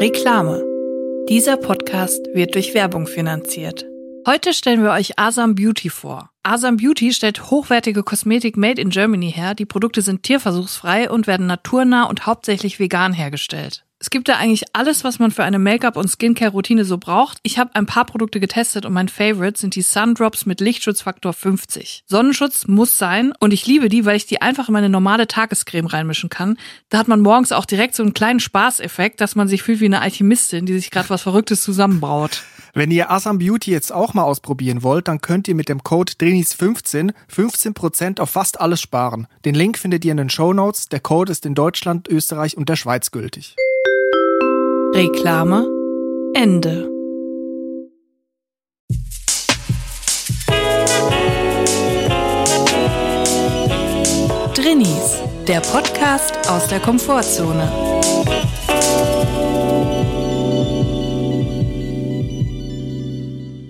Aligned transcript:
Reklame. 0.00 0.64
Dieser 1.28 1.58
Podcast 1.58 2.26
wird 2.32 2.54
durch 2.54 2.72
Werbung 2.72 3.06
finanziert. 3.06 3.84
Heute 4.26 4.54
stellen 4.54 4.82
wir 4.82 4.92
euch 4.92 5.18
Asam 5.18 5.54
Beauty 5.54 5.90
vor. 5.90 6.30
Asam 6.42 6.78
Beauty 6.78 7.12
stellt 7.12 7.50
hochwertige 7.50 8.02
Kosmetik 8.02 8.56
made 8.56 8.80
in 8.80 8.88
Germany 8.88 9.30
her. 9.30 9.54
Die 9.54 9.66
Produkte 9.66 10.00
sind 10.00 10.22
tierversuchsfrei 10.22 11.10
und 11.10 11.26
werden 11.26 11.46
naturnah 11.46 12.04
und 12.04 12.24
hauptsächlich 12.24 12.80
vegan 12.80 13.12
hergestellt. 13.12 13.84
Es 14.02 14.08
gibt 14.08 14.30
da 14.30 14.36
eigentlich 14.36 14.64
alles, 14.72 15.04
was 15.04 15.18
man 15.18 15.30
für 15.30 15.44
eine 15.44 15.58
Make-up- 15.58 15.98
und 15.98 16.08
Skincare-Routine 16.08 16.86
so 16.86 16.96
braucht. 16.96 17.36
Ich 17.42 17.58
habe 17.58 17.74
ein 17.74 17.84
paar 17.84 18.06
Produkte 18.06 18.40
getestet 18.40 18.86
und 18.86 18.94
mein 18.94 19.10
Favorite 19.10 19.60
sind 19.60 19.74
die 19.74 19.82
Sundrops 19.82 20.46
mit 20.46 20.62
Lichtschutzfaktor 20.62 21.34
50. 21.34 22.04
Sonnenschutz 22.06 22.66
muss 22.66 22.96
sein 22.96 23.34
und 23.40 23.52
ich 23.52 23.66
liebe 23.66 23.90
die, 23.90 24.06
weil 24.06 24.16
ich 24.16 24.24
die 24.24 24.40
einfach 24.40 24.68
in 24.68 24.72
meine 24.72 24.88
normale 24.88 25.28
Tagescreme 25.28 25.84
reinmischen 25.84 26.30
kann. 26.30 26.56
Da 26.88 26.96
hat 26.96 27.08
man 27.08 27.20
morgens 27.20 27.52
auch 27.52 27.66
direkt 27.66 27.94
so 27.94 28.02
einen 28.02 28.14
kleinen 28.14 28.40
Spaßeffekt, 28.40 29.20
dass 29.20 29.36
man 29.36 29.48
sich 29.48 29.62
fühlt 29.62 29.80
wie 29.80 29.84
eine 29.84 30.00
Alchemistin, 30.00 30.64
die 30.64 30.72
sich 30.72 30.90
gerade 30.90 31.10
was 31.10 31.20
Verrücktes 31.20 31.62
zusammenbraut. 31.62 32.42
Wenn 32.72 32.90
ihr 32.90 33.10
Asam 33.10 33.38
Beauty 33.38 33.70
jetzt 33.70 33.92
auch 33.92 34.14
mal 34.14 34.22
ausprobieren 34.22 34.82
wollt, 34.82 35.08
dann 35.08 35.20
könnt 35.20 35.46
ihr 35.46 35.54
mit 35.54 35.68
dem 35.68 35.82
Code 35.82 36.14
DRENIS15 36.18 37.12
15% 37.30 38.18
auf 38.18 38.30
fast 38.30 38.62
alles 38.62 38.80
sparen. 38.80 39.26
Den 39.44 39.54
Link 39.54 39.76
findet 39.76 40.06
ihr 40.06 40.12
in 40.12 40.16
den 40.16 40.30
Show 40.30 40.54
Notes. 40.54 40.88
Der 40.88 41.00
Code 41.00 41.30
ist 41.30 41.44
in 41.44 41.54
Deutschland, 41.54 42.08
Österreich 42.08 42.56
und 42.56 42.70
der 42.70 42.76
Schweiz 42.76 43.10
gültig. 43.10 43.56
Reklame 44.94 45.66
Ende. 46.34 46.88
Drinnies, 54.54 55.20
der 55.46 55.60
Podcast 55.60 56.48
aus 56.48 56.66
der 56.68 56.80
Komfortzone. 56.80 57.70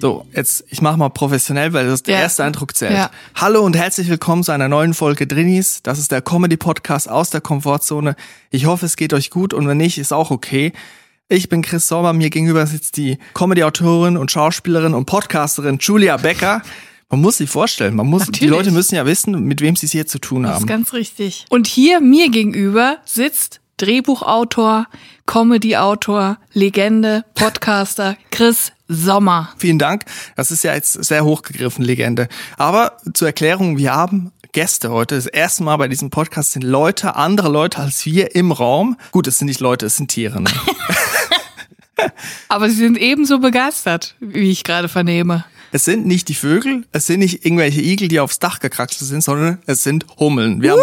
So, 0.01 0.25
jetzt, 0.35 0.65
ich 0.71 0.81
mach 0.81 0.97
mal 0.97 1.11
professionell, 1.11 1.75
weil 1.75 1.87
das 1.87 2.03
der 2.03 2.15
Ja. 2.15 2.21
erste 2.23 2.43
Eindruck 2.43 2.75
zählt. 2.75 2.93
Ja. 2.95 3.11
Hallo 3.35 3.61
und 3.61 3.77
herzlich 3.77 4.09
willkommen 4.09 4.43
zu 4.43 4.51
einer 4.51 4.67
neuen 4.67 4.95
Folge 4.95 5.27
Drinnies. 5.27 5.83
Das 5.83 5.99
ist 5.99 6.11
der 6.11 6.23
Comedy-Podcast 6.23 7.11
aus 7.11 7.29
der 7.29 7.43
Komfortzone. 7.43 8.17
Ich 8.51 8.65
hoffe, 8.65 8.87
es 8.87 8.97
geht 8.97 9.13
euch 9.13 9.29
gut 9.29 9.53
und 9.53 9.69
wenn 9.69 9.77
nicht, 9.77 9.99
ist 9.99 10.13
auch 10.15 10.31
okay. 10.31 10.73
Ich 11.33 11.49
bin 11.49 11.63
Chris 11.63 11.87
Sommer, 11.87 12.13
mir 12.13 12.29
gegenüber 12.29 12.67
sitzt 12.67 12.97
die 12.97 13.17
Comedy-Autorin 13.35 14.17
und 14.17 14.33
Schauspielerin 14.33 14.95
und 14.95 15.07
Podcasterin 15.07 15.79
Julia 15.79 16.17
Becker. 16.17 16.61
Man 17.09 17.21
muss 17.21 17.37
sich 17.37 17.49
vorstellen, 17.49 17.95
man 17.95 18.09
muss, 18.09 18.23
die 18.25 18.31
Natürlich. 18.33 18.51
Leute 18.51 18.71
müssen 18.73 18.97
ja 18.97 19.07
wissen, 19.07 19.45
mit 19.45 19.61
wem 19.61 19.77
sie 19.77 19.87
es 19.87 19.93
hier 19.93 20.09
zu 20.09 20.19
tun 20.19 20.43
Das 20.43 20.51
ist 20.51 20.57
haben. 20.63 20.67
ganz 20.67 20.93
richtig. 20.93 21.45
Und 21.49 21.69
hier 21.69 22.01
mir 22.01 22.31
gegenüber 22.31 22.99
sitzt 23.05 23.61
Drehbuchautor, 23.77 24.89
Comedy-Autor, 25.27 26.39
Legende, 26.53 27.25
Podcaster 27.37 28.17
Chris 28.33 28.73
Sommer. 28.89 29.51
Vielen 29.57 29.79
Dank. 29.79 30.07
Das 30.35 30.51
ist 30.51 30.65
ja 30.65 30.75
jetzt 30.75 30.95
sehr 30.95 31.25
hochgegriffen, 31.25 31.85
Legende. 31.85 32.27
Aber 32.57 32.97
zur 33.15 33.29
Erklärung, 33.29 33.79
wir 33.79 33.95
haben 33.95 34.33
Gäste 34.51 34.91
heute. 34.91 35.15
Das 35.15 35.27
erste 35.27 35.63
Mal 35.63 35.77
bei 35.77 35.87
diesem 35.87 36.11
Podcast 36.11 36.51
sind 36.53 36.63
Leute, 36.63 37.15
andere 37.15 37.49
Leute 37.51 37.79
als 37.79 38.05
wir 38.05 38.35
im 38.35 38.51
Raum. 38.51 38.97
Gut, 39.13 39.29
es 39.29 39.39
sind 39.39 39.47
nicht 39.47 39.61
Leute, 39.61 39.87
es 39.87 39.97
sind 39.97 40.09
Tiere. 40.09 40.41
Ne? 40.41 40.51
Aber 42.49 42.69
sie 42.69 42.77
sind 42.77 42.99
ebenso 42.99 43.39
begeistert, 43.39 44.15
wie 44.21 44.51
ich 44.51 44.65
gerade 44.65 44.89
vernehme. 44.89 45.45
es 45.73 45.85
sind 45.85 46.07
nicht 46.07 46.29
die 46.29 46.35
Vögel, 46.35 46.85
es 46.93 47.07
sind 47.07 47.21
nicht 47.21 47.45
irgendwelche 47.45 47.81
Igel, 47.81 48.09
die 48.09 48.21
aufs 48.21 48.39
Dach 48.39 48.59
gekraxelt 48.61 49.09
sind, 49.09 49.23
sondern 49.23 49.59
es 49.67 49.83
sind 49.83 50.07
Hummeln. 50.19 50.63
Wir 50.63 50.73
haben 50.73 50.81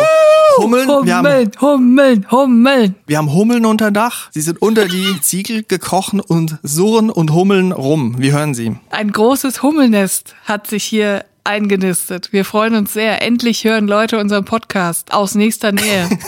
Hummeln, 0.57 0.87
wir 0.87 1.15
haben, 1.15 1.25
Hummeln, 1.27 1.51
Hummeln, 1.61 2.31
Hummeln. 2.31 2.95
wir 3.05 3.17
haben 3.17 3.33
Hummeln 3.33 3.65
unter 3.65 3.91
Dach. 3.91 4.29
Sie 4.31 4.41
sind 4.41 4.61
unter 4.61 4.87
die 4.87 5.19
Ziegel 5.21 5.63
gekrochen 5.63 6.19
und 6.19 6.57
surren 6.63 7.09
und 7.09 7.31
hummeln 7.33 7.71
rum. 7.71 8.15
Wie 8.17 8.31
hören 8.31 8.53
Sie? 8.53 8.75
Ein 8.89 9.11
großes 9.11 9.61
Hummelnest 9.61 10.35
hat 10.45 10.67
sich 10.67 10.83
hier 10.83 11.25
eingenistet. 11.47 12.31
Wir 12.33 12.45
freuen 12.45 12.75
uns 12.75 12.93
sehr. 12.93 13.21
Endlich 13.23 13.63
hören 13.63 13.87
Leute 13.87 14.19
unseren 14.19 14.45
Podcast 14.45 15.13
aus 15.13 15.33
nächster 15.33 15.71
Nähe. 15.71 16.07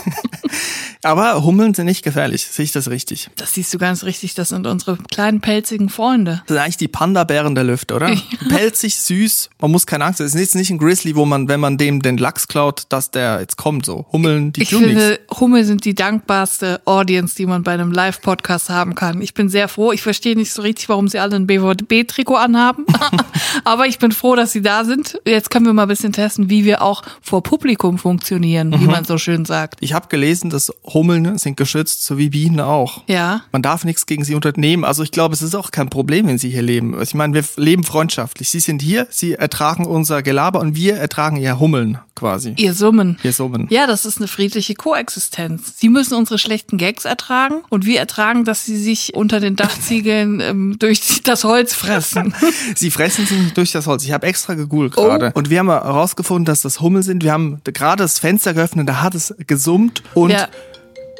Aber 1.02 1.44
Hummeln 1.46 1.74
sind 1.74 1.86
nicht 1.86 2.04
gefährlich. 2.04 2.46
Sehe 2.46 2.66
ich 2.66 2.74
das 2.74 2.90
richtig? 2.90 3.30
Das 3.38 3.54
siehst 3.54 3.74
du 3.74 3.78
ganz 3.78 4.04
richtig. 4.04 4.34
Das 4.34 4.50
sind 4.50 4.68
unsere 4.68 4.98
kleinen 4.98 5.40
pelzigen 5.40 5.88
Freunde. 5.88 6.42
Das 6.48 6.56
sind 6.56 6.58
eigentlich 6.58 6.78
die 6.78 6.90
Panda-Bären 6.90 7.56
der 7.56 7.64
Lüfte, 7.64 7.94
oder? 7.96 8.12
Pelzig, 8.50 9.00
süß, 9.00 9.50
man 9.62 9.72
muss 9.72 9.86
keine 9.86 10.04
Angst 10.06 10.20
haben. 10.20 10.28
Es 10.28 10.36
ist 10.36 10.42
jetzt 10.42 10.56
nicht 10.56 10.72
ein 10.72 10.78
Grizzly, 10.78 11.16
wo 11.16 11.26
man, 11.26 11.48
wenn 11.48 11.62
man 11.62 11.78
dem 11.78 12.02
den 12.02 12.18
Lachs 12.18 12.50
klaut, 12.50 12.84
dass 12.90 13.12
der 13.12 13.40
jetzt 13.40 13.56
kommt 13.56 13.86
so. 13.86 14.08
Hummeln, 14.12 14.52
die 14.52 14.64
Ich 14.64 14.72
tun 14.72 14.82
nichts. 14.82 15.02
finde, 15.02 15.20
Hummel 15.40 15.64
sind 15.64 15.86
die 15.86 15.96
dankbarste 15.96 16.82
Audience, 16.84 17.36
die 17.36 17.46
man 17.46 17.64
bei 17.64 17.74
einem 17.74 17.94
Live-Podcast 17.94 18.70
haben 18.70 18.96
kann. 18.96 19.22
Ich 19.22 19.34
bin 19.34 19.48
sehr 19.48 19.70
froh. 19.70 19.94
Ich 19.94 20.02
verstehe 20.02 20.36
nicht 20.36 20.52
so 20.52 20.62
richtig, 20.62 20.90
warum 20.90 21.08
sie 21.08 21.20
alle 21.20 21.38
ein 21.38 21.48
BVB-Trikot 21.48 22.36
anhaben. 22.36 22.86
Aber 23.64 23.88
ich 23.88 24.00
bin 24.00 24.12
froh, 24.12 24.36
dass 24.36 24.52
sie 24.52 24.62
da 24.62 24.84
sind. 24.84 25.09
Jetzt 25.26 25.50
können 25.50 25.66
wir 25.66 25.74
mal 25.74 25.84
ein 25.84 25.88
bisschen 25.88 26.14
testen, 26.14 26.50
wie 26.50 26.66
wir 26.66 26.82
auch 26.82 27.04
vor 27.22 27.44
Publikum 27.44 27.98
funktionieren, 27.98 28.80
wie 28.80 28.86
man 28.86 29.06
so 29.06 29.18
schön 29.18 29.46
sagt. 29.46 29.78
Ich 29.82 29.94
habe 29.94 30.08
gelesen, 30.08 30.50
dass 30.50 30.74
Hummeln 30.84 31.38
sind 31.38 31.58
geschützt, 31.58 32.04
so 32.04 32.18
wie 32.18 32.30
Bienen 32.30 32.60
auch. 32.60 33.04
Ja. 33.08 33.42
Man 33.52 33.62
darf 33.62 33.86
nichts 33.86 34.06
gegen 34.06 34.24
sie 34.24 34.36
unternehmen. 34.36 34.84
Also 34.84 35.04
ich 35.04 35.12
glaube, 35.12 35.34
es 35.34 35.42
ist 35.42 35.56
auch 35.56 35.72
kein 35.72 35.90
Problem, 35.90 36.28
wenn 36.28 36.38
sie 36.38 36.50
hier 36.50 36.62
leben. 36.62 37.00
Ich 37.02 37.14
meine, 37.14 37.34
wir 37.34 37.44
leben 37.58 37.84
freundschaftlich. 37.84 38.50
Sie 38.50 38.60
sind 38.60 38.82
hier, 38.82 39.08
sie 39.10 39.34
ertragen 39.34 39.86
unser 39.86 40.22
Gelaber 40.24 40.60
und 40.60 40.76
wir 40.76 40.96
ertragen 40.96 41.38
ihr 41.38 41.60
Hummeln 41.60 42.00
quasi. 42.20 42.54
Ihr 42.58 42.74
Summen. 42.74 43.18
Ihr 43.24 43.34
Summen. 43.34 43.68
Ja, 43.70 43.88
das 43.88 44.06
ist 44.06 44.18
eine 44.18 44.28
friedliche 44.28 44.76
Koexistenz. 44.76 45.74
Sie 45.78 45.90
müssen 45.90 46.16
unsere 46.16 46.38
schlechten 46.38 46.78
Gags 46.78 47.06
ertragen 47.06 47.62
und 47.70 47.86
wir 47.86 48.00
ertragen, 48.00 48.46
dass 48.46 48.66
sie 48.66 48.78
sich 48.78 49.14
unter 49.16 49.40
den 49.40 49.56
Dachziegeln 49.56 50.40
ähm, 50.42 50.76
durch 50.80 51.22
das 51.24 51.44
Holz 51.44 51.74
fressen. 51.74 52.34
Sie 52.76 52.92
fressen 52.92 53.26
sich 53.26 53.38
nicht 53.40 53.58
durch 53.58 53.72
das 53.72 53.88
Holz. 53.88 54.04
Ich 54.04 54.12
habe 54.12 54.28
extra 54.28 54.54
gegoogelt 54.54 54.94
Oh. 54.98 55.04
gerade. 55.06 55.32
Und 55.34 55.50
wir 55.50 55.60
haben 55.60 55.70
herausgefunden, 55.70 56.46
dass 56.46 56.62
das 56.62 56.80
Hummeln 56.82 57.04
sind. 57.04 57.24
Wir 57.24 57.32
haben 57.32 57.62
gerade 57.64 58.04
das 58.04 58.20
Fenster 58.20 58.54
geöffnet, 58.54 58.88
da 58.90 59.02
hat 59.02 59.16
es 59.16 59.34
gesummt 59.48 60.04
und 60.14 60.32
Ja. 60.32 60.48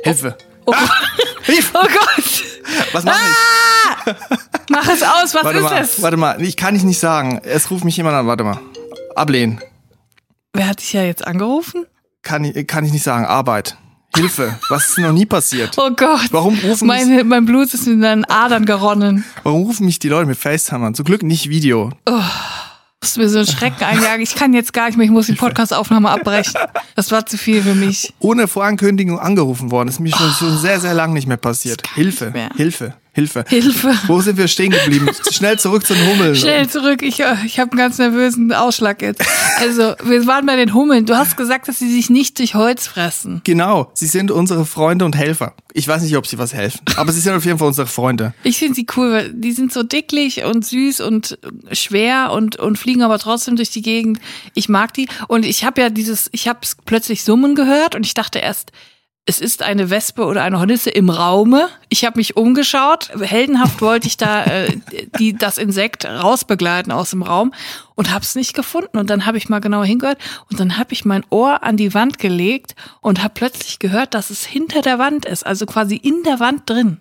Hilfe. 0.04 0.38
Oh, 0.66 0.74
Hilfe. 1.44 1.72
oh 1.74 1.82
Gott! 1.88 2.44
Was 2.92 3.04
mache 3.04 3.16
ich? 4.06 4.14
Mach 4.70 4.88
es 4.88 5.02
aus, 5.04 5.34
was 5.34 5.44
Warte 5.44 5.58
ist 5.60 5.64
mal, 5.64 5.82
es? 5.82 6.02
warte 6.02 6.18
mal. 6.18 6.42
Ich 6.42 6.56
kann 6.58 6.76
ich 6.76 6.84
nicht 6.84 7.00
sagen. 7.00 7.42
Es 7.44 7.72
ruft 7.72 7.84
mich 7.84 7.98
jemand 7.98 8.16
an. 8.16 8.28
Warte 8.28 8.44
mal. 8.44 8.60
Ablehnen. 9.16 9.60
Wer 10.54 10.68
hat 10.68 10.80
dich 10.82 10.94
ja 10.94 11.04
jetzt 11.04 11.26
angerufen? 11.26 11.86
Kann 12.22 12.44
ich, 12.44 12.68
kann 12.68 12.86
ich 12.86 12.92
nicht 12.92 13.04
sagen. 13.04 13.26
Arbeit. 13.26 13.78
Hilfe. 14.16 14.60
Was 14.70 14.90
ist 14.90 14.98
noch 14.98 15.12
nie 15.12 15.26
passiert? 15.26 15.76
Oh 15.78 15.92
Gott. 15.96 16.28
Warum 16.32 16.56
rufen 16.56 16.88
mich, 16.88 17.06
Meine, 17.06 17.24
mein 17.24 17.46
Blut 17.46 17.74
ist 17.74 17.88
in 17.88 18.02
deinen 18.02 18.26
Adern 18.26 18.66
geronnen. 18.66 19.24
warum 19.44 19.64
rufen 19.64 19.86
mich 19.86 20.00
die 20.00 20.10
Leute 20.10 20.26
mit 20.28 20.38
FaceTime 20.38 20.88
an? 20.88 20.96
Zum 20.96 21.06
Glück 21.06 21.24
nicht 21.24 21.50
Video. 21.50 21.92
Musst 23.02 23.18
mir 23.18 23.30
so 23.30 23.38
einen 23.38 23.48
Schrecken 23.48 23.84
einjagen. 23.84 24.22
Ich 24.22 24.36
kann 24.36 24.54
jetzt 24.54 24.74
gar 24.74 24.88
nicht 24.88 24.98
mehr, 24.98 25.06
ich 25.06 25.12
muss 25.12 25.28
die 25.28 25.34
Podcastaufnahme 25.34 26.10
abbrechen. 26.10 26.56
Das 26.96 27.12
war 27.12 27.26
zu 27.26 27.38
viel 27.38 27.62
für 27.62 27.76
mich. 27.76 28.14
Ohne 28.20 28.48
Vorankündigung 28.48 29.20
angerufen 29.20 29.72
worden. 29.72 29.88
Das 29.88 29.96
ist 29.96 30.00
mir 30.02 30.12
schon, 30.14 30.32
schon 30.32 30.58
sehr, 30.58 30.82
sehr 30.82 30.94
lange 30.94 31.14
nicht 31.14 31.28
mehr 31.28 31.38
passiert. 31.38 31.82
Hilfe. 31.96 32.32
mehr. 32.32 32.50
Hilfe. 32.58 32.96
Hilfe. 33.20 33.44
Hilfe. 33.48 33.94
Wo 34.08 34.22
sind 34.22 34.38
wir 34.38 34.48
stehen 34.48 34.72
geblieben? 34.72 35.10
Schnell 35.32 35.60
zurück 35.60 35.86
zu 35.86 35.94
den 35.94 36.08
Hummeln. 36.08 36.36
Schnell 36.36 36.70
zurück, 36.70 37.02
ich, 37.02 37.20
äh, 37.20 37.36
ich 37.46 37.60
habe 37.60 37.72
einen 37.72 37.80
ganz 37.80 37.98
nervösen 37.98 38.54
Ausschlag 38.54 39.02
jetzt. 39.02 39.22
Also, 39.60 39.96
wir 40.04 40.26
waren 40.26 40.46
bei 40.46 40.56
den 40.56 40.74
Hummeln. 40.74 41.06
Du 41.06 41.18
hast 41.18 41.36
gesagt, 41.36 41.68
dass 41.68 41.80
sie 41.80 41.92
sich 41.92 42.10
nicht 42.10 42.40
durch 42.40 42.56
Holz 42.56 42.88
fressen. 42.88 43.42
Genau, 43.44 43.92
sie 43.94 44.08
sind 44.08 44.32
unsere 44.32 44.66
Freunde 44.66 45.04
und 45.04 45.18
Helfer. 45.18 45.54
Ich 45.74 45.88
weiß 45.88 46.02
nicht, 46.02 46.16
ob 46.16 46.28
sie 46.28 46.38
was 46.38 46.54
helfen, 46.54 46.80
aber 46.96 47.12
sie 47.12 47.20
sind 47.20 47.34
auf 47.36 47.46
jeden 47.46 47.60
Fall 47.60 47.68
unsere 47.68 47.88
Freunde. 47.88 48.34
Ich 48.44 48.58
finde 48.58 48.76
sie 48.76 48.88
cool, 48.96 49.12
weil 49.12 49.34
die 49.34 49.52
sind 49.52 49.74
so 49.74 49.84
dicklich 49.84 50.44
und 50.46 50.66
süß 50.66 51.02
und 51.02 51.38
schwer 51.74 52.32
und, 52.32 52.56
und 52.56 52.78
fliegen 52.78 53.04
aber 53.04 53.20
trotzdem 53.20 53.56
durch 53.56 53.70
die 53.70 53.82
Gegend. 53.82 54.20
Ich 54.54 54.70
mag 54.70 54.94
die. 54.94 55.08
Und 55.28 55.46
ich 55.46 55.66
habe 55.66 55.82
ja 55.82 55.90
dieses, 55.90 56.30
ich 56.32 56.48
habe 56.48 56.60
plötzlich 56.86 57.24
Summen 57.24 57.54
gehört 57.54 57.96
und 57.96 58.06
ich 58.06 58.14
dachte 58.14 58.40
erst, 58.40 58.72
es 59.30 59.40
ist 59.40 59.62
eine 59.62 59.92
Wespe 59.92 60.26
oder 60.26 60.42
eine 60.42 60.58
Hornisse 60.58 60.90
im 60.90 61.12
Raume. 61.12 61.70
Ich 61.88 62.04
habe 62.04 62.18
mich 62.18 62.36
umgeschaut. 62.36 63.12
Heldenhaft 63.22 63.80
wollte 63.80 64.08
ich 64.08 64.18
da 64.18 64.44
äh, 64.44 64.76
die, 65.20 65.34
das 65.34 65.60
Insekt 65.60 66.06
rausbegleiten 66.06 66.92
aus 66.92 67.12
dem 67.12 67.22
Raum 67.22 67.54
und 67.94 68.12
habe 68.12 68.24
es 68.24 68.34
nicht 68.34 68.56
gefunden. 68.56 68.98
Und 68.98 69.12
dann 69.12 69.28
habe 69.28 69.38
ich 69.38 69.48
mal 69.48 69.60
genauer 69.60 69.86
hingehört 69.86 70.18
und 70.50 70.60
dann 70.60 70.80
habe 70.80 70.94
ich 70.94 71.06
mein 71.06 71.24
Ohr 71.30 71.62
an 71.62 71.78
die 71.78 71.94
Wand 71.94 72.18
gelegt 72.18 72.76
und 73.02 73.22
habe 73.22 73.36
plötzlich 73.36 73.78
gehört, 73.78 74.16
dass 74.16 74.32
es 74.32 74.46
hinter 74.46 74.82
der 74.82 74.98
Wand 74.98 75.26
ist, 75.26 75.46
also 75.46 75.68
quasi 75.68 75.96
in 75.96 76.24
der 76.24 76.40
Wand 76.40 76.68
drin. 76.68 76.98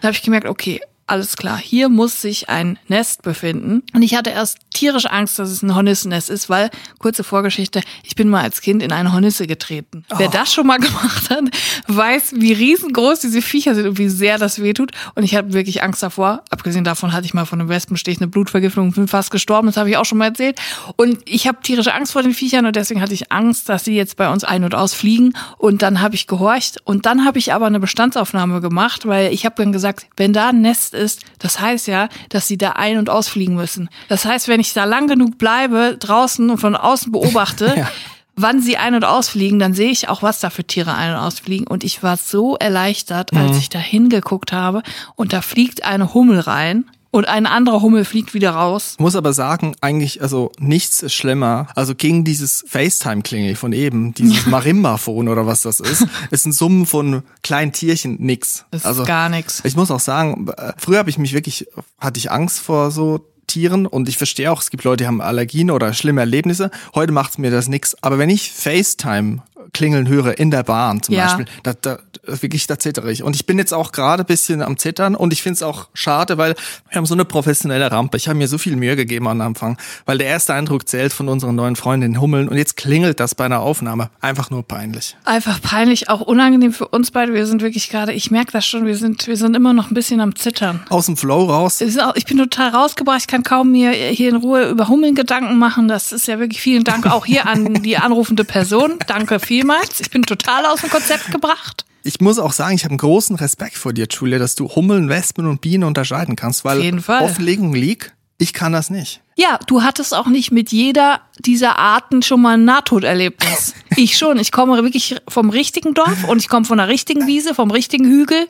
Da 0.00 0.08
habe 0.08 0.16
ich 0.16 0.22
gemerkt, 0.22 0.48
okay, 0.48 0.80
alles 1.08 1.36
klar, 1.36 1.56
hier 1.56 1.88
muss 1.88 2.20
sich 2.20 2.48
ein 2.48 2.78
Nest 2.86 3.22
befinden. 3.22 3.82
Und 3.94 4.02
ich 4.02 4.14
hatte 4.14 4.30
erst 4.30 4.58
tierisch 4.70 5.06
Angst, 5.06 5.38
dass 5.38 5.50
es 5.50 5.62
ein 5.62 5.74
Hornissennest 5.74 6.28
ist, 6.28 6.50
weil, 6.50 6.70
kurze 6.98 7.24
Vorgeschichte, 7.24 7.80
ich 8.04 8.14
bin 8.14 8.28
mal 8.28 8.42
als 8.42 8.60
Kind 8.60 8.82
in 8.82 8.92
eine 8.92 9.12
Hornisse 9.12 9.46
getreten. 9.46 10.04
Oh. 10.12 10.16
Wer 10.18 10.28
das 10.28 10.52
schon 10.52 10.66
mal 10.66 10.78
gemacht 10.78 11.30
hat, 11.30 11.44
weiß, 11.86 12.34
wie 12.36 12.52
riesengroß 12.52 13.20
diese 13.20 13.40
Viecher 13.40 13.74
sind 13.74 13.86
und 13.86 13.98
wie 13.98 14.08
sehr 14.08 14.38
das 14.38 14.60
wehtut. 14.62 14.92
Und 15.14 15.22
ich 15.22 15.34
habe 15.34 15.54
wirklich 15.54 15.82
Angst 15.82 16.02
davor. 16.02 16.44
Abgesehen 16.50 16.84
davon 16.84 17.12
hatte 17.12 17.24
ich 17.24 17.32
mal 17.32 17.46
von 17.46 17.58
einem 17.58 17.70
Wespenstich 17.70 18.18
eine 18.18 18.28
Blutvergiftung 18.28 18.88
und 18.88 18.94
bin 18.94 19.08
fast 19.08 19.30
gestorben. 19.30 19.68
Das 19.68 19.78
habe 19.78 19.88
ich 19.88 19.96
auch 19.96 20.04
schon 20.04 20.18
mal 20.18 20.26
erzählt. 20.26 20.60
Und 20.96 21.18
ich 21.24 21.48
habe 21.48 21.62
tierische 21.62 21.94
Angst 21.94 22.12
vor 22.12 22.22
den 22.22 22.34
Viechern 22.34 22.66
und 22.66 22.76
deswegen 22.76 23.00
hatte 23.00 23.14
ich 23.14 23.32
Angst, 23.32 23.68
dass 23.70 23.84
sie 23.84 23.96
jetzt 23.96 24.16
bei 24.16 24.30
uns 24.30 24.44
ein- 24.44 24.64
und 24.64 24.74
ausfliegen. 24.74 25.34
Und 25.56 25.80
dann 25.80 26.02
habe 26.02 26.16
ich 26.16 26.26
gehorcht. 26.26 26.82
Und 26.84 27.06
dann 27.06 27.24
habe 27.24 27.38
ich 27.38 27.54
aber 27.54 27.66
eine 27.66 27.80
Bestandsaufnahme 27.80 28.60
gemacht, 28.60 29.06
weil 29.06 29.32
ich 29.32 29.46
habe 29.46 29.54
dann 29.56 29.72
gesagt, 29.72 30.06
wenn 30.18 30.34
da 30.34 30.50
ein 30.50 30.60
Nest 30.60 30.97
ist, 30.98 31.22
das 31.38 31.60
heißt 31.60 31.86
ja, 31.86 32.08
dass 32.28 32.48
sie 32.48 32.58
da 32.58 32.72
ein- 32.72 32.98
und 32.98 33.10
ausfliegen 33.10 33.54
müssen. 33.54 33.88
Das 34.08 34.24
heißt, 34.24 34.48
wenn 34.48 34.60
ich 34.60 34.72
da 34.72 34.84
lang 34.84 35.06
genug 35.06 35.38
bleibe, 35.38 35.96
draußen 35.98 36.50
und 36.50 36.58
von 36.58 36.76
außen 36.76 37.12
beobachte, 37.12 37.74
ja. 37.76 37.88
wann 38.36 38.60
sie 38.60 38.76
ein- 38.76 38.94
und 38.94 39.04
ausfliegen, 39.04 39.58
dann 39.58 39.74
sehe 39.74 39.90
ich 39.90 40.08
auch, 40.08 40.22
was 40.22 40.40
da 40.40 40.50
für 40.50 40.64
Tiere 40.64 40.94
ein- 40.94 41.12
und 41.12 41.18
ausfliegen. 41.18 41.66
Und 41.66 41.84
ich 41.84 42.02
war 42.02 42.16
so 42.16 42.56
erleichtert, 42.56 43.32
als 43.32 43.52
mhm. 43.52 43.58
ich 43.58 43.68
da 43.68 43.78
hingeguckt 43.78 44.52
habe 44.52 44.82
und 45.14 45.32
da 45.32 45.40
fliegt 45.40 45.84
eine 45.84 46.14
Hummel 46.14 46.40
rein 46.40 46.84
und 47.10 47.26
ein 47.26 47.46
anderer 47.46 47.80
Hummel 47.80 48.04
fliegt 48.04 48.34
wieder 48.34 48.50
raus. 48.50 48.96
Muss 48.98 49.16
aber 49.16 49.32
sagen, 49.32 49.74
eigentlich, 49.80 50.20
also 50.20 50.52
nichts 50.58 51.02
ist 51.02 51.14
schlimmer. 51.14 51.68
Also 51.74 51.94
gegen 51.94 52.24
dieses 52.24 52.64
FaceTime-Klingel 52.68 53.56
von 53.56 53.72
eben, 53.72 54.12
dieses 54.14 54.46
Marimba-Phone 54.46 55.28
oder 55.28 55.46
was 55.46 55.62
das 55.62 55.80
ist, 55.80 56.06
ist 56.30 56.46
ein 56.46 56.52
Summen 56.52 56.86
von 56.86 57.22
kleinen 57.42 57.72
Tierchen 57.72 58.16
nix. 58.20 58.66
Das 58.70 58.84
also, 58.84 59.02
ist 59.02 59.08
gar 59.08 59.28
nichts. 59.28 59.62
Ich 59.64 59.76
muss 59.76 59.90
auch 59.90 60.00
sagen, 60.00 60.48
äh, 60.56 60.72
früher 60.76 60.98
habe 60.98 61.10
ich 61.10 61.18
mich 61.18 61.32
wirklich, 61.32 61.66
hatte 61.98 62.18
ich 62.18 62.30
Angst 62.30 62.60
vor 62.60 62.90
so 62.90 63.26
Tieren 63.46 63.86
und 63.86 64.08
ich 64.10 64.18
verstehe 64.18 64.52
auch, 64.52 64.60
es 64.60 64.68
gibt 64.68 64.84
Leute, 64.84 65.04
die 65.04 65.06
haben 65.06 65.22
Allergien 65.22 65.70
oder 65.70 65.94
schlimme 65.94 66.20
Erlebnisse. 66.20 66.70
Heute 66.94 67.12
macht 67.12 67.38
mir 67.38 67.50
das 67.50 67.68
nix. 67.68 67.96
Aber 68.02 68.18
wenn 68.18 68.28
ich 68.28 68.52
FaceTime 68.52 69.42
klingeln 69.72 70.08
höre 70.08 70.38
in 70.38 70.50
der 70.50 70.62
Bahn 70.62 71.02
zum 71.02 71.14
ja. 71.14 71.24
Beispiel, 71.24 71.46
da, 71.62 71.72
da, 71.74 71.98
wirklich, 72.24 72.66
da 72.66 72.78
zittere 72.78 73.10
ich. 73.10 73.22
Und 73.22 73.36
ich 73.36 73.46
bin 73.46 73.58
jetzt 73.58 73.72
auch 73.72 73.92
gerade 73.92 74.24
bisschen 74.24 74.62
am 74.62 74.76
Zittern 74.76 75.14
und 75.14 75.32
ich 75.32 75.42
finde 75.42 75.54
es 75.54 75.62
auch 75.62 75.88
schade, 75.94 76.38
weil 76.38 76.54
wir 76.88 76.96
haben 76.96 77.06
so 77.06 77.14
eine 77.14 77.24
professionelle 77.24 77.90
Rampe. 77.90 78.16
Ich 78.16 78.28
habe 78.28 78.38
mir 78.38 78.48
so 78.48 78.58
viel 78.58 78.76
Mühe 78.76 78.96
gegeben 78.96 79.28
am 79.28 79.40
Anfang, 79.40 79.78
weil 80.06 80.18
der 80.18 80.26
erste 80.26 80.54
Eindruck 80.54 80.88
zählt 80.88 81.12
von 81.12 81.28
unseren 81.28 81.54
neuen 81.54 81.76
Freundinnen 81.76 82.20
Hummeln 82.20 82.48
und 82.48 82.56
jetzt 82.56 82.76
klingelt 82.76 83.20
das 83.20 83.34
bei 83.34 83.44
einer 83.44 83.60
Aufnahme. 83.60 84.10
Einfach 84.20 84.50
nur 84.50 84.62
peinlich. 84.62 85.16
Einfach 85.24 85.60
peinlich, 85.60 86.08
auch 86.08 86.20
unangenehm 86.20 86.72
für 86.72 86.88
uns 86.88 87.10
beide. 87.10 87.34
Wir 87.34 87.46
sind 87.46 87.62
wirklich 87.62 87.88
gerade, 87.90 88.12
ich 88.12 88.30
merke 88.30 88.52
das 88.52 88.66
schon, 88.66 88.86
wir 88.86 88.96
sind, 88.96 89.26
wir 89.26 89.36
sind 89.36 89.56
immer 89.56 89.72
noch 89.72 89.90
ein 89.90 89.94
bisschen 89.94 90.20
am 90.20 90.36
Zittern. 90.36 90.80
Aus 90.88 91.06
dem 91.06 91.16
Flow 91.16 91.44
raus? 91.44 91.80
Ich 91.80 92.24
bin 92.26 92.38
total 92.38 92.70
rausgebracht. 92.70 93.20
Ich 93.20 93.26
kann 93.26 93.42
kaum 93.42 93.72
mir 93.72 93.90
hier 93.90 94.28
in 94.28 94.36
Ruhe 94.36 94.68
über 94.70 94.88
Hummeln 94.88 95.14
Gedanken 95.14 95.58
machen. 95.58 95.88
Das 95.88 96.12
ist 96.12 96.28
ja 96.28 96.38
wirklich 96.38 96.60
vielen 96.60 96.84
Dank 96.84 97.06
auch 97.06 97.26
hier 97.26 97.46
an 97.46 97.82
die 97.82 97.96
anrufende 97.96 98.44
Person. 98.44 98.98
Danke 99.06 99.40
vielmals. 99.58 100.00
Ich 100.00 100.10
bin 100.10 100.22
total 100.22 100.66
aus 100.66 100.80
dem 100.80 100.90
Konzept 100.90 101.30
gebracht 101.30 101.84
ich 102.04 102.20
muss 102.20 102.38
auch 102.38 102.52
sagen, 102.52 102.74
ich 102.74 102.84
habe 102.84 102.92
einen 102.92 102.98
großen 102.98 103.36
Respekt 103.36 103.76
vor 103.76 103.92
dir, 103.92 104.06
Julia, 104.08 104.38
dass 104.38 104.54
du 104.54 104.68
Hummeln, 104.74 105.10
Wespen 105.10 105.46
und 105.46 105.60
Bienen 105.60 105.84
unterscheiden 105.84 106.36
kannst, 106.36 106.64
weil 106.64 106.78
Auf 106.78 106.84
jeden 106.84 107.02
Fall. 107.02 107.22
Offenlegung 107.22 107.74
liegt, 107.74 108.14
ich 108.38 108.54
kann 108.54 108.72
das 108.72 108.88
nicht. 108.88 109.20
Ja, 109.40 109.60
du 109.68 109.84
hattest 109.84 110.14
auch 110.14 110.26
nicht 110.26 110.50
mit 110.50 110.72
jeder 110.72 111.20
dieser 111.38 111.78
Arten 111.78 112.22
schon 112.22 112.42
mal 112.42 112.54
ein 112.54 112.64
Nahtoderlebnis. 112.64 113.74
Ich 113.96 114.16
schon. 114.16 114.38
Ich 114.38 114.52
komme 114.52 114.80
wirklich 114.84 115.16
vom 115.26 115.50
richtigen 115.50 115.92
Dorf 115.92 116.22
und 116.28 116.38
ich 116.38 116.48
komme 116.48 116.64
von 116.64 116.78
der 116.78 116.86
richtigen 116.86 117.26
Wiese, 117.26 117.52
vom 117.52 117.72
richtigen 117.72 118.04
Hügel 118.04 118.46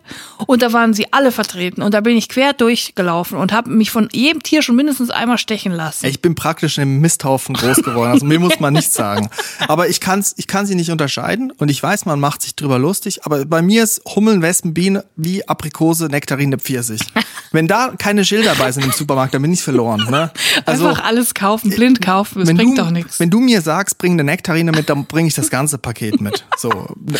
und 0.46 0.60
da 0.60 0.74
waren 0.74 0.92
sie 0.92 1.10
alle 1.10 1.32
vertreten 1.32 1.80
und 1.80 1.94
da 1.94 2.02
bin 2.02 2.18
ich 2.18 2.28
quer 2.28 2.52
durchgelaufen 2.52 3.38
und 3.38 3.50
habe 3.50 3.70
mich 3.70 3.90
von 3.90 4.10
jedem 4.12 4.42
Tier 4.42 4.60
schon 4.60 4.76
mindestens 4.76 5.08
einmal 5.08 5.38
stechen 5.38 5.72
lassen. 5.72 6.04
Ich 6.04 6.20
bin 6.20 6.34
praktisch 6.34 6.76
im 6.76 7.00
Misthaufen 7.00 7.54
groß 7.54 7.78
geworden, 7.78 8.10
also 8.10 8.26
mir 8.26 8.38
muss 8.40 8.60
man 8.60 8.74
nichts 8.74 8.92
sagen. 8.92 9.30
Aber 9.68 9.88
ich 9.88 10.00
kann's, 10.00 10.34
ich 10.36 10.48
kann 10.48 10.66
sie 10.66 10.74
nicht 10.74 10.90
unterscheiden 10.90 11.50
und 11.52 11.70
ich 11.70 11.82
weiß, 11.82 12.04
man 12.04 12.20
macht 12.20 12.42
sich 12.42 12.54
drüber 12.54 12.78
lustig, 12.78 13.24
aber 13.24 13.46
bei 13.46 13.62
mir 13.62 13.84
ist 13.84 14.02
Hummeln, 14.04 14.42
Wespen, 14.42 14.74
Bienen 14.74 15.02
wie 15.16 15.48
Aprikose, 15.48 16.08
Nektarine, 16.08 16.58
Pfirsich. 16.58 17.00
Wenn 17.52 17.68
da 17.68 17.94
keine 17.96 18.24
Schilder 18.24 18.54
dabei 18.54 18.72
sind 18.72 18.84
im 18.84 18.92
Supermarkt, 18.92 19.32
dann 19.32 19.40
bin 19.40 19.52
ich 19.52 19.62
verloren. 19.62 20.06
Ne? 20.10 20.30
Also, 20.66 20.77
Einfach 20.86 21.04
alles 21.04 21.34
kaufen, 21.34 21.70
blind 21.70 22.00
kaufen, 22.00 22.40
das 22.40 22.54
bringt 22.54 22.78
du, 22.78 22.82
doch 22.82 22.90
nichts. 22.90 23.20
Wenn 23.20 23.30
du 23.30 23.40
mir 23.40 23.60
sagst, 23.60 23.98
bring 23.98 24.12
eine 24.12 24.24
Nektarine 24.24 24.72
mit, 24.72 24.88
dann 24.88 25.06
bringe 25.06 25.28
ich 25.28 25.34
das 25.34 25.50
ganze 25.50 25.78
Paket 25.78 26.20
mit. 26.20 26.44
So, 26.56 26.70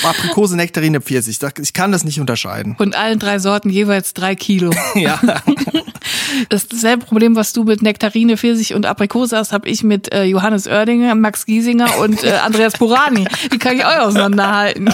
Aprikose, 0.03 0.57
Nektarine, 0.57 1.01
Pfirsich. 1.01 1.39
Ich 1.61 1.73
kann 1.73 1.93
das 1.93 2.05
nicht 2.05 2.21
unterscheiden. 2.21 2.77
Und 2.79 2.97
allen 2.97 3.19
drei 3.19 3.39
Sorten 3.39 3.71
jeweils 3.71 4.15
drei 4.15 4.35
Kilo. 4.35 4.71
ja. 4.95 5.21
Das 6.49 6.69
dasselbe 6.69 7.05
Problem, 7.05 7.37
was 7.37 7.53
du 7.53 7.65
mit 7.65 7.83
Nektarine, 7.83 8.37
Pfirsich 8.37 8.75
und 8.75 8.87
Aprikose 8.87 9.37
hast, 9.37 9.53
habe 9.53 9.69
ich 9.69 9.83
mit 9.83 10.13
äh, 10.13 10.25
Johannes 10.25 10.67
Oerdinger, 10.67 11.15
Max 11.15 11.47
Giesinger 11.47 11.99
und 11.99 12.23
äh, 12.23 12.33
Andreas 12.45 12.75
Burani. 12.75 13.27
Die 13.53 13.59
kann 13.59 13.77
ich 13.77 13.85
auch 13.85 14.07
auseinanderhalten. 14.07 14.93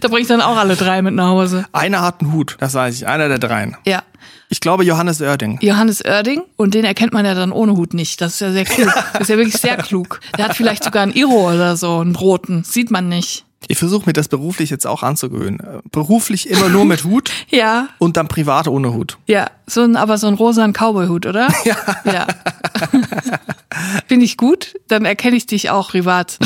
da 0.00 0.08
bringe 0.08 0.22
ich 0.22 0.28
dann 0.28 0.40
auch 0.40 0.56
alle 0.56 0.76
drei 0.76 1.02
mit 1.02 1.14
nach 1.14 1.28
Hause. 1.28 1.66
Einer 1.72 2.02
hat 2.02 2.20
einen 2.20 2.32
Hut, 2.32 2.56
das 2.60 2.74
weiß 2.74 2.94
ich, 2.94 3.06
einer 3.06 3.28
der 3.28 3.38
dreien. 3.38 3.76
Ja. 3.86 4.02
Ich 4.50 4.60
glaube 4.60 4.84
Johannes 4.84 5.20
Oerding. 5.20 5.58
Johannes 5.60 6.02
Oerding 6.04 6.42
und 6.56 6.74
den 6.74 6.84
erkennt 6.84 7.12
man 7.12 7.24
ja 7.26 7.34
dann 7.34 7.52
ohne 7.52 7.72
Hut 7.76 7.92
nicht. 7.92 8.20
Das 8.20 8.34
ist 8.34 8.40
ja 8.40 8.52
sehr 8.52 8.64
klug. 8.64 8.92
Das 9.12 9.22
ist 9.22 9.28
ja 9.28 9.36
wirklich 9.36 9.60
sehr 9.60 9.76
klug. 9.76 10.20
Der 10.36 10.46
hat 10.46 10.56
vielleicht 10.56 10.84
sogar 10.84 11.02
einen 11.02 11.12
Iro 11.12 11.52
oder 11.52 11.76
so, 11.76 11.98
einen 11.98 12.16
roten. 12.16 12.64
Sieht 12.64 12.90
man 12.90 13.08
nicht. 13.08 13.44
Ich 13.66 13.76
versuche 13.76 14.06
mir 14.06 14.12
das 14.12 14.28
beruflich 14.28 14.70
jetzt 14.70 14.86
auch 14.86 15.02
anzugewöhnen. 15.02 15.82
Beruflich 15.90 16.48
immer 16.48 16.68
nur 16.68 16.84
mit 16.84 17.04
Hut. 17.04 17.30
ja. 17.48 17.88
Und 17.98 18.16
dann 18.16 18.28
privat 18.28 18.68
ohne 18.68 18.94
Hut. 18.94 19.18
Ja, 19.26 19.50
so 19.66 19.82
ein, 19.82 19.96
aber 19.96 20.16
so 20.16 20.28
ein 20.28 20.34
rosa 20.34 20.66
Cowboy-Hut, 20.66 21.26
oder? 21.26 21.48
Ja. 21.64 21.76
Ja. 22.04 22.26
Finde 24.06 24.24
ich 24.24 24.36
gut, 24.36 24.74
dann 24.88 25.04
erkenne 25.04 25.36
ich 25.36 25.46
dich 25.46 25.70
auch 25.70 25.90
privat. 25.90 26.38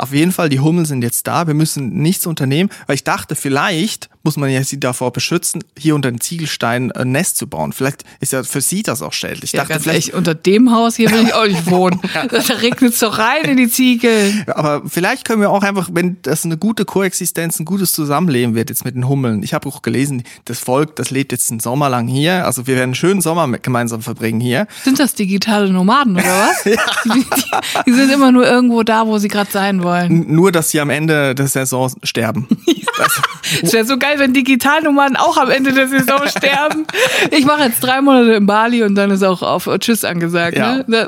Auf 0.00 0.12
jeden 0.12 0.32
Fall, 0.32 0.48
die 0.48 0.60
Hummeln 0.60 0.86
sind 0.86 1.02
jetzt 1.02 1.26
da. 1.26 1.46
Wir 1.46 1.54
müssen 1.54 1.90
nichts 2.02 2.26
unternehmen, 2.26 2.70
weil 2.86 2.94
ich 2.94 3.04
dachte, 3.04 3.34
vielleicht 3.34 4.08
muss 4.22 4.36
man 4.36 4.50
ja 4.50 4.62
sie 4.62 4.78
davor 4.78 5.12
beschützen, 5.12 5.64
hier 5.78 5.94
unter 5.94 6.10
den 6.10 6.20
Ziegelstein 6.20 6.92
ein 6.92 7.12
Nest 7.12 7.36
zu 7.36 7.46
bauen. 7.46 7.72
Vielleicht 7.72 8.04
ist 8.20 8.32
ja 8.32 8.42
für 8.42 8.60
sie 8.60 8.82
das 8.82 9.02
auch 9.02 9.12
schädlich. 9.12 9.44
Ich 9.44 9.52
ja, 9.52 9.64
dachte, 9.64 9.80
vielleicht 9.80 10.08
ehrlich, 10.08 10.14
unter 10.14 10.34
dem 10.34 10.72
Haus 10.72 10.96
hier 10.96 11.10
will 11.10 11.24
ich 11.24 11.34
auch 11.34 11.46
nicht 11.46 11.70
wohnen. 11.70 12.00
da 12.12 12.54
regnet 12.54 12.94
es 12.94 13.00
doch 13.00 13.18
rein 13.18 13.44
in 13.44 13.56
die 13.56 13.68
Ziegel. 13.68 14.44
Aber 14.48 14.82
vielleicht 14.86 15.24
können 15.24 15.40
wir 15.40 15.50
auch 15.50 15.62
einfach, 15.62 15.88
wenn 15.92 16.18
das 16.22 16.44
eine 16.44 16.56
gute 16.58 16.84
Koexistenz, 16.84 17.58
ein 17.60 17.64
gutes 17.64 17.92
Zusammenleben 17.92 18.54
wird 18.54 18.70
jetzt 18.70 18.84
mit 18.84 18.94
den 18.94 19.08
Hummeln. 19.08 19.42
Ich 19.42 19.54
habe 19.54 19.68
auch 19.68 19.82
gelesen, 19.82 20.22
das 20.44 20.58
Volk, 20.58 20.96
das 20.96 21.10
lebt 21.10 21.32
jetzt 21.32 21.50
einen 21.50 21.60
Sommer 21.60 21.88
lang 21.88 22.06
hier. 22.06 22.44
Also 22.44 22.66
wir 22.66 22.74
werden 22.74 22.90
einen 22.90 22.94
schönen 22.94 23.20
Sommer 23.20 23.48
gemeinsam 23.58 24.02
verbringen 24.02 24.40
hier. 24.40 24.66
Sind 24.84 24.98
das 24.98 25.14
digitale 25.14 25.70
Nomaden 25.70 26.14
oder 26.14 26.24
was? 26.24 26.64
ja. 26.64 26.76
die, 27.04 27.20
die, 27.20 27.82
die 27.86 27.92
sind 27.92 28.10
immer 28.12 28.32
nur 28.32 28.46
irgendwo 28.46 28.82
da, 28.82 29.06
wo 29.06 29.18
sie 29.18 29.28
gerade 29.28 29.50
sein 29.50 29.82
wollen. 29.82 29.89
Nur, 30.08 30.52
dass 30.52 30.70
sie 30.70 30.80
am 30.80 30.90
Ende 30.90 31.34
der 31.34 31.48
Saison 31.48 31.92
sterben. 32.02 32.48
Es 33.62 33.72
wäre 33.72 33.84
so 33.84 33.98
geil, 33.98 34.18
wenn 34.18 34.32
Digitalnummern 34.32 35.16
auch 35.16 35.36
am 35.36 35.50
Ende 35.50 35.72
der 35.72 35.88
Saison 35.88 36.20
sterben. 36.26 36.86
Ich 37.30 37.44
mache 37.44 37.64
jetzt 37.64 37.80
drei 37.80 38.00
Monate 38.00 38.32
in 38.32 38.46
Bali 38.46 38.82
und 38.82 38.94
dann 38.94 39.10
ist 39.10 39.22
auch 39.22 39.42
auf 39.42 39.68
Tschüss 39.80 40.04
angesagt. 40.04 40.56
Ja. 40.56 40.82
Ne? 40.86 41.06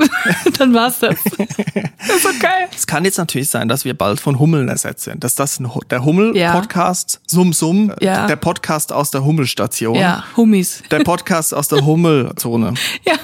Dann, 0.59 0.75
war's 0.75 0.99
das. 0.99 1.17
Das 1.25 2.17
ist 2.17 2.23
so 2.23 2.31
geil. 2.41 2.69
Es 2.75 2.87
kann 2.87 3.05
jetzt 3.05 3.19
natürlich 3.19 3.49
sein, 3.49 3.69
dass 3.69 3.85
wir 3.85 3.95
bald 3.95 4.21
von 4.21 4.39
Hummeln 4.39 4.69
ersetzt 4.69 5.05
sind. 5.05 5.23
Dass 5.23 5.35
das 5.35 5.61
der 5.91 6.05
Hummel-Podcast, 6.05 7.15
ja. 7.15 7.21
Sum 7.27 7.53
Sum, 7.53 7.93
ja. 8.01 8.27
der 8.27 8.37
Podcast 8.37 8.93
aus 8.93 9.11
der 9.11 9.25
Hummelstation. 9.25 9.95
Ja, 9.95 10.25
Hummis. 10.37 10.83
Der 10.91 11.01
Podcast 11.01 11.55
aus 11.55 11.69
der 11.69 11.85
Hummelzone. 11.85 12.75
Ja. 13.05 13.15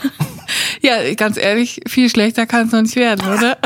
Ja, 0.81 1.15
ganz 1.15 1.37
ehrlich, 1.37 1.81
viel 1.87 2.09
schlechter 2.09 2.47
kann 2.47 2.67
es 2.67 2.73
noch 2.73 2.81
nicht 2.81 2.97
werden, 2.97 3.27
oder? 3.27 3.59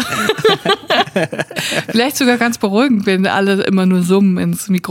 Vielleicht 1.88 2.16
sogar 2.16 2.38
ganz 2.38 2.58
beruhigend, 2.58 3.06
wenn 3.06 3.26
alle 3.26 3.62
immer 3.62 3.87
nur 3.87 4.02
summen 4.02 4.38
ins 4.38 4.68
Mikrofon. 4.68 4.81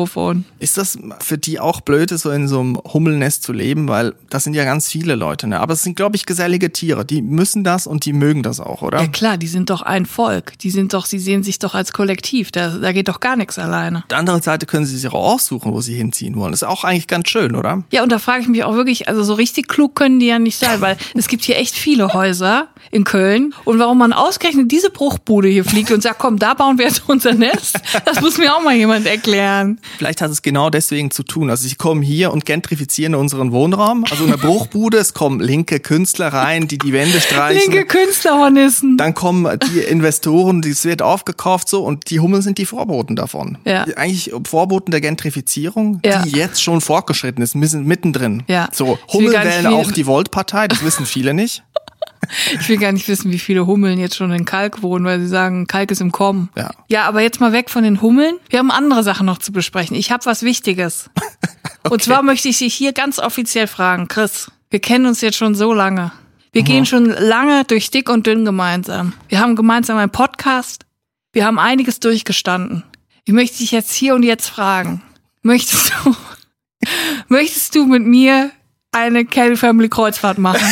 Ist 0.59 0.77
das 0.77 0.97
für 1.19 1.37
die 1.37 1.59
auch 1.59 1.81
blöd, 1.81 2.09
so 2.09 2.31
in 2.31 2.47
so 2.47 2.59
einem 2.59 2.77
Hummelnest 2.77 3.43
zu 3.43 3.53
leben? 3.53 3.87
Weil 3.87 4.13
das 4.29 4.43
sind 4.43 4.53
ja 4.53 4.63
ganz 4.63 4.89
viele 4.89 5.15
Leute, 5.15 5.47
ne? 5.47 5.59
Aber 5.59 5.73
es 5.73 5.83
sind, 5.83 5.95
glaube 5.95 6.15
ich, 6.15 6.25
gesellige 6.25 6.71
Tiere. 6.71 7.05
Die 7.05 7.21
müssen 7.21 7.63
das 7.63 7.87
und 7.87 8.05
die 8.05 8.13
mögen 8.13 8.43
das 8.43 8.59
auch, 8.59 8.81
oder? 8.81 8.99
Ja 9.01 9.07
klar, 9.07 9.37
die 9.37 9.47
sind 9.47 9.69
doch 9.69 9.81
ein 9.81 10.05
Volk. 10.05 10.57
Die 10.59 10.71
sind 10.71 10.93
doch, 10.93 11.05
sie 11.05 11.19
sehen 11.19 11.43
sich 11.43 11.59
doch 11.59 11.75
als 11.75 11.93
Kollektiv. 11.93 12.51
Da, 12.51 12.69
da 12.69 12.91
geht 12.91 13.07
doch 13.07 13.19
gar 13.19 13.35
nichts 13.35 13.59
alleine. 13.59 13.99
Auf 13.99 14.07
der 14.07 14.17
anderen 14.17 14.41
Seite 14.41 14.65
können 14.65 14.85
sie 14.85 14.97
sich 14.97 15.11
auch 15.11 15.33
aussuchen, 15.33 15.73
wo 15.73 15.81
sie 15.81 15.95
hinziehen 15.95 16.35
wollen. 16.35 16.51
Das 16.51 16.61
ist 16.61 16.67
auch 16.67 16.83
eigentlich 16.83 17.07
ganz 17.07 17.29
schön, 17.29 17.55
oder? 17.55 17.83
Ja, 17.91 18.03
und 18.03 18.11
da 18.11 18.19
frage 18.19 18.41
ich 18.41 18.47
mich 18.47 18.63
auch 18.63 18.73
wirklich, 18.73 19.07
also 19.07 19.23
so 19.23 19.33
richtig 19.33 19.67
klug 19.67 19.95
können 19.95 20.19
die 20.19 20.27
ja 20.27 20.39
nicht 20.39 20.57
sein, 20.57 20.81
weil 20.81 20.97
es 21.13 21.27
gibt 21.27 21.43
hier 21.43 21.57
echt 21.57 21.75
viele 21.75 22.13
Häuser 22.13 22.67
in 22.91 23.03
Köln. 23.03 23.53
Und 23.65 23.79
warum 23.79 23.97
man 23.97 24.13
ausgerechnet 24.13 24.71
diese 24.71 24.89
Bruchbude 24.89 25.49
hier 25.49 25.65
fliegt 25.65 25.91
und 25.91 26.01
sagt, 26.01 26.19
komm, 26.19 26.39
da 26.39 26.53
bauen 26.53 26.77
wir 26.77 26.85
jetzt 26.85 27.03
unser 27.07 27.33
Nest, 27.33 27.79
das 28.05 28.21
muss 28.21 28.37
mir 28.37 28.55
auch 28.55 28.63
mal 28.63 28.75
jemand 28.75 29.05
erklären. 29.05 29.79
Vielleicht 29.97 30.21
hat 30.21 30.31
es 30.31 30.41
genau 30.41 30.69
deswegen 30.69 31.11
zu 31.11 31.23
tun. 31.23 31.49
Also 31.49 31.67
sie 31.67 31.75
kommen 31.75 32.01
hier 32.01 32.31
und 32.31 32.45
gentrifizieren 32.45 33.15
unseren 33.15 33.51
Wohnraum. 33.51 34.05
Also 34.09 34.23
in 34.25 34.31
der 34.31 34.37
Bruchbude, 34.37 34.97
es 34.97 35.13
kommen 35.13 35.39
linke 35.39 35.79
Künstler 35.79 36.29
rein, 36.29 36.67
die 36.67 36.77
die 36.77 36.93
Wände 36.93 37.19
streichen. 37.21 37.71
Linke 37.71 37.85
Künstlerhornissen. 37.87 38.97
Dann 38.97 39.13
kommen 39.13 39.47
die 39.73 39.79
Investoren, 39.79 40.61
es 40.61 40.85
wird 40.85 41.01
aufgekauft 41.01 41.69
so 41.69 41.83
und 41.83 42.09
die 42.09 42.19
Hummeln 42.19 42.41
sind 42.41 42.57
die 42.57 42.65
Vorboten 42.65 43.15
davon. 43.15 43.57
Ja. 43.65 43.83
Eigentlich 43.95 44.31
Vorboten 44.47 44.91
der 44.91 45.01
Gentrifizierung, 45.01 45.99
Ja. 46.05 46.21
die 46.23 46.31
jetzt 46.31 46.61
schon 46.61 46.81
fortgeschritten 46.81 47.43
ist, 47.43 47.55
wir 47.59 47.67
sind 47.67 47.87
mittendrin. 47.87 48.43
Ja. 48.47 48.69
So, 48.71 48.97
Ich 49.07 49.13
will 49.13 49.19
Hummel 49.21 49.33
gar 49.33 49.45
nicht 49.45 49.63
wählen 49.63 49.73
auch 49.73 49.91
die 49.91 50.05
Volt-Partei, 50.05 50.67
das 50.67 50.83
wissen 50.83 51.05
viele 51.05 51.33
nicht. 51.33 51.63
Ich 52.59 52.69
will 52.69 52.77
gar 52.77 52.91
nicht 52.91 53.07
wissen, 53.07 53.31
wie 53.31 53.39
viele 53.39 53.65
Hummeln 53.65 53.99
jetzt 53.99 54.15
schon 54.15 54.31
in 54.31 54.45
Kalk 54.45 54.81
wohnen, 54.81 55.05
weil 55.05 55.19
sie 55.19 55.27
sagen, 55.27 55.67
Kalk 55.67 55.91
ist 55.91 56.01
im 56.01 56.11
Kommen. 56.11 56.49
Ja. 56.55 56.71
Ja, 56.87 57.05
aber 57.05 57.21
jetzt 57.21 57.39
mal 57.39 57.51
weg 57.51 57.69
von 57.69 57.83
den 57.83 58.01
Hummeln. 58.01 58.35
Wir 58.49 58.59
haben 58.59 58.71
andere 58.71 59.03
Sachen 59.03 59.25
noch 59.25 59.39
zu 59.39 59.51
besprechen. 59.51 59.95
Ich 59.95 60.11
habe 60.11 60.25
was 60.25 60.43
Wichtiges. 60.43 61.09
Und 61.89 62.03
zwar 62.03 62.21
möchte 62.23 62.49
ich 62.49 62.59
dich 62.59 62.73
hier 62.73 62.93
ganz 62.93 63.19
offiziell 63.19 63.67
fragen, 63.67 64.07
Chris. 64.07 64.51
Wir 64.69 64.79
kennen 64.79 65.05
uns 65.05 65.21
jetzt 65.21 65.37
schon 65.37 65.55
so 65.55 65.73
lange. 65.73 66.11
Wir 66.53 66.63
gehen 66.63 66.85
schon 66.85 67.05
lange 67.05 67.63
durch 67.63 67.91
dick 67.91 68.09
und 68.09 68.27
dünn 68.27 68.43
gemeinsam. 68.43 69.13
Wir 69.29 69.39
haben 69.39 69.55
gemeinsam 69.55 69.97
einen 69.97 70.11
Podcast. 70.11 70.85
Wir 71.31 71.45
haben 71.45 71.57
einiges 71.57 72.01
durchgestanden. 72.01 72.83
Ich 73.23 73.33
möchte 73.33 73.59
dich 73.59 73.71
jetzt 73.71 73.93
hier 73.93 74.15
und 74.15 74.23
jetzt 74.23 74.49
fragen. 74.49 75.01
Möchtest 75.43 75.93
du, 76.03 76.15
möchtest 77.29 77.73
du 77.75 77.85
mit 77.85 78.03
mir 78.03 78.51
eine 78.91 79.25
Kelly 79.25 79.55
Family 79.55 79.89
Kreuzfahrt 79.89 80.37
machen? 80.37 80.65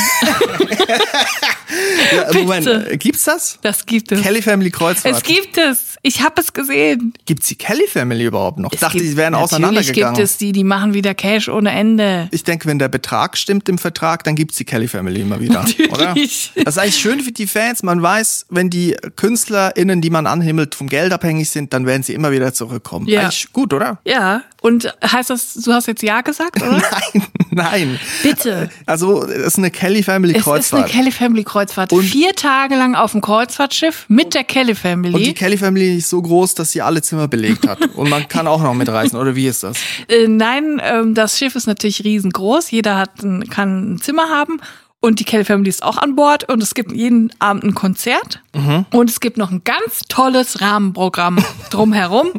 Ja, 2.11 2.33
Moment, 2.33 2.99
gibt's 2.99 3.25
das? 3.25 3.59
Das 3.61 3.85
gibt 3.85 4.11
es. 4.11 4.21
Kelly 4.21 4.41
Family 4.41 4.71
Kreuzfahrt. 4.71 5.15
Es 5.15 5.23
gibt 5.23 5.57
es. 5.57 5.88
Ich 6.01 6.21
habe 6.23 6.39
es 6.41 6.53
gesehen. 6.53 7.13
Gibt's 7.25 7.47
die 7.47 7.55
Kelly 7.55 7.87
Family 7.87 8.25
überhaupt 8.25 8.57
noch? 8.59 8.69
Ich 8.71 8.75
Es 8.75 8.81
dachte, 8.81 8.97
gibt, 8.99 9.09
die 9.11 9.17
wären 9.17 9.35
auseinandergegangen. 9.35 10.15
gibt 10.15 10.25
es 10.25 10.37
die, 10.37 10.51
die 10.51 10.63
machen 10.63 10.93
wieder 10.93 11.13
Cash 11.13 11.49
ohne 11.49 11.71
Ende. 11.71 12.27
Ich 12.31 12.43
denke, 12.43 12.67
wenn 12.67 12.79
der 12.79 12.87
Betrag 12.87 13.37
stimmt 13.37 13.67
im 13.69 13.77
Vertrag, 13.77 14.23
dann 14.23 14.35
gibt's 14.35 14.57
die 14.57 14.65
Kelly 14.65 14.87
Family 14.87 15.21
immer 15.21 15.39
wieder, 15.39 15.65
oder? 15.91 16.05
Natürlich. 16.07 16.51
Das 16.55 16.75
ist 16.75 16.77
eigentlich 16.81 16.95
schön 16.97 17.19
für 17.21 17.31
die 17.31 17.47
Fans. 17.47 17.83
Man 17.83 18.01
weiß, 18.01 18.45
wenn 18.49 18.69
die 18.69 18.95
KünstlerInnen, 19.15 20.01
die 20.01 20.09
man 20.09 20.25
anhimmelt, 20.27 20.75
vom 20.75 20.87
Geld 20.87 21.11
abhängig 21.13 21.49
sind, 21.49 21.73
dann 21.73 21.85
werden 21.85 22.03
sie 22.03 22.13
immer 22.13 22.31
wieder 22.31 22.53
zurückkommen. 22.53 23.07
Ja. 23.07 23.21
Eigentlich 23.21 23.51
gut, 23.53 23.73
oder? 23.73 23.99
Ja. 24.05 24.41
Und 24.61 24.93
heißt 25.03 25.29
das, 25.29 25.53
du 25.53 25.71
hast 25.73 25.87
jetzt 25.87 26.01
Ja 26.03 26.21
gesagt, 26.21 26.61
oder? 26.61 26.81
Nein, 27.11 27.23
nein. 27.51 27.99
Bitte. 28.23 28.69
Also, 28.85 29.23
es 29.23 29.47
ist 29.47 29.57
eine 29.57 29.71
Kelly 29.71 30.03
Family 30.03 30.33
Es 30.33 30.39
ist 30.41 30.47
eine 30.47 30.53
Kreuzfahrt. 30.57 30.89
Kelly 30.91 31.11
Family 31.11 31.43
Kreuzfahrt. 31.43 31.93
Und- 31.93 32.03
Vier 32.03 32.33
Tage 32.35 32.75
lang 32.75 32.95
auf 32.95 33.11
dem 33.13 33.21
Kreuzfahrtschiff 33.21 34.05
mit 34.09 34.33
der 34.33 34.43
Kelly 34.43 34.71
Und 34.71 34.75
die 34.75 34.81
Family. 34.81 35.33
Kelly 35.33 35.57
Family 35.57 35.88
so 35.97 36.21
groß, 36.21 36.55
dass 36.55 36.71
sie 36.71 36.81
alle 36.81 37.01
Zimmer 37.01 37.27
belegt 37.27 37.67
hat. 37.67 37.79
Und 37.95 38.09
man 38.09 38.27
kann 38.27 38.47
auch 38.47 38.61
noch 38.61 38.73
mitreisen, 38.73 39.17
oder 39.17 39.35
wie 39.35 39.47
ist 39.47 39.63
das? 39.63 39.77
Äh, 40.07 40.27
nein, 40.27 40.81
ähm, 40.83 41.13
das 41.15 41.37
Schiff 41.37 41.55
ist 41.55 41.67
natürlich 41.67 42.03
riesengroß. 42.03 42.71
Jeder 42.71 42.97
hat 42.97 43.23
ein, 43.23 43.49
kann 43.49 43.93
ein 43.93 44.01
Zimmer 44.01 44.29
haben. 44.29 44.59
Und 45.01 45.21
die 45.21 45.23
Kelly 45.23 45.45
Family 45.45 45.69
ist 45.69 45.81
auch 45.81 45.95
an 45.97 46.15
Bord 46.17 46.49
und 46.49 46.61
es 46.61 46.73
gibt 46.73 46.91
jeden 46.91 47.31
Abend 47.39 47.63
ein 47.63 47.73
Konzert. 47.73 48.41
Mhm. 48.53 48.85
Und 48.91 49.09
es 49.09 49.21
gibt 49.21 49.37
noch 49.37 49.49
ein 49.49 49.61
ganz 49.63 50.01
tolles 50.09 50.59
Rahmenprogramm 50.59 51.37
drumherum. 51.69 52.33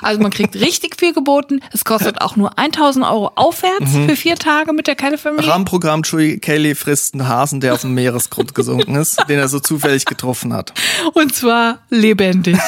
Also 0.00 0.22
man 0.22 0.30
kriegt 0.30 0.54
richtig 0.56 0.96
viel 0.98 1.12
geboten. 1.12 1.60
Es 1.74 1.84
kostet 1.84 2.22
auch 2.22 2.36
nur 2.36 2.58
1000 2.58 3.04
Euro 3.04 3.32
aufwärts 3.34 3.92
Mhm. 3.92 4.08
für 4.08 4.16
vier 4.16 4.36
Tage 4.36 4.72
mit 4.72 4.86
der 4.86 4.94
Kelly 4.94 5.18
Family. 5.18 5.46
Rahmenprogramm 5.46 6.00
Kelly 6.02 6.74
frisst 6.74 7.12
einen 7.12 7.28
Hasen, 7.28 7.60
der 7.60 7.74
auf 7.74 7.82
dem 7.82 7.92
Meeresgrund 7.92 8.54
gesunken 8.54 8.94
ist, 8.94 9.22
den 9.28 9.38
er 9.38 9.48
so 9.48 9.60
zufällig 9.60 10.06
getroffen 10.06 10.54
hat. 10.54 10.72
Und 11.12 11.34
zwar 11.34 11.80
lebendig. 11.90 12.56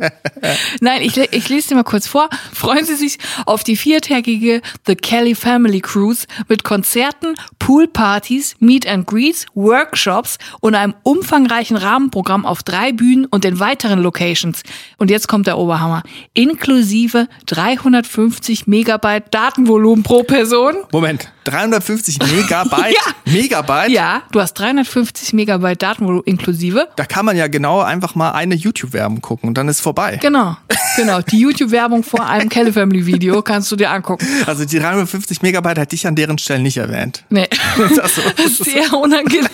Nein, 0.80 1.02
ich, 1.02 1.16
ich 1.16 1.48
lese 1.48 1.68
dir 1.68 1.74
mal 1.76 1.84
kurz 1.84 2.06
vor. 2.06 2.28
Freuen 2.52 2.84
Sie 2.84 2.94
sich 2.96 3.18
auf 3.46 3.64
die 3.64 3.76
viertägige 3.76 4.60
The 4.86 4.94
Kelly 4.96 5.34
Family 5.34 5.80
Cruise 5.80 6.26
mit 6.48 6.64
Konzerten, 6.64 7.34
Poolpartys, 7.58 8.56
Meet 8.60 8.86
and 8.86 9.06
Greets, 9.06 9.46
Workshops 9.54 10.38
und 10.60 10.74
einem 10.74 10.94
umfangreichen 11.02 11.76
Rahmenprogramm 11.76 12.46
auf 12.46 12.62
drei 12.62 12.92
Bühnen 12.92 13.26
und 13.26 13.44
in 13.44 13.60
weiteren 13.60 14.00
Locations. 14.00 14.62
Und 14.96 15.10
jetzt 15.10 15.28
kommt 15.28 15.46
der 15.46 15.58
Oberhammer. 15.58 16.02
Inklusive 16.34 17.28
350 17.46 18.66
Megabyte 18.66 19.24
Datenvolumen 19.30 20.02
pro 20.02 20.22
Person. 20.22 20.74
Moment, 20.92 21.30
350 21.44 22.18
Megabyte? 22.20 22.78
Ja. 22.98 23.32
Megabyte? 23.32 23.90
Ja, 23.90 24.22
du 24.32 24.40
hast 24.40 24.54
350 24.54 25.34
Megabyte 25.34 25.82
Datenvolumen 25.82 26.24
inklusive. 26.24 26.88
Da 26.96 27.04
kann 27.04 27.26
man 27.26 27.36
ja 27.36 27.48
genau 27.48 27.80
einfach 27.80 28.14
mal 28.14 28.32
eine 28.32 28.54
YouTube-Werbung 28.54 29.20
gucken 29.20 29.48
und 29.48 29.58
dann 29.58 29.68
ist 29.68 29.80
vorbei. 29.88 30.18
Genau, 30.20 30.54
genau. 30.96 31.22
Die 31.22 31.40
YouTube-Werbung 31.40 32.02
vor 32.02 32.26
einem 32.26 32.50
Kelly 32.50 32.72
Family 32.74 33.06
Video 33.06 33.40
kannst 33.40 33.72
du 33.72 33.76
dir 33.76 33.90
angucken. 33.90 34.26
Also 34.46 34.66
die 34.66 34.78
350 34.78 35.40
Megabyte 35.40 35.78
hätte 35.78 35.94
ich 35.96 36.06
an 36.06 36.14
deren 36.14 36.36
Stellen 36.36 36.62
nicht 36.62 36.76
erwähnt. 36.76 37.24
Nee. 37.30 37.48
Das 37.96 38.14
so- 38.16 38.22
das 38.36 38.46
ist- 38.46 38.64
Sehr 38.64 38.92
unangenehm. 38.92 39.48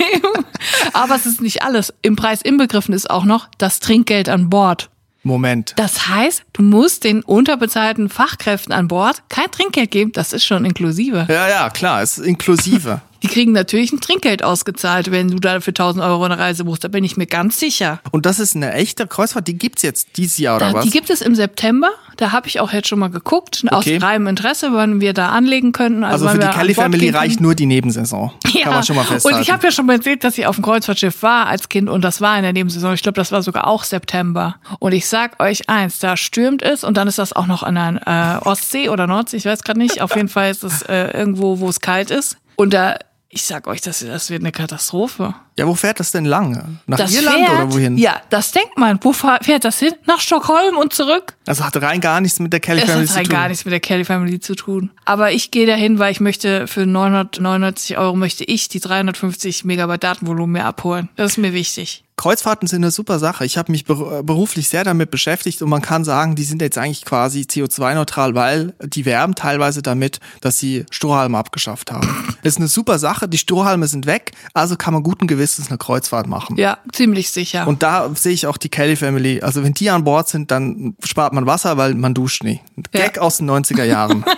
Aber 0.93 1.15
es 1.15 1.25
ist 1.27 1.41
nicht 1.41 1.63
alles. 1.63 1.93
Im 2.03 2.17
Preis 2.17 2.43
inbegriffen 2.43 2.95
ist 2.95 3.09
auch 3.09 3.25
noch 3.25 3.49
das 3.59 3.79
Trinkgeld 3.81 4.29
an 4.29 4.51
Bord. 4.51 4.91
Moment. 5.23 5.73
Das 5.77 6.09
heißt, 6.09 6.43
du 6.53 6.63
musst 6.63 7.05
den 7.05 7.23
unterbezahlten 7.23 8.09
Fachkräften 8.09 8.73
an 8.75 8.89
Bord 8.89 9.23
kein 9.29 9.51
Trinkgeld 9.51 9.91
geben. 9.91 10.13
Das 10.13 10.33
ist 10.33 10.45
schon 10.45 10.65
inklusive. 10.65 11.27
Ja, 11.31 11.49
ja, 11.49 11.71
klar, 11.71 12.03
es 12.03 12.19
ist 12.19 12.27
inklusive. 12.27 13.01
Die 13.25 13.29
kriegen 13.29 13.53
natürlich 13.53 13.91
ein 13.91 14.01
Trinkgeld 14.03 14.45
ausgezahlt, 14.45 15.11
wenn 15.11 15.29
du 15.31 15.39
da 15.39 15.61
für 15.61 15.71
1000 15.71 16.05
Euro 16.05 16.25
eine 16.25 16.39
Reise 16.39 16.65
buchst. 16.65 16.85
Da 16.85 16.89
bin 16.89 17.05
ich 17.05 17.17
mir 17.17 17.25
ganz 17.27 17.59
sicher. 17.59 18.01
Und 18.11 18.27
das 18.27 18.39
ist 18.39 18.55
eine 18.55 18.75
echte 18.75 19.07
Kreuzfahrt, 19.07 19.49
die 19.49 19.57
gibt's 19.57 19.81
jetzt 19.81 20.19
dieses 20.19 20.37
Jahr 20.37 20.57
oder 20.57 20.69
Da, 20.69 20.75
was? 20.75 20.85
die 20.85 20.91
gibt 20.91 21.09
es 21.09 21.23
im 21.23 21.35
September. 21.35 21.89
Da 22.19 22.33
habe 22.33 22.49
ich 22.49 22.61
auch 22.61 22.71
jetzt 22.73 22.87
schon 22.87 22.99
mal 22.99 23.09
geguckt, 23.09 23.65
aus 23.71 23.79
Okay. 23.87 23.97
reinem 23.97 24.27
Interesse, 24.27 24.69
wann 24.75 25.01
wir 25.01 25.15
da 25.15 25.31
anlegen 25.31 25.73
könnten. 25.73 26.05
also 26.05 26.27
wann 26.27 26.39
für 26.41 26.47
die 26.49 26.55
Kelly 26.55 26.75
Family 26.75 27.09
reicht 27.11 27.41
nur 27.41 27.55
die 27.55 27.65
Nebensaison. 27.67 28.31
Kann 28.63 28.73
man 28.75 28.85
schon 28.85 28.95
mal 28.97 29.05
festhalten. 29.05 29.37
Und 29.39 29.43
ich 29.43 29.51
habe 29.51 29.65
ja 29.67 29.73
schon 29.73 29.87
mal 29.87 29.95
erzählt, 29.95 30.23
dass 30.23 30.37
ich 30.37 30.47
auf 30.47 30.57
dem 30.57 30.65
Kreuzfahrtschiff 30.65 31.23
war 31.23 31.47
als 31.47 31.71
Kind 31.71 31.89
und 31.89 32.03
das 32.05 32.21
war 32.21 32.37
in 32.37 32.43
der 32.43 32.53
Nebensaison. 32.53 32.93
Ich 32.93 33.03
glaube, 33.03 33.17
das 33.17 33.33
war 33.33 33.43
sogar 33.43 33.67
auch 33.67 33.85
September. 33.85 34.57
Und 34.81 34.93
ich 34.93 35.07
sag 35.07 35.43
euch 35.43 35.69
eins, 35.71 35.99
da 35.99 36.19
stürmt 36.19 36.61
es 36.63 36.85
und 36.85 36.97
dann 36.99 37.09
ist 37.09 37.19
das 37.19 37.33
auch 37.33 37.47
noch 37.47 37.63
an 37.63 37.75
der 37.75 38.41
äh, 38.45 38.47
Ostsee 38.47 38.91
oder 38.91 39.07
Nordsee, 39.07 39.39
ich 39.39 39.47
weiß 39.47 39.65
gerade 39.65 39.79
nicht. 39.79 40.03
Auf 40.03 40.15
jeden 40.15 40.29
Fall 40.29 40.51
ist 40.51 40.63
es 40.63 40.83
äh, 40.83 41.07
irgendwo, 41.19 41.59
wo 41.61 41.71
es 41.71 41.81
kalt 41.81 42.11
ist. 42.11 42.37
Und 42.57 42.73
da, 42.75 42.97
ich 43.35 43.45
sag 43.45 43.67
euch, 43.67 43.81
das, 43.81 43.99
das 43.99 44.31
wird 44.31 44.43
eine 44.43 44.53
Katastrophe. 44.53 45.35
Ja, 45.57 45.67
wo 45.67 45.75
fährt 45.75 46.01
das 46.01 46.11
denn 46.13 46.25
lang? 46.25 46.79
Nach 46.87 46.99
Das 46.99 47.13
Irland 47.15 47.37
fährt, 47.47 47.51
oder 47.65 47.73
wohin? 47.73 47.97
Ja, 47.99 48.21
das 48.31 48.51
denkt 48.53 48.77
man. 48.77 48.99
Wo 49.03 49.13
fährt 49.13 49.65
das 49.65 49.79
hin? 49.79 49.93
Nach 50.07 50.21
Stockholm 50.21 50.77
und 50.77 50.93
zurück? 50.93 51.35
Also 51.47 51.65
hat 51.65 51.77
rein 51.81 52.01
gar 52.01 52.21
nichts 52.21 52.41
mit 52.41 52.53
der 52.53 52.61
Kelly 52.61 52.81
Es 52.81 52.87
Family 52.91 53.07
hat 53.07 53.13
zu 53.13 53.17
rein 53.19 53.25
tun. 53.25 53.33
gar 53.35 53.49
nichts 53.49 53.65
mit 53.65 53.73
der 53.73 53.81
Kelly 53.81 54.05
Family 54.05 54.41
zu 54.41 54.55
tun. 54.55 54.91
Aber 55.05 55.33
ich 55.33 55.51
gehe 55.51 55.67
dahin, 55.67 55.99
weil 55.99 56.11
ich 56.13 56.21
möchte 56.21 56.67
für 56.67 56.87
999 56.87 57.99
Euro 57.99 58.17
möchte 58.17 58.45
ich 58.45 58.69
die 58.69 58.81
350 58.81 59.65
Megabyte 59.65 60.03
Datenvolumen 60.05 60.53
mehr 60.53 60.67
abholen. 60.67 61.09
Das 61.17 61.33
ist 61.33 61.39
mir 61.39 61.53
wichtig. 61.53 62.01
Kreuzfahrten 62.17 62.69
sind 62.69 62.85
eine 62.85 62.93
super 62.93 63.19
Sache. 63.19 63.45
Ich 63.45 63.59
habe 63.59 63.73
mich 63.73 63.87
ber- 63.87 64.23
beruflich 64.23 64.69
sehr 64.69 64.85
damit 64.85 65.11
beschäftigt 65.11 65.61
und 65.63 65.69
man 65.69 65.83
kann 65.83 66.05
sagen, 66.05 66.37
die 66.37 66.45
sind 66.45 66.63
jetzt 66.63 66.79
eigentlich 66.79 67.05
quasi 67.05 67.41
CO2-neutral, 67.41 68.37
weil 68.37 68.73
die 68.85 69.05
werben 69.05 69.35
teilweise 69.35 69.83
damit, 69.83 70.21
dass 70.41 70.61
sie 70.61 70.87
Strohhalme 70.91 71.37
abgeschafft 71.39 71.91
haben. 71.93 72.09
Das 72.45 72.53
ist 72.55 72.59
eine 72.59 72.69
super 72.69 72.99
Sache. 72.99 73.27
Die 73.27 73.39
Strohhalme 73.39 73.87
sind 73.87 74.05
weg, 74.05 74.33
also 74.53 74.77
kann 74.77 74.93
man 74.93 75.03
guten 75.03 75.27
Gewissens 75.27 75.44
eine 75.69 75.79
Kreuzfahrt 75.79 76.27
machen. 76.27 76.57
Ja, 76.57 76.79
ziemlich 76.93 77.31
sicher. 77.31 77.67
Und 77.67 77.83
da 77.83 78.11
sehe 78.15 78.33
ich 78.33 78.47
auch 78.47 78.57
die 78.57 78.69
Kelly 78.69 78.97
Family. 78.97 79.41
Also 79.43 79.63
wenn 79.63 79.75
die 79.75 79.91
an 79.91 80.05
Bord 80.05 80.29
sind, 80.29 80.51
dann 80.51 80.97
spart 81.05 81.33
man 81.33 81.47
Wasser, 81.47 81.77
weil 81.77 81.95
man 81.95 82.15
duscht 82.15 82.43
nie. 82.45 82.61
Gag 82.93 83.17
Ja. 83.17 83.23
aus 83.23 83.39
den 83.39 83.51
90er 83.51 83.85
Jahren. 83.85 84.25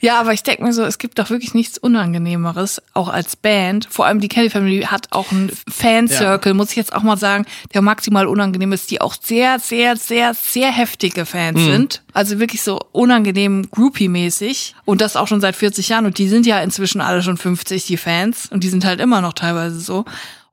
ja, 0.00 0.18
aber 0.20 0.32
ich 0.32 0.42
denke 0.42 0.62
mir 0.62 0.72
so, 0.72 0.82
es 0.84 0.98
gibt 0.98 1.18
doch 1.18 1.30
wirklich 1.30 1.54
nichts 1.54 1.78
Unangenehmeres, 1.78 2.82
auch 2.94 3.08
als 3.08 3.36
Band. 3.36 3.86
Vor 3.90 4.06
allem 4.06 4.20
die 4.20 4.28
Kelly 4.28 4.50
Family 4.50 4.82
hat 4.82 5.08
auch 5.12 5.30
einen 5.32 5.50
Fancircle, 5.68 6.54
muss 6.54 6.70
ich 6.70 6.76
jetzt 6.76 6.92
auch 6.92 7.02
mal 7.02 7.16
sagen, 7.16 7.46
der 7.74 7.82
maximal 7.82 8.26
unangenehm 8.26 8.72
ist, 8.72 8.90
die 8.90 9.00
auch 9.00 9.14
sehr, 9.20 9.58
sehr, 9.58 9.96
sehr, 9.96 10.34
sehr 10.34 10.70
heftige 10.72 11.26
Fans 11.26 11.58
Mhm. 11.60 11.64
sind. 11.72 12.02
Also 12.12 12.38
wirklich 12.38 12.62
so 12.62 12.78
unangenehm 12.92 13.68
Groupie-mäßig. 13.70 14.74
Und 14.84 15.00
das 15.00 15.16
auch 15.16 15.28
schon 15.28 15.40
seit 15.40 15.56
40 15.56 15.88
Jahren. 15.88 16.06
Und 16.06 16.18
die 16.18 16.28
sind 16.28 16.46
ja 16.46 16.60
inzwischen 16.60 17.00
alle 17.00 17.22
schon 17.22 17.36
50, 17.36 17.86
die 17.86 17.96
Fans. 17.96 18.48
Und 18.50 18.64
die 18.64 18.68
sind 18.68 18.84
halt 18.84 19.00
immer 19.00 19.20
noch 19.20 19.32
teilweise 19.32 19.80
so. 19.80 20.04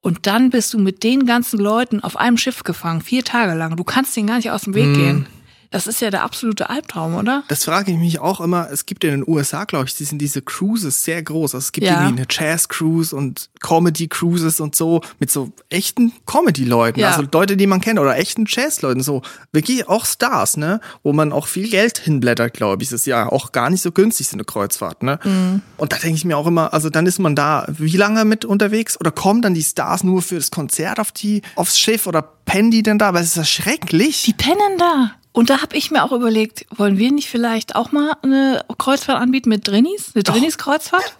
Und 0.01 0.27
dann 0.27 0.49
bist 0.49 0.73
du 0.73 0.79
mit 0.79 1.03
den 1.03 1.25
ganzen 1.25 1.59
Leuten 1.59 1.99
auf 2.01 2.15
einem 2.15 2.37
Schiff 2.37 2.63
gefangen, 2.63 3.01
vier 3.01 3.23
Tage 3.25 3.53
lang. 3.53 3.75
Du 3.75 3.83
kannst 3.83 4.15
denen 4.15 4.27
gar 4.27 4.37
nicht 4.37 4.49
aus 4.51 4.61
dem 4.61 4.73
Weg 4.73 4.87
Mhm. 4.87 4.93
gehen. 4.93 5.25
Das 5.71 5.85
ist 5.85 6.01
ja 6.01 6.09
der 6.09 6.23
absolute 6.23 6.69
Albtraum, 6.69 7.15
oder? 7.15 7.43
Das 7.47 7.65
frage 7.65 7.91
ich 7.91 7.97
mich 7.97 8.19
auch 8.19 8.41
immer. 8.41 8.69
Es 8.71 8.87
gibt 8.87 9.03
in 9.03 9.11
den 9.11 9.23
USA, 9.27 9.65
glaube 9.65 9.85
ich, 9.85 9.95
die 9.95 10.03
sind 10.03 10.19
diese 10.19 10.41
Cruises 10.41 11.03
sehr 11.03 11.21
groß. 11.21 11.53
Also 11.53 11.63
es 11.65 11.71
gibt 11.71 11.85
Ja. 11.85 12.01
irgendwie 12.01 12.21
eine 12.21 12.27
Jazz-Cruise 12.29 13.15
und 13.15 13.49
Comedy-Cruises 13.61 14.59
und 14.59 14.75
so 14.75 15.01
mit 15.19 15.31
so 15.31 15.51
echten 15.69 16.13
Comedy-Leuten. 16.25 16.99
Ja. 16.99 17.09
Also 17.11 17.23
Leute, 17.31 17.55
die 17.57 17.67
man 17.67 17.81
kennt 17.81 17.99
oder 17.99 18.17
echten 18.17 18.45
Jazz-Leuten. 18.47 19.01
So 19.03 19.21
wirklich 19.51 19.87
auch 19.87 20.05
Stars, 20.05 20.57
ne? 20.57 20.81
Wo 21.03 21.13
man 21.13 21.31
auch 21.31 21.47
viel 21.47 21.69
Geld 21.69 21.99
hinblättert, 21.99 22.53
glaube 22.53 22.81
ich. 22.83 22.89
Das 22.89 23.01
ist 23.01 23.05
ja 23.05 23.27
auch 23.31 23.51
gar 23.51 23.69
nicht 23.69 23.81
so 23.81 23.91
günstig, 23.91 24.27
so 24.27 24.35
eine 24.35 24.45
Kreuzfahrt, 24.45 25.03
ne? 25.03 25.19
Mhm. 25.23 25.61
Und 25.77 25.91
da 25.93 25.97
denke 25.97 26.15
ich 26.15 26.25
mir 26.25 26.37
auch 26.37 26.47
immer, 26.47 26.73
also 26.73 26.89
dann 26.89 27.05
ist 27.05 27.19
man 27.19 27.35
da 27.35 27.65
wie 27.67 27.95
lange 27.97 28.25
mit 28.25 28.43
unterwegs? 28.45 28.99
Oder 28.99 29.11
kommen 29.11 29.41
dann 29.41 29.53
die 29.53 29.63
Stars 29.63 30.03
nur 30.03 30.21
für 30.21 30.35
das 30.35 30.49
Konzert 30.51 30.99
auf 30.99 31.11
die, 31.11 31.41
aufs 31.55 31.77
Schiff 31.79 32.07
oder 32.07 32.21
pennen 32.45 32.71
die 32.71 32.81
denn 32.83 32.97
da? 32.97 33.13
Weil 33.13 33.21
es 33.21 33.29
ist 33.29 33.37
ja 33.37 33.45
schrecklich. 33.45 34.23
Die 34.23 34.33
pennen 34.33 34.77
da. 34.77 35.11
Und 35.31 35.49
da 35.49 35.61
habe 35.61 35.75
ich 35.75 35.91
mir 35.91 36.03
auch 36.03 36.11
überlegt, 36.11 36.65
wollen 36.75 36.97
wir 36.97 37.11
nicht 37.11 37.29
vielleicht 37.29 37.75
auch 37.75 37.91
mal 37.91 38.13
eine 38.23 38.63
Kreuzfahrt 38.77 39.21
anbieten 39.21 39.49
mit 39.49 39.67
Drinnies? 39.67 40.11
Eine 40.15 40.23
Drinnies-Kreuzfahrt? 40.23 41.15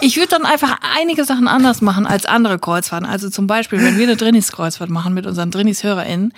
Ich 0.00 0.16
würde 0.16 0.28
dann 0.28 0.44
einfach 0.44 0.78
einige 0.98 1.24
Sachen 1.24 1.46
anders 1.46 1.80
machen 1.80 2.06
als 2.06 2.26
andere 2.26 2.58
Kreuzfahrten. 2.58 3.08
Also 3.08 3.30
zum 3.30 3.46
Beispiel, 3.46 3.80
wenn 3.80 3.96
wir 3.96 4.04
eine 4.04 4.16
Drinnies-Kreuzfahrt 4.16 4.90
machen 4.90 5.14
mit 5.14 5.26
unseren 5.26 5.50
Drinnies-HörerInnen, 5.50 6.32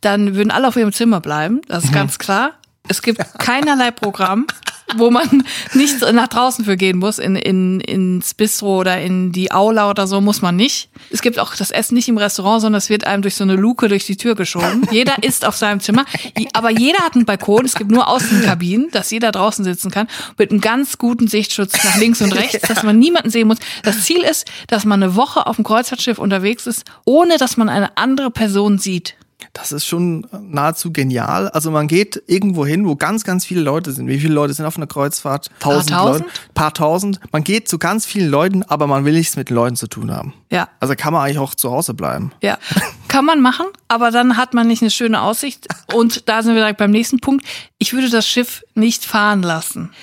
dann 0.00 0.34
würden 0.34 0.50
alle 0.50 0.68
auf 0.68 0.76
ihrem 0.76 0.92
Zimmer 0.92 1.20
bleiben. 1.20 1.62
Das 1.68 1.84
ist 1.84 1.92
ganz 1.92 2.18
klar. 2.18 2.52
Es 2.86 3.00
gibt 3.00 3.22
keinerlei 3.38 3.90
Programm, 3.90 4.46
wo 4.96 5.10
man 5.10 5.44
nicht 5.72 6.00
nach 6.12 6.28
draußen 6.28 6.64
für 6.64 6.76
gehen 6.76 6.98
muss, 6.98 7.18
in, 7.18 7.36
in, 7.36 7.80
ins 7.80 8.34
Bistro 8.34 8.80
oder 8.80 9.00
in 9.00 9.32
die 9.32 9.50
Aula 9.50 9.90
oder 9.90 10.06
so, 10.06 10.20
muss 10.20 10.42
man 10.42 10.56
nicht. 10.56 10.90
Es 11.10 11.22
gibt 11.22 11.38
auch 11.38 11.56
das 11.56 11.70
Essen 11.70 11.94
nicht 11.94 12.08
im 12.08 12.18
Restaurant, 12.18 12.60
sondern 12.60 12.78
es 12.78 12.90
wird 12.90 13.06
einem 13.06 13.22
durch 13.22 13.34
so 13.34 13.44
eine 13.44 13.56
Luke 13.56 13.88
durch 13.88 14.06
die 14.06 14.16
Tür 14.16 14.34
geschoben. 14.34 14.86
Jeder 14.90 15.22
isst 15.22 15.44
auf 15.44 15.56
seinem 15.56 15.80
Zimmer, 15.80 16.04
aber 16.52 16.70
jeder 16.70 16.98
hat 16.98 17.14
einen 17.14 17.24
Balkon. 17.24 17.64
Es 17.64 17.74
gibt 17.74 17.90
nur 17.90 18.08
Außenkabinen, 18.08 18.90
dass 18.90 19.10
jeder 19.10 19.32
draußen 19.32 19.64
sitzen 19.64 19.90
kann, 19.90 20.06
mit 20.38 20.50
einem 20.50 20.60
ganz 20.60 20.98
guten 20.98 21.28
Sichtschutz 21.28 21.82
nach 21.82 21.96
links 21.96 22.20
und 22.20 22.34
rechts, 22.34 22.60
dass 22.68 22.82
man 22.82 22.98
niemanden 22.98 23.30
sehen 23.30 23.48
muss. 23.48 23.58
Das 23.82 24.02
Ziel 24.02 24.22
ist, 24.22 24.50
dass 24.68 24.84
man 24.84 25.02
eine 25.02 25.16
Woche 25.16 25.46
auf 25.46 25.56
dem 25.56 25.64
Kreuzfahrtschiff 25.64 26.18
unterwegs 26.18 26.66
ist, 26.66 26.84
ohne 27.04 27.38
dass 27.38 27.56
man 27.56 27.68
eine 27.68 27.96
andere 27.96 28.30
Person 28.30 28.78
sieht. 28.78 29.16
Das 29.54 29.70
ist 29.70 29.86
schon 29.86 30.26
nahezu 30.42 30.92
genial. 30.92 31.48
Also 31.48 31.70
man 31.70 31.86
geht 31.86 32.20
irgendwo 32.26 32.66
hin, 32.66 32.86
wo 32.86 32.96
ganz, 32.96 33.22
ganz 33.22 33.46
viele 33.46 33.60
Leute 33.60 33.92
sind. 33.92 34.08
Wie 34.08 34.18
viele 34.18 34.34
Leute 34.34 34.52
sind 34.52 34.66
auf 34.66 34.76
einer 34.76 34.88
Kreuzfahrt? 34.88 35.48
Tausend 35.60 35.90
tausend? 35.90 36.26
Leute. 36.26 36.38
Paar 36.54 36.74
tausend. 36.74 37.20
Man 37.30 37.44
geht 37.44 37.68
zu 37.68 37.78
ganz 37.78 38.04
vielen 38.04 38.28
Leuten, 38.28 38.64
aber 38.64 38.88
man 38.88 39.04
will 39.04 39.12
nichts 39.14 39.36
mit 39.36 39.50
den 39.50 39.54
Leuten 39.54 39.76
zu 39.76 39.86
tun 39.86 40.10
haben. 40.10 40.34
Ja. 40.50 40.68
Also 40.80 40.94
kann 40.96 41.12
man 41.12 41.22
eigentlich 41.22 41.38
auch 41.38 41.54
zu 41.54 41.70
Hause 41.70 41.94
bleiben. 41.94 42.32
Ja, 42.42 42.58
kann 43.06 43.24
man 43.24 43.40
machen, 43.40 43.66
aber 43.86 44.10
dann 44.10 44.36
hat 44.36 44.54
man 44.54 44.66
nicht 44.66 44.82
eine 44.82 44.90
schöne 44.90 45.22
Aussicht. 45.22 45.68
Und 45.92 46.28
da 46.28 46.42
sind 46.42 46.54
wir 46.54 46.60
direkt 46.60 46.78
beim 46.78 46.90
nächsten 46.90 47.20
Punkt. 47.20 47.46
Ich 47.78 47.92
würde 47.92 48.10
das 48.10 48.26
Schiff 48.26 48.64
nicht 48.74 49.04
fahren 49.04 49.42
lassen. 49.42 49.90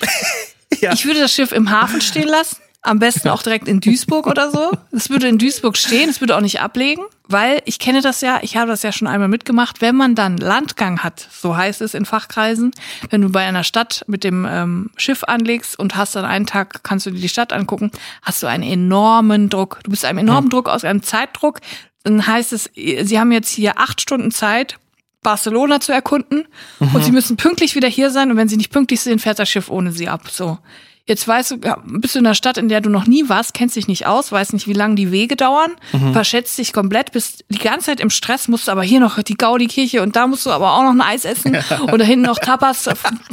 Ja. 0.80 0.94
Ich 0.94 1.04
würde 1.04 1.20
das 1.20 1.34
Schiff 1.34 1.52
im 1.52 1.70
Hafen 1.70 2.00
stehen 2.00 2.28
lassen. 2.28 2.56
Am 2.84 2.98
besten 2.98 3.28
auch 3.28 3.44
direkt 3.44 3.68
in 3.68 3.80
Duisburg 3.80 4.26
oder 4.26 4.50
so. 4.50 4.72
Es 4.90 5.08
würde 5.08 5.28
in 5.28 5.38
Duisburg 5.38 5.76
stehen, 5.76 6.10
es 6.10 6.20
würde 6.20 6.36
auch 6.36 6.40
nicht 6.40 6.60
ablegen, 6.60 7.04
weil 7.28 7.62
ich 7.64 7.78
kenne 7.78 8.02
das 8.02 8.22
ja, 8.22 8.40
ich 8.42 8.56
habe 8.56 8.66
das 8.72 8.82
ja 8.82 8.90
schon 8.90 9.06
einmal 9.06 9.28
mitgemacht, 9.28 9.80
wenn 9.80 9.94
man 9.94 10.16
dann 10.16 10.36
Landgang 10.36 10.98
hat, 10.98 11.28
so 11.30 11.56
heißt 11.56 11.80
es 11.80 11.94
in 11.94 12.04
Fachkreisen, 12.04 12.72
wenn 13.10 13.20
du 13.20 13.30
bei 13.30 13.44
einer 13.46 13.62
Stadt 13.62 14.04
mit 14.08 14.24
dem 14.24 14.46
ähm, 14.50 14.90
Schiff 14.96 15.22
anlegst 15.22 15.78
und 15.78 15.94
hast 15.94 16.16
dann 16.16 16.24
einen 16.24 16.46
Tag, 16.46 16.82
kannst 16.82 17.06
du 17.06 17.12
dir 17.12 17.20
die 17.20 17.28
Stadt 17.28 17.52
angucken, 17.52 17.92
hast 18.20 18.42
du 18.42 18.48
einen 18.48 18.64
enormen 18.64 19.48
Druck. 19.48 19.78
Du 19.84 19.90
bist 19.92 20.04
einem 20.04 20.18
enormen 20.18 20.50
Druck 20.50 20.68
aus 20.68 20.84
einem 20.84 21.04
Zeitdruck. 21.04 21.60
Dann 22.02 22.26
heißt 22.26 22.52
es, 22.52 22.68
sie 22.74 23.20
haben 23.20 23.30
jetzt 23.30 23.50
hier 23.50 23.78
acht 23.78 24.00
Stunden 24.00 24.32
Zeit, 24.32 24.80
Barcelona 25.22 25.78
zu 25.78 25.92
erkunden 25.92 26.48
und 26.80 27.04
sie 27.04 27.12
müssen 27.12 27.36
pünktlich 27.36 27.76
wieder 27.76 27.86
hier 27.86 28.10
sein 28.10 28.32
und 28.32 28.36
wenn 28.36 28.48
sie 28.48 28.56
nicht 28.56 28.72
pünktlich 28.72 29.00
sind, 29.00 29.20
fährt 29.20 29.38
das 29.38 29.48
Schiff 29.48 29.70
ohne 29.70 29.92
sie 29.92 30.08
ab. 30.08 30.28
So. 30.28 30.58
Jetzt 31.04 31.26
weißt 31.26 31.50
du, 31.50 31.56
bist 31.84 32.14
du 32.14 32.20
in 32.20 32.26
einer 32.26 32.34
Stadt, 32.34 32.58
in 32.58 32.68
der 32.68 32.80
du 32.80 32.88
noch 32.88 33.06
nie 33.06 33.28
warst, 33.28 33.54
kennst 33.54 33.74
dich 33.74 33.88
nicht 33.88 34.06
aus, 34.06 34.30
weißt 34.30 34.52
nicht, 34.52 34.68
wie 34.68 34.72
lange 34.72 34.94
die 34.94 35.10
Wege 35.10 35.34
dauern, 35.34 35.72
verschätzt 36.12 36.58
dich 36.58 36.72
komplett, 36.72 37.10
bist 37.10 37.44
die 37.48 37.58
ganze 37.58 37.86
Zeit 37.86 38.00
im 38.00 38.08
Stress, 38.08 38.46
musst 38.46 38.68
aber 38.68 38.84
hier 38.84 39.00
noch 39.00 39.20
die 39.20 39.34
Gaudi-Kirche 39.34 40.00
und 40.00 40.14
da 40.14 40.28
musst 40.28 40.46
du 40.46 40.50
aber 40.50 40.74
auch 40.74 40.82
noch 40.82 40.92
ein 40.92 41.00
Eis 41.00 41.24
essen 41.24 41.56
und 41.90 41.98
da 41.98 42.04
hinten 42.04 42.26
noch 42.26 42.38
Tapas, 42.38 42.88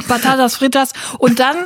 Patatas 0.08 0.56
Fritas 0.56 0.92
und 1.18 1.38
dann 1.38 1.56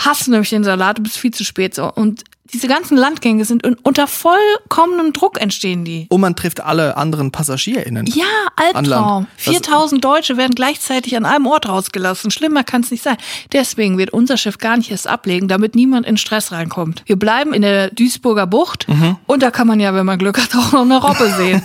hast 0.00 0.26
du 0.26 0.32
nämlich 0.32 0.50
den 0.50 0.64
Salat, 0.64 0.98
du 0.98 1.02
bist 1.02 1.18
viel 1.18 1.32
zu 1.32 1.44
spät 1.44 1.74
so. 1.74 1.92
Und 1.92 2.24
diese 2.52 2.68
ganzen 2.68 2.96
Landgänge 2.96 3.44
sind 3.44 3.66
un- 3.66 3.76
unter 3.82 4.06
vollkommenem 4.06 5.12
Druck 5.12 5.40
entstehen 5.40 5.84
die. 5.84 6.06
Und 6.10 6.20
man 6.20 6.36
trifft 6.36 6.60
alle 6.60 6.96
anderen 6.96 7.32
PassagierInnen. 7.32 8.06
Ja, 8.06 8.24
Albtraum. 8.56 8.84
Land. 8.84 9.28
Das- 9.36 9.44
4000 9.54 10.04
Deutsche 10.04 10.36
werden 10.36 10.54
gleichzeitig 10.54 11.16
an 11.16 11.24
einem 11.24 11.46
Ort 11.46 11.68
rausgelassen. 11.68 12.30
Schlimmer 12.30 12.62
kann 12.62 12.82
es 12.82 12.90
nicht 12.90 13.02
sein. 13.02 13.16
Deswegen 13.52 13.96
wird 13.98 14.10
unser 14.12 14.36
Schiff 14.36 14.58
gar 14.58 14.76
nicht 14.76 14.90
erst 14.90 15.06
ablegen, 15.08 15.48
damit 15.48 15.74
niemand 15.74 16.06
in 16.06 16.16
Stress 16.16 16.52
reinkommt. 16.52 17.02
Wir 17.06 17.16
bleiben 17.16 17.54
in 17.54 17.62
der 17.62 17.90
Duisburger 17.90 18.46
Bucht 18.46 18.86
Mhm. 18.88 19.16
und 19.26 19.42
da 19.42 19.50
kann 19.50 19.66
man 19.66 19.80
ja, 19.80 19.94
wenn 19.94 20.06
man 20.06 20.18
Glück 20.18 20.38
hat, 20.38 20.54
auch 20.54 20.72
noch 20.72 20.82
eine 20.82 20.98
Robbe 21.00 21.30
sehen. 21.36 21.62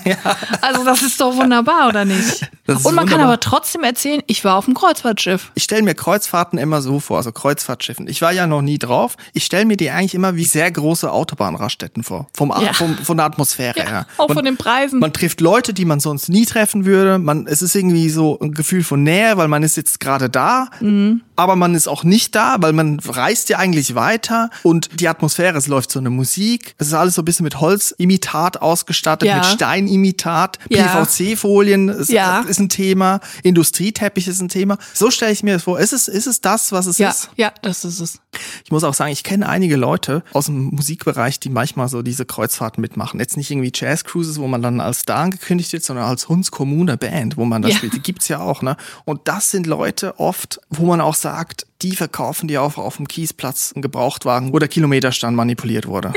Also 0.61 0.85
das 0.85 1.01
ist 1.01 1.19
doch 1.19 1.35
wunderbar, 1.35 1.89
oder 1.89 2.05
nicht? 2.05 2.49
Und 2.67 2.83
man 2.95 3.05
kann 3.05 3.15
wunderbar. 3.15 3.25
aber 3.25 3.39
trotzdem 3.39 3.83
erzählen, 3.83 4.21
ich 4.27 4.43
war 4.45 4.55
auf 4.55 4.65
dem 4.65 4.75
Kreuzfahrtschiff. 4.75 5.51
Ich 5.55 5.63
stelle 5.63 5.81
mir 5.83 5.95
Kreuzfahrten 5.95 6.57
immer 6.59 6.81
so 6.81 6.99
vor, 6.99 7.17
also 7.17 7.31
Kreuzfahrtschiffen. 7.31 8.07
Ich 8.07 8.21
war 8.21 8.31
ja 8.31 8.47
noch 8.47 8.61
nie 8.61 8.77
drauf. 8.79 9.17
Ich 9.33 9.43
stelle 9.45 9.65
mir 9.65 9.75
die 9.77 9.89
eigentlich 9.89 10.15
immer 10.15 10.35
wie 10.35 10.45
sehr 10.45 10.68
große 10.71 11.11
Autobahnraststätten 11.11 12.03
vor. 12.03 12.27
Vom, 12.35 12.49
Ja. 12.61 12.73
vom, 12.73 12.97
von 12.97 13.17
der 13.17 13.25
Atmosphäre 13.25 13.81
her. 13.87 14.05
Auch 14.17 14.27
Man- 14.29 14.37
von 14.37 14.45
den 14.45 14.57
Preisen. 14.57 14.99
Man 14.99 15.13
trifft 15.13 15.41
Leute, 15.41 15.73
die 15.73 15.85
man 15.85 15.99
sonst 15.99 16.29
nie 16.29 16.45
treffen 16.45 16.85
würde. 16.85 17.19
Man, 17.19 17.47
es 17.47 17.61
ist 17.61 17.75
irgendwie 17.75 18.09
so 18.09 18.37
ein 18.39 18.51
Gefühl 18.53 18.83
von 18.83 19.03
Nähe, 19.03 19.37
weil 19.37 19.47
man 19.47 19.63
ist 19.63 19.77
jetzt 19.77 19.99
gerade 19.99 20.29
da, 20.29 20.67
Mhm. 20.79 21.21
aber 21.35 21.55
man 21.55 21.75
ist 21.75 21.87
auch 21.87 22.03
nicht 22.03 22.35
da, 22.35 22.57
weil 22.59 22.73
man 22.73 22.99
reist 22.99 23.49
ja 23.49 23.57
eigentlich 23.57 23.95
weiter 23.95 24.49
und 24.63 24.99
die 24.99 25.07
Atmosphäre, 25.07 25.57
es 25.57 25.67
läuft 25.67 25.91
so 25.91 25.99
eine 25.99 26.09
Musik. 26.09 26.75
Es 26.77 26.87
ist 26.87 26.93
alles 26.93 27.15
so 27.15 27.21
ein 27.21 27.25
bisschen 27.25 27.43
mit 27.43 27.59
Holzimitat 27.59 28.61
ausgestattet, 28.61 29.27
Ja. 29.27 29.37
mit 29.37 29.45
Steinimitat, 29.45 30.59
Ja. 30.69 30.83
PVC-Folien 31.03 31.89
ist, 31.89 32.09
Ja. 32.09 32.41
ist 32.41 32.59
ein 32.59 32.69
Thema, 32.69 33.19
Industrieteppich 33.43 34.27
ist 34.27 34.41
ein 34.41 34.49
Thema. 34.49 34.77
So 34.93 35.11
stelle 35.11 35.31
ich 35.31 35.43
mir 35.43 35.53
das 35.53 35.63
vor. 35.63 35.79
Ist 35.79 35.93
es, 35.93 36.07
ist 36.07 36.27
es 36.27 36.41
das, 36.41 36.71
was 36.71 36.85
es 36.85 36.97
ja, 36.97 37.09
ist? 37.09 37.29
ja, 37.35 37.51
das 37.61 37.83
ist 37.85 37.99
es. 37.99 38.19
Ich 38.63 38.71
muss 38.71 38.83
auch 38.83 38.93
sagen, 38.93 39.11
ich 39.11 39.23
kenne 39.23 39.47
einige 39.49 39.75
Leute 39.75 40.23
aus 40.33 40.45
dem 40.45 40.58
Musikbereich, 40.59 41.39
die 41.39 41.49
manchmal 41.49 41.87
so 41.89 42.01
diese 42.01 42.25
Kreuzfahrten 42.25 42.81
mitmachen. 42.81 43.19
Jetzt 43.19 43.37
nicht 43.37 43.49
irgendwie 43.51 43.71
Jazz-Cruises, 43.73 44.39
wo 44.39 44.47
man 44.47 44.61
dann 44.61 44.79
als 44.81 44.99
Star 44.99 45.19
angekündigt 45.19 45.73
wird, 45.73 45.83
sondern 45.83 46.05
als 46.05 46.29
Hunds 46.29 46.51
Kommune 46.51 46.97
Band, 46.97 47.37
wo 47.37 47.45
man 47.45 47.61
da 47.61 47.69
Ja. 47.69 47.75
spielt. 47.75 47.93
Die 47.93 48.01
gibt's 48.01 48.27
ja 48.27 48.39
auch, 48.39 48.61
ne? 48.61 48.77
Und 49.05 49.21
das 49.27 49.51
sind 49.51 49.65
Leute 49.67 50.19
oft, 50.19 50.59
wo 50.69 50.85
man 50.85 51.01
auch 51.01 51.15
sagt, 51.15 51.65
die 51.81 51.95
verkaufen 51.95 52.47
die 52.47 52.57
auch 52.57 52.77
auf 52.77 52.97
dem 52.97 53.07
Kiesplatz 53.07 53.71
einen 53.73 53.81
Gebrauchtwagen, 53.81 54.53
wo 54.53 54.59
der 54.59 54.67
Kilometerstand 54.67 55.35
manipuliert 55.35 55.87
wurde. 55.87 56.13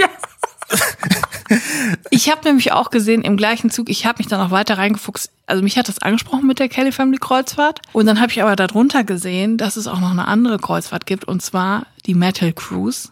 Ich 2.11 2.31
habe 2.31 2.41
nämlich 2.45 2.73
auch 2.73 2.91
gesehen 2.91 3.23
im 3.23 3.37
gleichen 3.37 3.71
Zug, 3.71 3.91
ich 3.91 4.07
habe 4.07 4.19
mich 4.19 4.27
dann 4.27 4.41
auch 4.41 4.51
weiter 4.51 4.79
reingefuchst. 4.79 5.31
Also 5.47 5.63
mich 5.63 5.77
hat 5.77 5.89
das 5.89 5.99
angesprochen 6.01 6.47
mit 6.47 6.59
der 6.59 6.69
Kelly 6.69 6.93
Family 6.93 7.19
Kreuzfahrt. 7.19 7.81
Und 7.93 8.07
dann 8.07 8.21
habe 8.21 8.33
ich 8.33 8.43
aber 8.43 8.57
darunter 8.57 9.05
gesehen, 9.05 9.59
dass 9.59 9.77
es 9.77 9.87
auch 9.87 10.01
noch 10.01 10.11
eine 10.13 10.27
andere 10.27 10.59
Kreuzfahrt 10.59 11.05
gibt, 11.05 11.25
und 11.25 11.43
zwar 11.43 11.87
die 12.07 12.15
Metal 12.15 12.53
Cruise. 12.53 13.11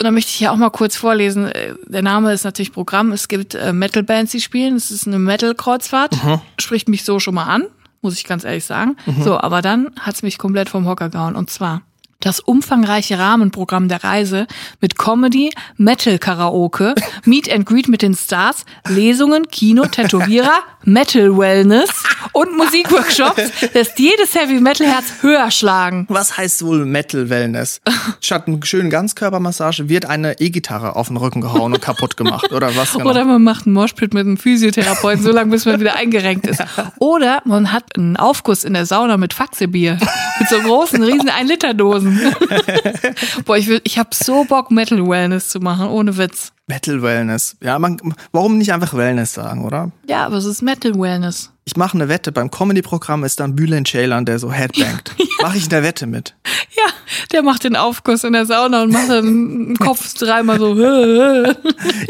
Und 0.00 0.04
da 0.04 0.10
möchte 0.10 0.30
ich 0.30 0.40
ja 0.40 0.50
auch 0.50 0.56
mal 0.56 0.70
kurz 0.70 0.96
vorlesen. 0.96 1.46
Äh, 1.46 1.74
Der 1.86 2.02
Name 2.02 2.32
ist 2.32 2.44
natürlich 2.44 2.72
Programm. 2.72 3.12
Es 3.12 3.28
gibt 3.28 3.54
äh, 3.54 3.72
Metal-Bands, 3.72 4.32
die 4.32 4.40
spielen. 4.40 4.74
Es 4.76 4.90
ist 4.90 5.06
eine 5.06 5.18
Metal-Kreuzfahrt. 5.18 6.14
Spricht 6.58 6.88
mich 6.88 7.04
so 7.04 7.20
schon 7.20 7.34
mal 7.34 7.44
an, 7.44 7.64
muss 8.02 8.16
ich 8.16 8.24
ganz 8.24 8.44
ehrlich 8.44 8.64
sagen. 8.64 8.96
So, 9.22 9.38
aber 9.38 9.62
dann 9.62 9.90
hat's 10.00 10.22
mich 10.22 10.36
komplett 10.38 10.68
vom 10.68 10.86
Hocker 10.86 11.10
gehauen. 11.10 11.36
Und 11.36 11.48
zwar 11.50 11.82
das 12.24 12.40
umfangreiche 12.40 13.18
Rahmenprogramm 13.18 13.88
der 13.88 14.02
Reise 14.04 14.46
mit 14.80 14.98
Comedy, 14.98 15.52
Metal-Karaoke, 15.76 16.94
Meet 17.24 17.52
and 17.52 17.66
Greet 17.66 17.88
mit 17.88 18.02
den 18.02 18.14
Stars, 18.14 18.64
Lesungen, 18.88 19.48
Kino, 19.48 19.86
Tätowierer, 19.86 20.60
Metal-Wellness 20.84 21.90
und 22.32 22.56
Musikworkshops 22.56 23.42
lässt 23.72 23.98
jedes 23.98 24.34
Heavy-Metal-Herz 24.34 25.22
höher 25.22 25.50
schlagen. 25.50 26.06
Was 26.08 26.36
heißt 26.36 26.64
wohl 26.64 26.84
Metal 26.84 27.30
Wellness? 27.30 27.80
Statt 28.20 28.48
einer 28.48 28.58
schönen 28.64 28.90
Ganzkörpermassage 28.90 29.88
wird 29.88 30.06
eine 30.06 30.40
E-Gitarre 30.40 30.96
auf 30.96 31.08
den 31.08 31.16
Rücken 31.16 31.40
gehauen 31.40 31.72
und 31.72 31.80
kaputt 31.80 32.16
gemacht. 32.16 32.52
Oder 32.52 32.74
was 32.76 32.92
genau? 32.92 33.10
Oder 33.10 33.24
man 33.24 33.42
macht 33.42 33.66
einen 33.66 33.74
Moshpit 33.74 34.14
mit 34.14 34.26
einem 34.26 34.36
Physiotherapeuten, 34.36 35.22
so 35.22 35.32
lange 35.32 35.50
bis 35.50 35.64
man 35.64 35.80
wieder 35.80 35.96
eingerenkt 35.96 36.46
ist. 36.46 36.62
Oder 36.98 37.42
man 37.44 37.72
hat 37.72 37.96
einen 37.96 38.16
Aufguss 38.16 38.64
in 38.64 38.74
der 38.74 38.86
Sauna 38.86 39.16
mit 39.16 39.32
Faxebier. 39.34 39.98
Mit 40.38 40.48
so 40.48 40.58
großen, 40.60 41.02
riesen 41.02 41.30
1-Liter-Dosen. 41.30 42.13
Boah, 43.44 43.56
ich, 43.56 43.66
will, 43.66 43.80
ich 43.84 43.98
hab 43.98 44.14
so 44.14 44.44
Bock, 44.44 44.70
Metal-Wellness 44.70 45.48
zu 45.48 45.60
machen, 45.60 45.88
ohne 45.88 46.16
Witz. 46.16 46.52
Metal 46.66 47.02
Wellness. 47.02 47.56
Ja, 47.62 47.78
man, 47.78 47.98
warum 48.32 48.56
nicht 48.58 48.72
einfach 48.72 48.94
Wellness 48.94 49.34
sagen, 49.34 49.64
oder? 49.64 49.92
Ja, 50.08 50.24
aber 50.24 50.36
es 50.36 50.46
ist 50.46 50.62
Metal-Wellness. 50.62 51.50
Ich 51.66 51.76
mache 51.76 51.96
eine 51.96 52.08
Wette, 52.08 52.32
beim 52.32 52.50
Comedy-Programm 52.50 53.24
ist 53.24 53.40
dann 53.40 53.56
Bülent 53.56 53.88
Ceylan, 53.88 54.24
der 54.24 54.38
so 54.38 54.52
headbangt. 54.52 55.14
Mache 55.42 55.56
ich 55.56 55.64
in 55.64 55.70
der 55.70 55.82
Wette 55.82 56.06
mit. 56.06 56.34
Ja, 56.76 56.84
der 57.32 57.42
macht 57.42 57.64
den 57.64 57.76
Aufguss 57.76 58.24
in 58.24 58.32
der 58.32 58.46
Sauna 58.46 58.82
und 58.82 58.92
macht 58.92 59.10
dann 59.10 59.24
den 59.24 59.76
Kopf 59.76 60.14
dreimal 60.14 60.58
so. 60.58 60.74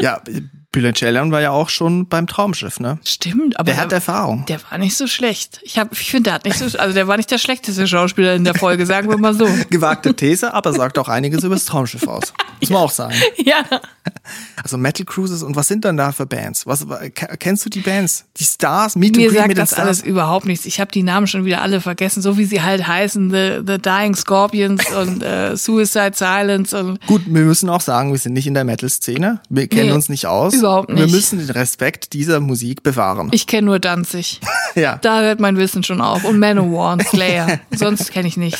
Ja, 0.01 0.21
Bülent 0.75 0.97
Ceylan 0.97 1.31
war 1.31 1.41
ja 1.41 1.51
auch 1.51 1.69
schon 1.69 2.07
beim 2.07 2.27
Traumschiff, 2.27 2.79
ne? 2.79 2.99
Stimmt, 3.05 3.57
aber 3.59 3.71
Der 3.71 3.77
hat 3.81 3.91
Erfahrung. 3.93 4.45
der 4.47 4.59
war 4.69 4.77
nicht 4.77 4.95
so 4.97 5.07
schlecht. 5.07 5.59
Ich 5.63 5.79
hab, 5.79 5.93
ich 5.93 6.11
finde, 6.11 6.23
der 6.23 6.33
hat 6.33 6.45
nicht 6.45 6.57
so, 6.59 6.77
also 6.77 6.93
der 6.93 7.07
war 7.07 7.17
nicht 7.17 7.31
der 7.31 7.37
schlechteste 7.37 7.87
Schauspieler 7.87 8.35
in 8.35 8.43
der 8.43 8.55
Folge, 8.55 8.85
sagen 8.85 9.09
wir 9.09 9.17
mal 9.17 9.33
so. 9.33 9.47
Gewagte 9.69 10.13
These, 10.13 10.53
aber 10.53 10.73
sagt 10.73 10.97
auch 10.99 11.07
einiges 11.07 11.43
über 11.43 11.55
das 11.55 11.65
Traumschiff 11.65 12.07
aus. 12.07 12.33
Muss 12.61 12.69
man 12.69 12.81
auch 12.81 12.91
sagen. 12.91 13.15
Ja. 13.37 13.63
Also 14.63 14.77
Metal 14.77 15.05
Cruises 15.05 15.43
und 15.43 15.55
was 15.55 15.67
sind 15.67 15.85
dann 15.85 15.97
da 15.97 16.11
für 16.11 16.25
Bands? 16.25 16.65
Was 16.65 16.85
ke- 17.13 17.37
kennst 17.37 17.63
du 17.65 17.69
die 17.69 17.81
Bands? 17.81 18.25
Die 18.37 18.43
Stars, 18.43 18.95
Meet 18.95 19.15
Mir 19.17 19.31
sagt 19.31 19.47
mit 19.49 19.57
das 19.57 19.69
Stars? 19.71 19.81
alles 19.81 20.01
überhaupt 20.03 20.45
nichts. 20.45 20.65
Ich 20.65 20.79
habe 20.79 20.91
die 20.91 21.03
Namen 21.03 21.27
schon 21.27 21.45
wieder 21.45 21.61
alle 21.61 21.79
vergessen, 21.81 22.21
so 22.23 22.37
wie 22.37 22.45
sie 22.45 22.61
halt 22.63 22.87
heißen. 22.87 23.29
The, 23.29 23.59
the 23.65 23.77
Dying 23.79 24.15
Scorpions 24.15 24.83
und 24.91 25.21
äh, 25.21 25.55
Suicide 25.55 26.11
Silence 26.15 26.75
und 26.79 27.05
Gut, 27.05 27.23
wir 27.27 27.41
müssen 27.43 27.69
auch 27.69 27.81
sagen, 27.81 28.11
wir 28.11 28.19
sind 28.19 28.33
nicht 28.33 28.47
in 28.47 28.53
der 28.55 28.63
Metal-Szene. 28.63 29.41
Wir 29.49 29.67
kennen 29.67 29.87
Nee, 29.87 29.91
uns 29.91 30.09
nicht 30.09 30.25
aus. 30.25 30.53
Überhaupt 30.65 30.89
Wir 30.89 30.95
nicht. 30.95 31.11
müssen 31.11 31.39
den 31.39 31.49
Respekt 31.49 32.13
dieser 32.13 32.39
Musik 32.39 32.83
bewahren. 32.83 33.29
ich 33.31 33.47
kenne 33.47 33.65
nur 33.67 33.79
Danzig. 33.79 34.41
ja. 34.75 34.97
Da 34.97 35.21
hört 35.21 35.39
mein 35.39 35.57
Wissen 35.57 35.83
schon 35.83 36.01
auf. 36.01 36.23
Und 36.23 36.39
Manowar 36.39 36.93
und 36.93 37.07
Slayer. 37.07 37.59
Sonst 37.71 38.11
kenne 38.11 38.27
ich 38.27 38.37
nichts. 38.37 38.59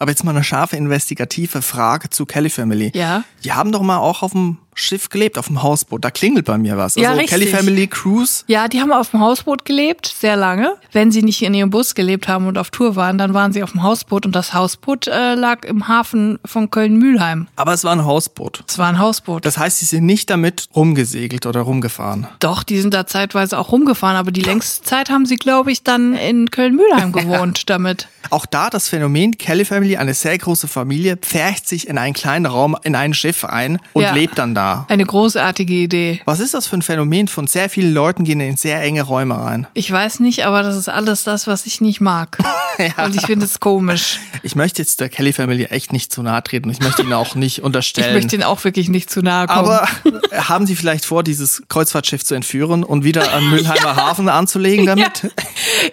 Aber 0.00 0.10
jetzt 0.12 0.22
mal 0.24 0.30
eine 0.30 0.44
scharfe 0.44 0.76
investigative 0.76 1.60
Frage 1.60 2.08
zu 2.10 2.24
Kelly 2.24 2.50
Family. 2.50 2.92
Ja. 2.94 3.24
Die 3.44 3.52
haben 3.52 3.72
doch 3.72 3.82
mal 3.82 3.98
auch 3.98 4.22
auf 4.22 4.30
dem 4.32 4.58
Schiff 4.78 5.08
gelebt, 5.08 5.38
auf 5.38 5.48
dem 5.48 5.62
Hausboot. 5.62 6.04
Da 6.04 6.10
klingelt 6.10 6.46
bei 6.46 6.56
mir 6.58 6.76
was. 6.76 6.94
Ja, 6.94 7.08
also 7.10 7.20
richtig. 7.20 7.38
Kelly 7.40 7.50
Family 7.50 7.86
Cruise. 7.86 8.44
Ja, 8.46 8.68
die 8.68 8.80
haben 8.80 8.92
auf 8.92 9.10
dem 9.10 9.20
Hausboot 9.20 9.64
gelebt, 9.64 10.06
sehr 10.06 10.36
lange. 10.36 10.74
Wenn 10.92 11.10
sie 11.10 11.22
nicht 11.22 11.42
in 11.42 11.52
ihrem 11.54 11.70
Bus 11.70 11.94
gelebt 11.94 12.28
haben 12.28 12.46
und 12.46 12.56
auf 12.58 12.70
Tour 12.70 12.96
waren, 12.96 13.18
dann 13.18 13.34
waren 13.34 13.52
sie 13.52 13.62
auf 13.62 13.72
dem 13.72 13.82
Hausboot 13.82 14.24
und 14.26 14.34
das 14.34 14.54
Hausboot 14.54 15.06
äh, 15.08 15.34
lag 15.34 15.64
im 15.64 15.88
Hafen 15.88 16.38
von 16.44 16.70
Köln-Mühlheim. 16.70 17.48
Aber 17.56 17.72
es 17.72 17.84
war 17.84 17.92
ein 17.92 18.04
Hausboot. 18.04 18.64
Es 18.68 18.78
war 18.78 18.88
ein 18.88 18.98
Hausboot. 18.98 19.44
Das 19.44 19.58
heißt, 19.58 19.78
sie 19.78 19.84
sind 19.86 20.06
nicht 20.06 20.30
damit 20.30 20.68
rumgesegelt 20.74 21.46
oder 21.46 21.60
rumgefahren. 21.62 22.26
Doch, 22.40 22.62
die 22.62 22.80
sind 22.80 22.94
da 22.94 23.06
zeitweise 23.06 23.58
auch 23.58 23.72
rumgefahren, 23.72 24.16
aber 24.16 24.30
die 24.30 24.42
längste 24.42 24.84
Zeit 24.84 25.10
haben 25.10 25.26
sie, 25.26 25.36
glaube 25.36 25.72
ich, 25.72 25.82
dann 25.82 26.14
in 26.14 26.50
Köln-Mühlheim 26.50 27.12
gewohnt 27.18 27.68
damit. 27.70 28.08
Auch 28.30 28.46
da 28.46 28.70
das 28.70 28.88
Phänomen 28.88 29.38
Kelly 29.38 29.64
Family, 29.64 29.96
eine 29.96 30.14
sehr 30.14 30.36
große 30.36 30.68
Familie, 30.68 31.16
pfercht 31.16 31.66
sich 31.68 31.88
in 31.88 31.98
einen 31.98 32.14
kleinen 32.14 32.46
Raum, 32.46 32.76
in 32.84 32.94
ein 32.94 33.14
Schiff 33.14 33.44
ein 33.44 33.78
und 33.92 34.02
Ja. 34.02 34.12
lebt 34.12 34.38
dann 34.38 34.54
da. 34.54 34.67
Eine 34.88 35.04
großartige 35.04 35.72
Idee. 35.74 36.20
Was 36.24 36.40
ist 36.40 36.54
das 36.54 36.66
für 36.66 36.76
ein 36.76 36.82
Phänomen 36.82 37.28
von 37.28 37.46
sehr 37.46 37.68
vielen 37.70 37.92
Leuten 37.92 38.24
gehen 38.24 38.40
in 38.40 38.56
sehr 38.56 38.80
enge 38.82 39.02
Räume 39.02 39.38
rein? 39.38 39.66
Ich 39.74 39.90
weiß 39.90 40.20
nicht, 40.20 40.44
aber 40.46 40.62
das 40.62 40.76
ist 40.76 40.88
alles 40.88 41.24
das, 41.24 41.46
was 41.46 41.66
ich 41.66 41.80
nicht 41.80 42.00
mag. 42.00 42.38
Und 43.04 43.14
ich 43.16 43.22
finde 43.26 43.44
es 43.46 43.60
komisch. 43.60 44.20
Ich 44.42 44.54
möchte 44.54 44.80
jetzt 44.82 45.00
der 45.00 45.08
Kelly 45.08 45.32
Family 45.32 45.64
echt 45.64 45.92
nicht 45.92 46.12
zu 46.12 46.22
nahe 46.22 46.42
treten. 46.42 46.70
Ich 46.70 46.80
möchte 46.80 47.02
ihnen 47.02 47.12
auch 47.12 47.34
nicht 47.34 47.58
Ich 47.58 47.64
unterstellen. 47.64 48.14
möchte 48.14 48.36
ihnen 48.36 48.44
auch 48.44 48.62
wirklich 48.64 48.88
nicht 48.88 49.10
zu 49.10 49.20
nahe 49.22 49.46
kommen. 49.46 49.68
aber 49.70 49.88
haben 50.48 50.66
Sie 50.66 50.76
vielleicht 50.76 51.04
vor, 51.04 51.22
dieses 51.22 51.62
Kreuzfahrtschiff 51.68 52.24
zu 52.24 52.34
entführen 52.34 52.84
und 52.84 53.04
wieder 53.04 53.32
am 53.32 53.50
Mülheimer 53.50 53.96
Hafen 53.96 54.28
anzulegen 54.28 54.86
damit? 54.86 55.32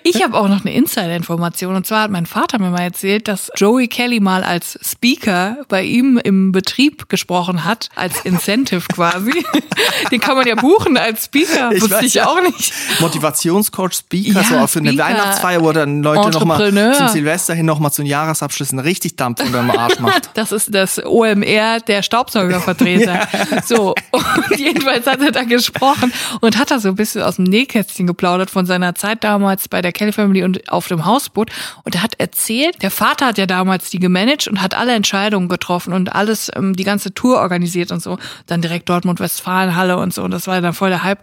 Ich 0.03 0.21
habe 0.23 0.37
auch 0.37 0.47
noch 0.47 0.61
eine 0.65 0.73
Insider-Information. 0.73 1.75
Und 1.75 1.87
zwar 1.87 2.03
hat 2.03 2.11
mein 2.11 2.25
Vater 2.25 2.59
mir 2.59 2.69
mal 2.69 2.81
erzählt, 2.81 3.27
dass 3.27 3.49
Joey 3.55 3.87
Kelly 3.87 4.19
mal 4.19 4.43
als 4.43 4.77
Speaker 4.83 5.57
bei 5.69 5.83
ihm 5.83 6.17
im 6.23 6.51
Betrieb 6.51 7.09
gesprochen 7.09 7.63
hat, 7.65 7.89
als 7.95 8.19
Incentive 8.55 8.87
quasi. 8.87 9.45
Den 10.11 10.19
kann 10.19 10.35
man 10.35 10.47
ja 10.47 10.55
buchen 10.55 10.97
als 10.97 11.25
Speaker. 11.25 11.71
Ich 11.71 11.81
Wusste 11.81 11.95
weiß 11.95 12.03
ich 12.05 12.13
ja. 12.15 12.27
auch 12.27 12.41
nicht. 12.41 12.73
Motivationscoach, 12.99 13.93
Speaker, 13.93 14.41
Ja, 14.41 14.43
so 14.43 14.57
auch 14.57 14.69
für 14.69 14.79
eine 14.79 14.91
Speaker, 14.91 15.09
Weihnachtsfeier, 15.09 15.61
wo 15.61 15.71
dann 15.71 16.01
Leute 16.01 16.29
nochmal 16.29 16.93
zum 16.93 17.07
Silvester 17.09 17.53
hin 17.53 17.65
nochmal 17.65 17.91
zum 17.91 18.05
Jahresabschluss 18.05 18.71
einen 18.71 18.79
richtig 18.79 19.15
Dampf 19.15 19.41
unter 19.41 19.59
dem 19.59 19.71
Arsch 19.71 19.99
macht. 19.99 20.15
Das 20.35 20.51
ist 20.51 20.73
das 20.73 21.03
OMR 21.03 21.79
der 21.79 22.03
Staubsaugervertreter. 22.03 23.27
So, 23.65 23.95
und 24.11 24.59
jedenfalls 24.59 25.07
hat 25.07 25.21
er 25.21 25.31
da 25.31 25.43
gesprochen 25.43 26.11
und 26.41 26.57
hat 26.57 26.71
da 26.71 26.79
so 26.79 26.89
ein 26.89 26.95
bisschen 26.95 27.21
aus 27.23 27.37
dem 27.37 27.45
Nähkästchen 27.45 28.05
geplaudert 28.05 28.49
von 28.49 28.65
seiner 28.65 28.95
Zeit 28.95 29.23
damals 29.23 29.67
bei 29.67 29.81
der 29.81 29.91
Kelly 29.91 30.11
Family 30.11 30.43
und 30.43 30.69
auf 30.71 30.87
dem 30.87 31.05
Hausboot. 31.05 31.51
Und 31.83 31.95
er 31.95 32.03
hat 32.03 32.19
erzählt, 32.19 32.81
der 32.81 32.91
Vater 32.91 33.27
hat 33.27 33.37
ja 33.37 33.45
damals 33.45 33.89
die 33.89 33.99
gemanagt 33.99 34.47
und 34.47 34.61
hat 34.61 34.75
alle 34.75 34.93
Entscheidungen 34.93 35.47
getroffen 35.47 35.93
und 35.93 36.13
alles, 36.13 36.51
ähm, 36.55 36.75
die 36.75 36.83
ganze 36.83 37.13
Tour 37.13 37.39
organisiert 37.39 37.91
und 37.91 38.01
so. 38.01 38.17
Dann 38.47 38.61
direkt 38.61 38.87
Dortmund-Westfalen-Halle 38.89 39.97
und 39.97 40.13
so. 40.13 40.21
Und 40.23 40.31
das 40.31 40.45
war 40.47 40.61
dann 40.61 40.73
voll 40.73 40.89
der 40.89 41.03
Hype. 41.03 41.19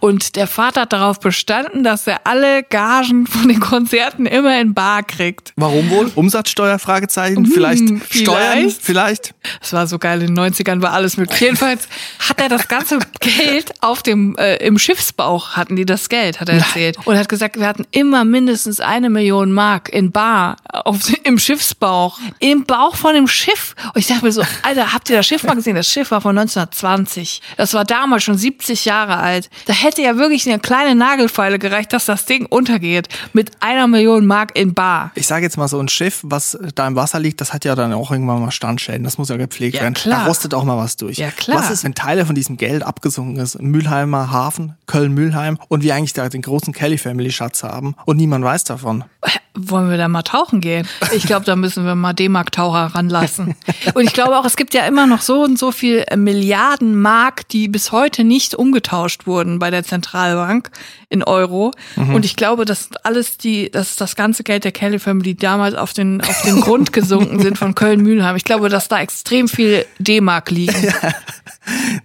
Und 0.00 0.34
der 0.36 0.46
Vater 0.46 0.82
hat 0.82 0.92
darauf 0.92 1.20
bestanden, 1.20 1.84
dass 1.84 2.06
er 2.06 2.26
alle 2.26 2.62
Gagen 2.64 3.26
von 3.28 3.48
den 3.48 3.60
Konzerten 3.60 4.26
immer 4.26 4.60
in 4.60 4.74
Bar 4.74 5.02
kriegt. 5.04 5.52
Warum 5.56 5.88
wohl? 5.90 6.10
Umsatzsteuer? 6.14 6.78
Fragezeichen? 6.78 7.46
Vielleicht, 7.46 7.88
Hm, 7.88 8.02
Steuern? 8.10 8.70
vielleicht. 8.70 8.82
Vielleicht? 8.82 9.34
Das 9.60 9.72
war 9.72 9.86
so 9.86 9.98
geil, 9.98 10.20
in 10.22 10.34
den 10.34 10.38
90ern 10.52 10.82
war 10.82 10.92
alles 10.92 11.16
möglich. 11.16 11.40
Jedenfalls 11.40 11.86
hat 12.18 12.40
er 12.40 12.48
das 12.48 12.66
ganze 12.68 12.98
Geld 13.20 13.72
auf 13.80 14.02
dem, 14.02 14.36
äh, 14.36 14.56
im 14.56 14.78
Schiffsbauch 14.78 15.50
hatten 15.56 15.76
die 15.76 15.86
das 15.86 16.08
Geld, 16.08 16.40
hat 16.40 16.48
er 16.48 16.56
erzählt. 16.58 16.98
Und 17.04 17.16
hat 17.16 17.28
gesagt, 17.28 17.58
wir 17.58 17.66
hatten 17.68 17.86
immer 17.92 18.24
mindestens 18.24 18.80
eine 18.80 19.10
Million 19.10 19.52
Mark 19.52 19.88
in 19.90 20.10
Bar 20.10 20.56
auf, 20.72 20.98
im 21.22 21.38
Schiffsbauch. 21.38 22.18
Im 22.40 22.64
Bauch 22.64 22.96
von 22.96 23.14
dem 23.14 23.28
Schiff. 23.28 23.74
Und 23.94 24.00
ich 24.00 24.06
dachte 24.08 24.24
mir 24.24 24.32
so, 24.32 24.42
Alter, 24.62 24.92
habt 24.92 25.08
ihr 25.08 25.16
das 25.16 25.26
Schiff 25.26 25.44
mal 25.44 25.54
gesehen? 25.54 25.76
Das 25.76 25.88
Schiff 25.88 26.10
war 26.10 26.20
von 26.20 26.34
1920. 26.64 27.42
Das 27.56 27.74
war 27.74 27.84
damals 27.84 28.22
schon 28.24 28.36
70 28.36 28.84
Jahre 28.84 29.16
alt. 29.16 29.50
Da 29.66 29.72
hätte 29.72 30.02
ja 30.02 30.16
wirklich 30.16 30.46
eine 30.48 30.58
kleine 30.58 30.94
Nagelfeile 30.94 31.58
gereicht, 31.58 31.92
dass 31.92 32.04
das 32.06 32.24
Ding 32.26 32.46
untergeht. 32.46 33.08
Mit 33.32 33.50
einer 33.60 33.86
Million 33.86 34.26
Mark 34.26 34.56
in 34.56 34.74
Bar. 34.74 35.10
Ich 35.14 35.26
sage 35.26 35.44
jetzt 35.44 35.56
mal 35.56 35.68
so 35.68 35.78
ein 35.80 35.88
Schiff, 35.88 36.20
was 36.22 36.58
da 36.74 36.86
im 36.86 36.96
Wasser 36.96 37.20
liegt, 37.20 37.40
das 37.40 37.52
hat 37.52 37.64
ja 37.64 37.74
dann 37.74 37.92
auch 37.92 38.10
irgendwann 38.10 38.40
mal 38.40 38.50
Standschäden. 38.50 39.04
Das 39.04 39.18
muss 39.18 39.28
ja 39.28 39.36
gepflegt 39.36 39.76
Ja, 39.76 39.82
werden. 39.82 39.94
klar. 39.94 40.20
Da 40.22 40.26
rostet 40.26 40.54
auch 40.54 40.64
mal 40.64 40.76
was 40.76 40.96
durch. 40.96 41.18
Ja, 41.18 41.30
klar. 41.30 41.58
Was 41.58 41.70
ist, 41.70 41.84
wenn 41.84 41.94
Teile 41.94 42.26
von 42.26 42.34
diesem 42.34 42.56
Geld 42.56 42.82
abgesunken 42.82 43.36
ist? 43.42 43.54
Im 43.54 43.66
Mülheimer 43.70 44.30
Hafen, 44.30 44.76
Köln-Mülheim 44.86 45.58
und 45.68 45.82
wir 45.82 45.94
eigentlich 45.94 46.12
da 46.12 46.28
den 46.28 46.42
großen 46.42 46.72
Kelly 46.72 46.98
Family 46.98 47.30
Schatz 47.30 47.62
haben 47.62 47.94
und 48.06 48.16
niemand 48.16 48.44
weiß 48.44 48.64
davon. 48.64 49.04
Wollen 49.56 49.88
wir 49.88 49.96
da 49.96 50.08
mal 50.08 50.22
tauchen 50.22 50.60
gehen? 50.60 50.86
Ich 51.12 51.26
glaube, 51.26 51.44
da 51.46 51.54
müssen 51.54 51.84
wir 51.84 51.94
mal 51.94 52.12
D-Mark-Taucher 52.12 52.86
ranlassen. 52.96 53.54
Und 53.94 54.02
ich 54.02 54.12
glaube 54.12 54.36
auch, 54.36 54.44
es 54.44 54.56
gibt 54.56 54.74
ja 54.74 54.84
immer 54.86 55.06
noch 55.06 55.20
so 55.20 55.42
und 55.44 55.58
so 55.58 55.70
viel 55.70 56.04
äh, 56.08 56.16
Milliarden 56.54 57.02
Mark, 57.02 57.48
die 57.48 57.66
bis 57.66 57.90
heute 57.90 58.22
nicht 58.22 58.54
umgetauscht 58.54 59.26
wurden 59.26 59.58
bei 59.58 59.72
der 59.72 59.82
Zentralbank 59.82 60.70
in 61.08 61.24
Euro. 61.24 61.72
Und 61.96 62.24
ich 62.24 62.36
glaube, 62.36 62.64
das 62.64 62.84
sind 62.84 63.04
alles 63.04 63.38
die, 63.38 63.72
das 63.72 63.90
ist 63.90 64.00
das 64.00 64.14
ganze 64.14 64.44
Geld 64.44 64.62
der 64.62 64.70
Kelly 64.70 65.00
Family, 65.00 65.34
die 65.34 65.36
damals 65.36 65.74
auf 65.74 65.92
den, 65.92 66.20
auf 66.20 66.42
den 66.42 66.60
Grund 66.60 66.92
gesunken 66.92 67.40
sind 67.40 67.58
von 67.58 67.74
Köln-Mühlheim. 67.74 68.36
Ich 68.36 68.44
glaube, 68.44 68.68
dass 68.68 68.86
da 68.86 69.00
extrem 69.00 69.48
viel 69.48 69.84
D-Mark 69.98 70.52
liegen. 70.52 70.74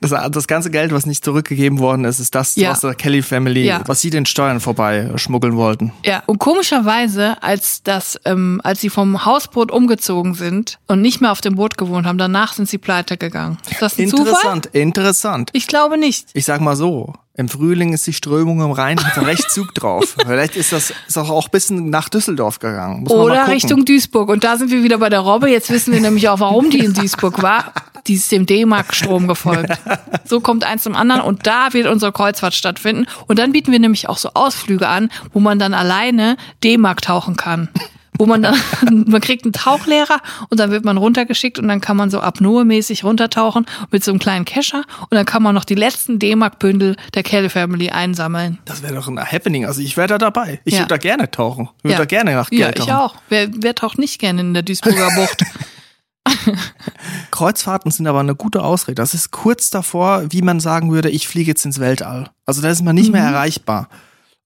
Das, 0.02 0.12
das 0.32 0.48
ganze 0.48 0.72
Geld, 0.72 0.94
was 0.94 1.06
nicht 1.06 1.24
zurückgegeben 1.26 1.80
worden 1.80 2.06
ist, 2.06 2.20
ist 2.20 2.34
das 2.36 2.56
Ja. 2.56 2.72
aus 2.72 2.80
der 2.82 2.94
Kelly 2.96 3.22
Family, 3.22 3.66
Ja. 3.66 3.82
was 3.86 4.00
sie 4.02 4.10
den 4.10 4.26
Steuern 4.26 4.60
vorbei 4.60 5.12
schmuggeln 5.16 5.56
wollten. 5.58 5.92
Ja, 6.06 6.24
und 6.26 6.40
komischerweise, 6.40 7.42
als 7.44 7.84
das, 7.84 8.20
ähm, 8.26 8.62
als 8.64 8.82
sie 8.82 8.90
vom 8.90 9.26
Hausboot 9.26 9.72
umgezogen 9.72 10.34
sind 10.36 10.80
und 10.88 11.02
nicht 11.02 11.22
mehr 11.22 11.32
auf 11.32 11.42
dem 11.42 11.56
Boot 11.56 11.78
gewohnt 11.78 12.06
haben, 12.06 12.18
danach 12.18 12.54
sind 12.54 12.70
sie 12.70 12.78
pleite 12.78 13.18
gegangen. 13.18 13.58
Ist 13.70 13.82
das 13.82 13.98
ein 13.98 14.08
Zufall? 14.08 14.28
Interessant, 14.28 14.66
interessant. 14.68 15.50
Ich 15.54 15.68
glaube 15.68 15.98
nicht. 15.98 16.28
Ich 16.34 16.46
sag 16.46 16.62
mal 16.62 16.76
so, 16.76 17.14
im 17.40 17.48
Frühling 17.48 17.94
ist 17.94 18.06
die 18.06 18.12
Strömung 18.12 18.60
im 18.60 18.72
Rhein, 18.72 19.02
hat 19.02 19.26
recht 19.26 19.50
Zug 19.50 19.74
drauf. 19.74 20.18
Vielleicht 20.28 20.58
ist 20.58 20.74
das 20.74 20.94
ist 21.08 21.18
auch, 21.18 21.30
auch 21.30 21.46
ein 21.46 21.52
bisschen 21.52 21.90
nach 21.90 22.10
Düsseldorf 22.10 22.60
gegangen. 22.60 23.04
Muss 23.04 23.14
Oder. 23.14 23.48
Richtung 23.48 23.86
Duisburg. 23.86 24.28
Und 24.28 24.44
da 24.44 24.58
sind 24.58 24.72
wir 24.72 24.84
wieder 24.84 24.98
bei 24.98 25.08
der 25.08 25.22
Robbe. 25.22 25.50
Jetzt 25.50 25.70
wissen 25.70 25.94
wir 25.94 26.02
nämlich 26.02 26.28
auch, 26.28 26.42
warum 26.42 26.70
die 26.70 26.80
in 26.80 26.94
Duisburg 26.94 27.42
war. 27.42 27.72
Die 28.08 28.16
ist 28.16 28.30
dem 28.34 28.46
D-Mark-Strom 28.46 29.30
gefolgt. 29.30 29.72
So 30.26 30.42
kommt 30.42 30.66
eins 30.66 30.84
zum 30.84 30.96
anderen 30.96 31.22
und 31.22 31.48
da 31.48 31.72
wird 31.72 31.88
unsere 31.88 32.12
Kreuzfahrt 32.12 32.56
stattfinden. 32.56 33.06
Und 33.28 33.40
dann 33.40 33.54
bieten 33.54 33.72
wir 33.72 33.80
nämlich 33.80 34.10
auch 34.10 34.18
so 34.18 34.32
Ausflüge 34.34 34.90
an, 34.90 35.10
wo 35.32 35.40
man 35.40 35.60
dann 35.60 35.74
alleine 35.74 36.36
D-Mark 36.62 37.02
tauchen 37.02 37.38
kann. 37.38 37.70
Wo 38.20 38.26
man 38.28 38.44
dann, 38.44 38.56
man 39.08 39.22
kriegt 39.22 39.46
einen 39.46 39.54
Tauchlehrer 39.54 40.20
und 40.50 40.60
dann 40.60 40.70
wird 40.72 40.86
man 40.86 40.98
runtergeschickt 40.98 41.58
und 41.58 41.68
dann 41.70 41.82
kann 41.82 41.98
man 41.98 42.12
so 42.12 42.20
apnoe-mäßig 42.22 43.04
runtertauchen 43.04 43.66
mit 43.92 44.04
so 44.04 44.12
einem 44.12 44.20
kleinen 44.20 44.46
Kescher 44.46 44.84
und 45.10 45.16
dann 45.16 45.26
kann 45.26 45.42
man 45.42 45.56
noch 45.56 45.64
die 45.66 45.76
letzten 45.76 46.20
D-Mark-Bündel 46.20 46.98
der 47.16 47.24
Kelly 47.24 47.50
Family 47.50 47.90
einsammeln. 47.90 48.60
Das 48.66 48.84
wäre 48.84 48.94
doch 48.94 49.08
ein 49.08 49.18
Happening. 49.20 49.66
Also 49.66 49.82
ich 49.82 49.96
wäre 49.98 50.08
da 50.10 50.18
dabei. 50.18 50.60
Ich 50.66 50.74
Ja. 50.74 50.82
würde 50.82 50.90
da 50.90 50.98
gerne 50.98 51.32
tauchen. 51.32 51.70
Ich 51.78 51.84
würde 51.86 51.94
Ja. 51.94 51.98
da 52.00 52.06
gerne 52.06 52.34
nach 52.36 52.50
Geld 52.50 52.60
Ja, 52.62 52.72
tauchen. 52.74 52.88
ich 52.90 52.94
auch. 52.94 53.16
Wer, 53.30 53.48
wer 53.56 53.74
taucht 53.74 53.98
nicht 53.98 54.20
gerne 54.20 54.42
in 54.42 54.54
der 54.54 54.64
Duisburger 54.64 55.10
Bucht? 55.16 55.44
Kreuzfahrten 57.32 57.92
sind 57.92 58.08
aber 58.08 58.20
eine 58.20 58.36
gute 58.36 58.64
Ausrede. 58.64 58.96
Das 58.96 59.14
ist 59.14 59.32
kurz 59.32 59.70
davor, 59.70 60.24
wie 60.30 60.42
man 60.42 60.60
sagen 60.60 60.92
würde, 60.92 61.10
ich 61.10 61.28
fliege 61.28 61.52
jetzt 61.52 61.66
ins 61.66 61.80
Weltall. 61.80 62.30
Also 62.46 62.62
da 62.62 62.70
ist 62.70 62.84
man 62.84 62.96
nicht 62.96 63.12
mehr 63.12 63.24
Mhm. 63.24 63.34
erreichbar. 63.34 63.88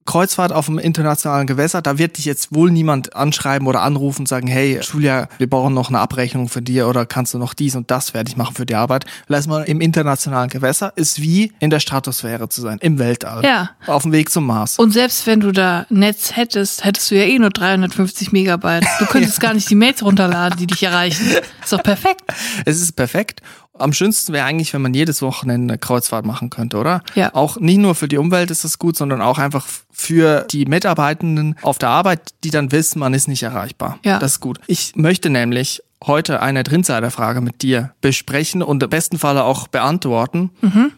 Kreuzfahrt 0.05 0.51
auf 0.51 0.65
dem 0.65 0.79
internationalen 0.79 1.47
Gewässer, 1.47 1.81
da 1.81 1.97
wird 1.97 2.17
dich 2.17 2.25
jetzt 2.25 2.53
wohl 2.53 2.71
niemand 2.71 3.15
anschreiben 3.15 3.67
oder 3.67 3.81
anrufen 3.81 4.21
und 4.21 4.27
sagen, 4.27 4.47
hey, 4.47 4.79
Julia, 4.81 5.27
wir 5.37 5.49
brauchen 5.49 5.73
noch 5.73 5.89
eine 5.89 5.99
Abrechnung 5.99 6.49
für 6.49 6.61
dir 6.61 6.87
oder 6.87 7.05
kannst 7.05 7.33
du 7.33 7.37
noch 7.37 7.53
dies 7.53 7.75
und 7.75 7.89
das 7.89 8.11
fertig 8.11 8.35
machen 8.35 8.55
für 8.55 8.65
die 8.65 8.75
Arbeit. 8.75 9.05
Weil 9.27 9.35
erstmal 9.35 9.63
im 9.63 9.81
internationalen 9.81 10.49
Gewässer 10.49 10.93
ist 10.95 11.21
wie 11.21 11.53
in 11.59 11.69
der 11.69 11.79
Stratosphäre 11.79 12.49
zu 12.49 12.61
sein, 12.61 12.77
im 12.81 12.99
Weltall. 12.99 13.43
Ja. 13.43 13.71
Auf 13.87 14.03
dem 14.03 14.11
Weg 14.11 14.29
zum 14.29 14.45
Mars. 14.45 14.77
Und 14.77 14.91
selbst 14.91 15.25
wenn 15.25 15.39
du 15.39 15.51
da 15.51 15.85
Netz 15.89 16.35
hättest, 16.35 16.83
hättest 16.83 17.09
du 17.11 17.15
ja 17.15 17.23
eh 17.23 17.39
nur 17.39 17.49
350 17.49 18.31
Megabyte. 18.31 18.85
Du 18.99 19.05
könntest 19.05 19.39
gar 19.39 19.53
nicht 19.53 19.69
die 19.69 19.75
Mails 19.75 20.03
runterladen, 20.03 20.59
die 20.59 20.67
dich 20.67 20.83
erreichen. 20.83 21.25
Ist 21.63 21.73
doch 21.73 21.83
perfekt. 21.83 22.21
Es 22.65 22.81
ist 22.81 22.93
perfekt. 22.93 23.41
Am 23.77 23.91
schönsten 23.91 24.33
wäre 24.33 24.45
eigentlich, 24.45 24.73
wenn 24.73 24.83
man 24.83 24.93
jedes 24.93 25.21
Wochenende 25.21 25.73
eine 25.73 25.79
Kreuzfahrt 25.79 26.25
machen 26.25 26.49
könnte, 26.49 26.77
oder? 26.77 27.01
Ja. 27.15 27.33
Auch 27.33 27.57
nicht 27.57 27.79
nur 27.79 27.95
für 27.95 28.07
die 28.07 28.17
Umwelt 28.17 28.51
ist 28.51 28.63
das 28.63 28.77
gut, 28.77 28.95
sondern 28.95 29.21
auch 29.21 29.39
einfach 29.39 29.65
für 29.91 30.45
die 30.51 30.65
Mitarbeitenden 30.65 31.55
auf 31.63 31.79
der 31.79 31.89
Arbeit, 31.89 32.33
die 32.43 32.51
dann 32.51 32.71
wissen, 32.71 32.99
man 32.99 33.13
ist 33.13 33.27
nicht 33.27 33.41
erreichbar. 33.41 33.97
Ja. 34.03 34.19
Das 34.19 34.33
ist 34.33 34.39
gut. 34.41 34.59
Ich 34.67 34.95
möchte 34.95 35.31
nämlich 35.31 35.81
heute 36.05 36.41
eine 36.41 36.63
Drinsider-Frage 36.63 37.41
mit 37.41 37.61
dir 37.61 37.93
besprechen 38.01 38.61
und 38.61 38.83
im 38.83 38.89
besten 38.89 39.17
Falle 39.17 39.43
auch 39.43 39.67
beantworten, 39.67 40.51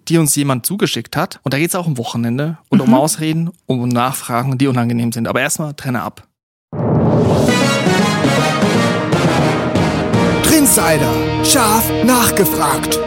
die 0.08 0.18
uns 0.18 0.36
jemand 0.36 0.66
zugeschickt 0.66 1.16
hat. 1.16 1.40
Und 1.44 1.54
da 1.54 1.60
geht 1.60 1.70
es 1.70 1.76
auch 1.76 1.88
um 1.88 1.98
Wochenende 1.98 2.58
und 2.70 2.82
um 2.82 2.94
Ausreden, 2.94 3.52
um 3.68 3.88
Nachfragen, 3.88 4.58
die 4.58 4.68
unangenehm 4.68 5.12
sind. 5.12 5.28
Aber 5.28 5.42
erstmal 5.42 5.74
trenne 5.76 6.02
ab. 6.02 6.28
Trinsider. 10.66 11.46
Scharf 11.46 11.92
nachgefragt. 12.06 13.00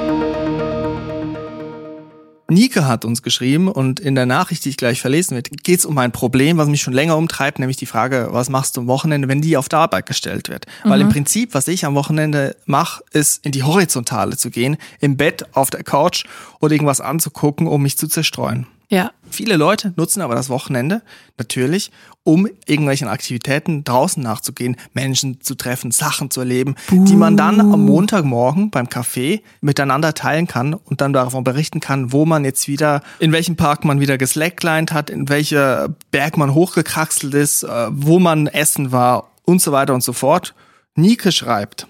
Nike 2.49 2.85
hat 2.85 3.05
uns 3.05 3.25
geschrieben 3.25 3.67
und 3.67 3.99
in 3.99 4.15
der 4.15 4.27
Nachricht, 4.27 4.65
die 4.65 4.69
ich 4.69 4.77
gleich 4.77 5.01
verlesen 5.01 5.35
werde, 5.35 5.51
geht 5.51 5.81
es 5.81 5.85
um 5.85 5.99
ein 5.99 6.13
Problem, 6.13 6.57
was 6.57 6.69
mich 6.69 6.81
schon 6.81 6.95
länger 6.95 7.17
umtreibt, 7.17 7.59
nämlich 7.59 7.77
die 7.77 7.87
Frage, 7.87 8.29
was 8.31 8.49
machst 8.49 8.77
du 8.77 8.83
am 8.83 8.87
Wochenende, 8.87 9.27
wenn 9.27 9.43
die 9.43 9.57
auf 9.57 9.69
der 9.69 9.81
Arbeit 9.81 10.07
gestellt 10.07 10.49
wird? 10.49 10.67
Weil 10.85 11.01
im 11.01 11.09
Prinzip, 11.09 11.53
was 11.53 11.67
ich 11.67 11.85
am 11.85 11.97
Wochenende 11.97 12.55
mache, 12.65 13.03
ist 13.11 13.45
in 13.45 13.51
die 13.51 13.65
Horizontale 13.65 14.37
zu 14.37 14.51
gehen, 14.51 14.77
im 15.01 15.17
Bett, 15.17 15.45
auf 15.53 15.71
der 15.71 15.83
Couch 15.83 16.27
oder 16.61 16.73
irgendwas 16.73 17.01
anzugucken, 17.01 17.67
um 17.67 17.83
mich 17.83 17.99
zu 17.99 18.07
zerstreuen. 18.07 18.69
Ja. 18.91 19.13
Viele 19.31 19.57
Leute 19.57 19.93
nutzen 19.97 20.23
aber 20.23 20.35
das 20.35 20.49
Wochenende 20.49 21.03
natürlich, 21.37 21.91
um 22.25 22.49
irgendwelchen 22.67 23.09
Aktivitäten 23.09 23.85
draußen 23.85 24.23
nachzugehen, 24.23 24.77
Menschen 24.95 25.43
zu 25.43 25.55
treffen, 25.55 25.91
Sachen 25.91 26.31
zu 26.31 26.41
erleben, 26.41 26.75
die 26.91 27.15
man 27.15 27.37
dann 27.37 27.61
am 27.61 27.85
Montagmorgen 27.85 28.71
beim 28.71 28.87
Café 28.87 29.43
miteinander 29.61 30.15
teilen 30.15 30.47
kann 30.47 30.73
und 30.73 31.03
dann 31.03 31.13
davon 31.13 31.45
berichten 31.45 31.81
kann, 31.81 32.13
wo 32.13 32.25
man 32.25 32.45
jetzt 32.47 32.69
wieder, 32.69 33.03
in 33.19 33.33
welchem 33.33 33.57
Park 33.57 33.85
man 33.85 34.01
wieder 34.01 34.17
geslacklined 34.17 34.93
hat, 34.93 35.11
in 35.11 35.29
welcher 35.29 35.95
Berg 36.11 36.39
man 36.39 36.55
hochgekraxelt 36.55 37.35
ist, 37.35 37.65
äh, 37.65 37.89
wo 37.91 38.19
man 38.19 38.47
essen 38.47 38.91
war 38.93 39.31
und 39.45 39.61
so 39.61 39.73
weiter 39.73 39.93
und 39.93 40.03
so 40.03 40.15
fort. 40.15 40.55
Nike 40.95 41.33
schreibt, 41.33 41.87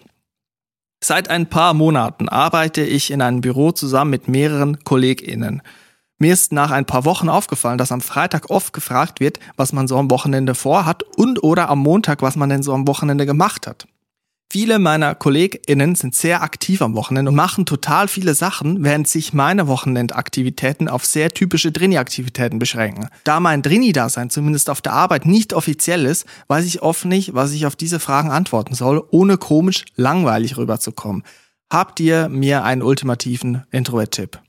Seit 1.02 1.30
ein 1.30 1.48
paar 1.48 1.74
Monaten 1.74 2.28
arbeite 2.28 2.82
ich 2.82 3.12
in 3.12 3.22
einem 3.22 3.40
Büro 3.40 3.70
zusammen 3.70 4.11
mit 4.11 4.26
mehreren 4.26 4.82
KollegInnen. 4.82 5.62
Mir 6.20 6.33
ist 6.33 6.52
nach 6.52 6.72
ein 6.72 6.85
paar 6.85 7.04
Wochen 7.04 7.28
aufgefallen, 7.28 7.78
dass 7.78 7.92
am 7.92 8.00
Freitag 8.00 8.50
oft 8.50 8.72
gefragt 8.72 9.20
wird, 9.20 9.38
was 9.57 9.72
man 9.72 9.87
so 9.87 9.96
am 9.96 10.11
Wochenende 10.11 10.57
vorhat 10.57 11.04
und 11.16 11.44
oder 11.44 11.68
am 11.68 11.78
Montag, 11.78 12.22
was 12.22 12.35
man 12.35 12.48
denn 12.48 12.64
so 12.64 12.74
am 12.74 12.88
Wochenende 12.88 13.24
gemacht 13.24 13.68
hat. 13.68 13.87
Viele 14.50 14.78
meiner 14.78 15.14
KollegInnen 15.14 15.94
sind 15.94 16.14
sehr 16.14 16.42
aktiv 16.42 16.81
am 16.81 16.94
Wochenende 16.94 17.31
und 17.31 17.37
machen 17.37 17.66
total 17.66 18.09
viele 18.09 18.35
Sachen, 18.35 18.83
während 18.83 19.07
sich 19.07 19.35
meine 19.35 19.68
Wochenendaktivitäten 19.68 20.88
auf 20.88 21.04
sehr 21.04 21.31
typische 21.31 21.70
Drini-Aktivitäten 21.70 22.59
beschränken. 22.59 23.09
Da 23.24 23.40
mein 23.40 23.61
Drini-Dasein 23.61 24.31
zumindest 24.31 24.70
auf 24.70 24.81
der 24.81 24.94
Arbeit 24.94 25.26
nicht 25.26 25.52
offiziell 25.52 26.07
ist, 26.07 26.26
weiß 26.48 26.64
ich 26.64 26.81
oft 26.81 27.04
nicht, 27.04 27.35
was 27.35 27.52
ich 27.52 27.66
auf 27.66 27.76
diese 27.76 28.00
Fragen 28.00 28.31
antworten 28.31 28.74
soll, 28.74 29.04
ohne 29.11 29.37
komisch 29.37 29.85
langweilig 29.96 30.57
rüberzukommen. 30.57 31.24
Habt 31.70 32.00
ihr 32.00 32.31
mir 32.31 32.64
einen 32.64 32.83
ultimativen 32.83 33.64
Introvert-Tipp? 33.70 34.40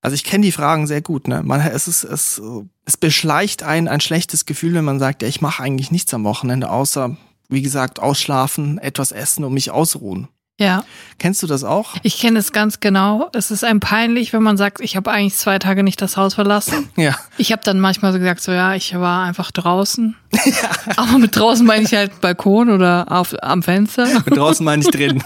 Also 0.00 0.14
ich 0.14 0.24
kenne 0.24 0.44
die 0.44 0.52
Fragen 0.52 0.86
sehr 0.86 1.02
gut. 1.02 1.28
Ne? 1.28 1.42
Man, 1.42 1.60
es, 1.60 1.88
ist, 1.88 2.04
es, 2.04 2.40
es 2.84 2.96
beschleicht 2.96 3.62
einen 3.62 3.88
ein 3.88 4.00
schlechtes 4.00 4.46
Gefühl, 4.46 4.74
wenn 4.74 4.84
man 4.84 4.98
sagt, 4.98 5.22
ja, 5.22 5.28
ich 5.28 5.40
mache 5.40 5.62
eigentlich 5.62 5.90
nichts 5.90 6.14
am 6.14 6.24
Wochenende, 6.24 6.70
außer, 6.70 7.16
wie 7.48 7.62
gesagt, 7.62 7.98
ausschlafen, 7.98 8.78
etwas 8.78 9.12
essen 9.12 9.44
und 9.44 9.54
mich 9.54 9.70
ausruhen. 9.70 10.28
Ja. 10.58 10.84
Kennst 11.18 11.42
du 11.42 11.46
das 11.48 11.64
auch? 11.64 11.94
Ich 12.02 12.18
kenne 12.18 12.38
es 12.38 12.52
ganz 12.52 12.78
genau. 12.78 13.28
Es 13.32 13.50
ist 13.50 13.64
einem 13.64 13.80
peinlich, 13.80 14.32
wenn 14.32 14.42
man 14.42 14.56
sagt, 14.56 14.80
ich 14.80 14.96
habe 14.96 15.10
eigentlich 15.10 15.34
zwei 15.34 15.58
Tage 15.58 15.82
nicht 15.82 16.00
das 16.00 16.16
Haus 16.16 16.34
verlassen. 16.34 16.88
Ja. 16.98 17.16
Ich 17.36 17.52
habe 17.52 17.62
dann 17.64 17.78
manchmal 17.78 18.12
so 18.12 18.18
gesagt, 18.18 18.40
so 18.40 18.50
ja, 18.50 18.74
ich 18.74 18.98
war 18.98 19.24
einfach 19.24 19.52
draußen. 19.52 20.16
Aber 20.96 21.18
mit 21.18 21.36
draußen 21.36 21.64
meine 21.64 21.84
ich 21.84 21.94
halt 21.94 22.20
Balkon 22.20 22.70
oder 22.70 23.06
auf, 23.08 23.34
am 23.40 23.62
Fenster. 23.62 24.06
Mit 24.26 24.36
draußen 24.36 24.64
meine 24.64 24.82
ich 24.82 24.90
drin. 24.90 25.22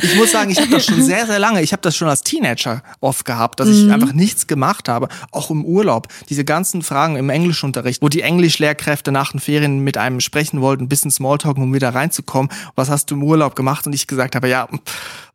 ich 0.00 0.16
muss 0.16 0.30
sagen, 0.30 0.50
ich 0.50 0.58
habe 0.60 0.70
das 0.70 0.86
schon 0.86 1.02
sehr, 1.02 1.26
sehr 1.26 1.38
lange. 1.38 1.60
Ich 1.62 1.72
habe 1.72 1.82
das 1.82 1.94
schon 1.94 2.08
als 2.08 2.22
Teenager 2.22 2.82
oft 3.00 3.24
gehabt, 3.24 3.60
dass 3.60 3.68
ich 3.68 3.90
einfach 3.90 4.12
nichts 4.12 4.46
gemacht 4.46 4.88
habe. 4.88 5.08
Auch 5.30 5.50
im 5.50 5.64
Urlaub. 5.64 6.08
Diese 6.30 6.44
ganzen 6.44 6.82
Fragen 6.82 7.16
im 7.16 7.28
Englischunterricht, 7.28 8.00
wo 8.00 8.08
die 8.08 8.22
Englischlehrkräfte 8.22 9.12
nach 9.12 9.32
den 9.32 9.40
Ferien 9.40 9.80
mit 9.80 9.98
einem 9.98 10.20
sprechen 10.20 10.60
wollten, 10.60 10.84
ein 10.84 10.88
bisschen 10.88 11.10
Smalltalk, 11.10 11.58
um 11.58 11.74
wieder 11.74 11.94
reinzukommen. 11.94 12.50
Was 12.76 12.88
hast 12.88 13.10
du 13.10 13.16
im 13.16 13.22
Urlaub 13.24 13.56
gemacht? 13.56 13.63
Und 13.86 13.94
ich 13.94 14.06
gesagt 14.06 14.36
habe, 14.36 14.48
ja, 14.48 14.68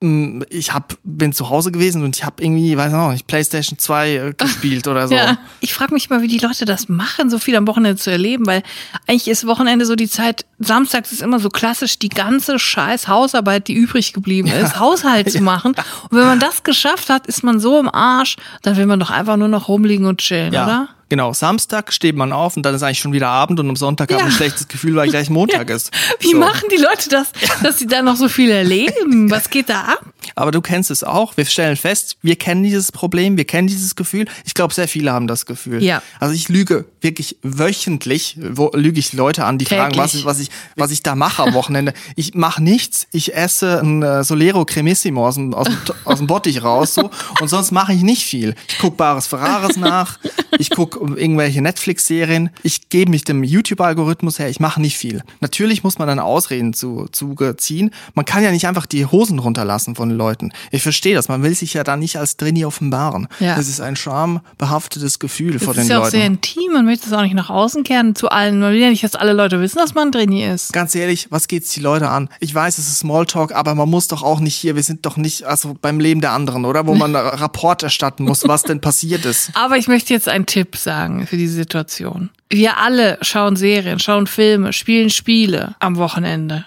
mm, 0.01 0.43
ich 0.49 0.73
hab, 0.73 0.95
bin 1.03 1.33
zu 1.33 1.49
Hause 1.49 1.71
gewesen 1.71 2.03
und 2.03 2.15
ich 2.15 2.23
habe 2.23 2.43
irgendwie, 2.43 2.77
weiß 2.77 2.91
noch 2.91 3.11
nicht, 3.11 3.27
Playstation 3.27 3.77
2 3.77 4.09
äh, 4.09 4.33
gespielt 4.37 4.87
oder 4.87 5.07
so. 5.07 5.15
Ja. 5.15 5.37
Ich 5.59 5.73
frage 5.73 5.93
mich 5.93 6.09
mal, 6.09 6.21
wie 6.21 6.27
die 6.27 6.37
Leute 6.37 6.65
das 6.65 6.89
machen, 6.89 7.29
so 7.29 7.39
viel 7.39 7.55
am 7.55 7.67
Wochenende 7.67 7.97
zu 7.97 8.11
erleben, 8.11 8.45
weil 8.45 8.63
eigentlich 9.07 9.27
ist 9.27 9.45
Wochenende 9.47 9.85
so 9.85 9.95
die 9.95 10.09
Zeit, 10.09 10.45
samstags 10.59 11.11
ist 11.11 11.21
immer 11.21 11.39
so 11.39 11.49
klassisch 11.49 11.99
die 11.99 12.09
ganze 12.09 12.59
scheiß 12.59 13.07
Hausarbeit, 13.07 13.67
die 13.67 13.73
übrig 13.73 14.13
geblieben 14.13 14.49
ist, 14.49 14.79
Haushalt 14.79 15.31
zu 15.31 15.41
machen. 15.43 15.75
Und 16.09 16.17
wenn 16.17 16.25
man 16.25 16.39
das 16.39 16.63
geschafft 16.63 17.09
hat, 17.09 17.27
ist 17.27 17.43
man 17.43 17.59
so 17.59 17.79
im 17.79 17.89
Arsch, 17.89 18.37
dann 18.61 18.77
will 18.77 18.85
man 18.85 18.99
doch 18.99 19.09
einfach 19.11 19.37
nur 19.37 19.47
noch 19.47 19.67
rumliegen 19.67 20.05
und 20.05 20.19
chillen, 20.19 20.53
Ja, 20.53 20.65
oder? 20.65 20.89
Genau. 21.09 21.33
Samstag 21.33 21.91
steht 21.91 22.15
man 22.15 22.31
auf 22.31 22.55
und 22.55 22.63
dann 22.63 22.73
ist 22.75 22.83
eigentlich 22.83 22.99
schon 22.99 23.13
wieder 23.13 23.27
Abend 23.29 23.59
und 23.59 23.67
am 23.69 23.75
Sonntag 23.75 24.09
hat 24.11 24.17
man 24.19 24.19
Ja. 24.19 24.25
ein 24.27 24.31
schlechtes 24.37 24.67
Gefühl, 24.67 24.95
weil 24.95 25.09
gleich 25.09 25.29
Montag 25.29 25.69
ist. 25.71 25.91
Wie 26.19 26.31
So. 26.31 26.37
machen 26.37 26.69
die 26.71 26.81
Leute 26.81 27.09
das, 27.09 27.31
dass 27.63 27.79
sie 27.79 27.87
da 27.87 28.01
noch 28.01 28.15
so 28.15 28.29
viel 28.29 28.49
erleben? 28.51 29.29
Was 29.29 29.49
geht 29.49 29.69
da 29.69 29.81
ab? 29.81 30.05
Aber 30.39 30.51
du 30.51 30.61
kennst 30.61 30.89
es 30.89 31.03
auch. 31.03 31.35
Wir 31.37 31.45
stellen 31.45 31.75
fest, 31.75 32.17
wir 32.21 32.35
kennen 32.37 32.63
dieses 32.63 32.91
Problem, 32.91 33.35
wir 33.37 33.45
kennen 33.45 33.67
dieses 33.67 33.95
Gefühl. 33.95 34.25
Ich 34.45 34.53
glaube, 34.53 34.73
sehr 34.73 34.87
viele 34.87 35.11
haben 35.11 35.27
das 35.27 35.45
Gefühl. 35.45 35.83
Ja. 35.83 36.01
Also 36.19 36.33
ich 36.33 36.47
lüge 36.49 36.85
wirklich 37.01 37.37
wöchentlich, 37.43 38.37
wo, 38.41 38.71
lüge 38.73 38.99
ich 38.99 39.13
Leute 39.13 39.45
an, 39.45 39.57
die 39.57 39.65
fragen, 39.65 39.97
was, 39.97 40.11
Täglich. 40.11 40.21
ich- 40.21 40.25
was 40.25 40.39
ich, 40.39 40.49
was 40.75 40.91
ich 40.91 41.03
da 41.03 41.15
mache 41.15 41.43
am 41.43 41.53
Wochenende. 41.53 41.93
Ich 42.15 42.33
mache 42.35 42.63
nichts. 42.63 43.07
Ich 43.11 43.35
esse 43.35 43.79
ein 43.81 44.01
äh, 44.01 44.23
Solero 44.23 44.65
Cremissimo 44.65 45.27
aus 45.27 45.35
dem, 45.35 45.53
aus 45.53 45.67
dem, 45.67 45.77
aus 46.05 46.17
dem 46.19 46.27
Bottich 46.27 46.63
raus, 46.63 46.93
so. 46.93 47.09
Und 47.41 47.47
sonst 47.49 47.71
mache 47.71 47.93
ich 47.93 48.01
nicht 48.01 48.23
viel. 48.23 48.55
Ich 48.69 48.79
gucke 48.79 48.95
Bares 48.97 49.27
Ferraris 49.27 49.75
nach. 49.77 50.19
Ich 50.57 50.69
gucke 50.71 50.99
irgendwelche 50.99 51.61
Netflix-Serien. 51.61 52.49
Ich 52.63 52.89
gebe 52.89 53.11
mich 53.11 53.23
dem 53.23 53.43
YouTube-Algorithmus 53.43 54.39
her. 54.39 54.49
Ich 54.49 54.59
mache 54.59 54.81
nicht 54.81 54.97
viel. 54.97 55.21
Natürlich 55.41 55.83
muss 55.83 55.97
man 55.99 56.07
dann 56.07 56.19
Ausreden 56.19 56.73
zu, 56.73 57.07
Zuge 57.11 57.55
ziehen. 57.57 57.91
Man 58.13 58.25
kann 58.25 58.43
ja 58.43 58.51
nicht 58.51 58.67
einfach 58.67 58.85
die 58.85 59.05
Hosen 59.05 59.39
runterlassen 59.39 59.95
von 59.95 60.09
den 60.09 60.17
Leuten. 60.29 60.51
Ich 60.71 60.83
verstehe 60.83 61.15
das. 61.15 61.27
Man 61.27 61.41
will 61.43 61.55
sich 61.55 61.73
ja 61.73 61.83
da 61.83 61.97
nicht 61.97 62.17
als 62.17 62.37
Drini 62.37 62.65
offenbaren. 62.65 63.27
Ja. 63.39 63.55
Das 63.55 63.67
ist 63.67 63.81
ein 63.81 63.95
schambehaftetes 63.95 65.19
Gefühl 65.19 65.59
vor 65.59 65.73
Das 65.73 65.77
den 65.77 65.81
ist 65.83 65.89
ja 65.89 65.97
auch 65.97 66.03
Leuten. 66.03 66.11
sehr 66.11 66.25
intim, 66.25 66.73
man 66.73 66.85
möchte 66.85 67.07
es 67.07 67.13
auch 67.13 67.21
nicht 67.21 67.33
nach 67.33 67.49
außen 67.49 67.83
kehren 67.83 68.15
zu 68.15 68.29
allen. 68.29 68.59
Man 68.59 68.71
will 68.73 68.79
ja 68.79 68.89
nicht, 68.89 69.03
dass 69.03 69.15
alle 69.15 69.33
Leute 69.33 69.59
wissen, 69.59 69.77
dass 69.79 69.95
man 69.95 70.11
Drini 70.11 70.45
ist. 70.45 70.71
Ganz 70.73 70.93
ehrlich, 70.95 71.27
was 71.31 71.47
geht's 71.47 71.71
die 71.73 71.79
Leute 71.79 72.09
an? 72.09 72.29
Ich 72.39 72.53
weiß, 72.53 72.77
es 72.77 72.87
ist 72.87 72.99
Smalltalk, 72.99 73.53
aber 73.53 73.75
man 73.75 73.89
muss 73.89 74.07
doch 74.07 74.23
auch 74.23 74.39
nicht 74.39 74.55
hier, 74.55 74.75
wir 74.75 74.83
sind 74.83 75.05
doch 75.05 75.17
nicht, 75.17 75.43
also 75.43 75.75
beim 75.81 75.99
Leben 75.99 76.21
der 76.21 76.31
anderen, 76.31 76.65
oder? 76.65 76.85
Wo 76.85 76.95
man 76.95 77.15
Rapport 77.15 77.81
erstatten 77.83 78.23
muss, 78.25 78.47
was 78.47 78.63
denn 78.63 78.81
passiert 78.81 79.25
ist. 79.25 79.51
Aber 79.55 79.77
ich 79.77 79.87
möchte 79.87 80.13
jetzt 80.13 80.27
einen 80.29 80.45
Tipp 80.45 80.75
sagen 80.75 81.25
für 81.27 81.37
diese 81.37 81.53
Situation. 81.53 82.29
Wir 82.51 82.77
alle 82.77 83.19
schauen 83.21 83.55
Serien, 83.55 83.99
schauen 83.99 84.25
Filme, 84.25 84.73
spielen 84.73 85.11
Spiele 85.11 85.75
am 85.79 85.97
Wochenende. 85.97 86.65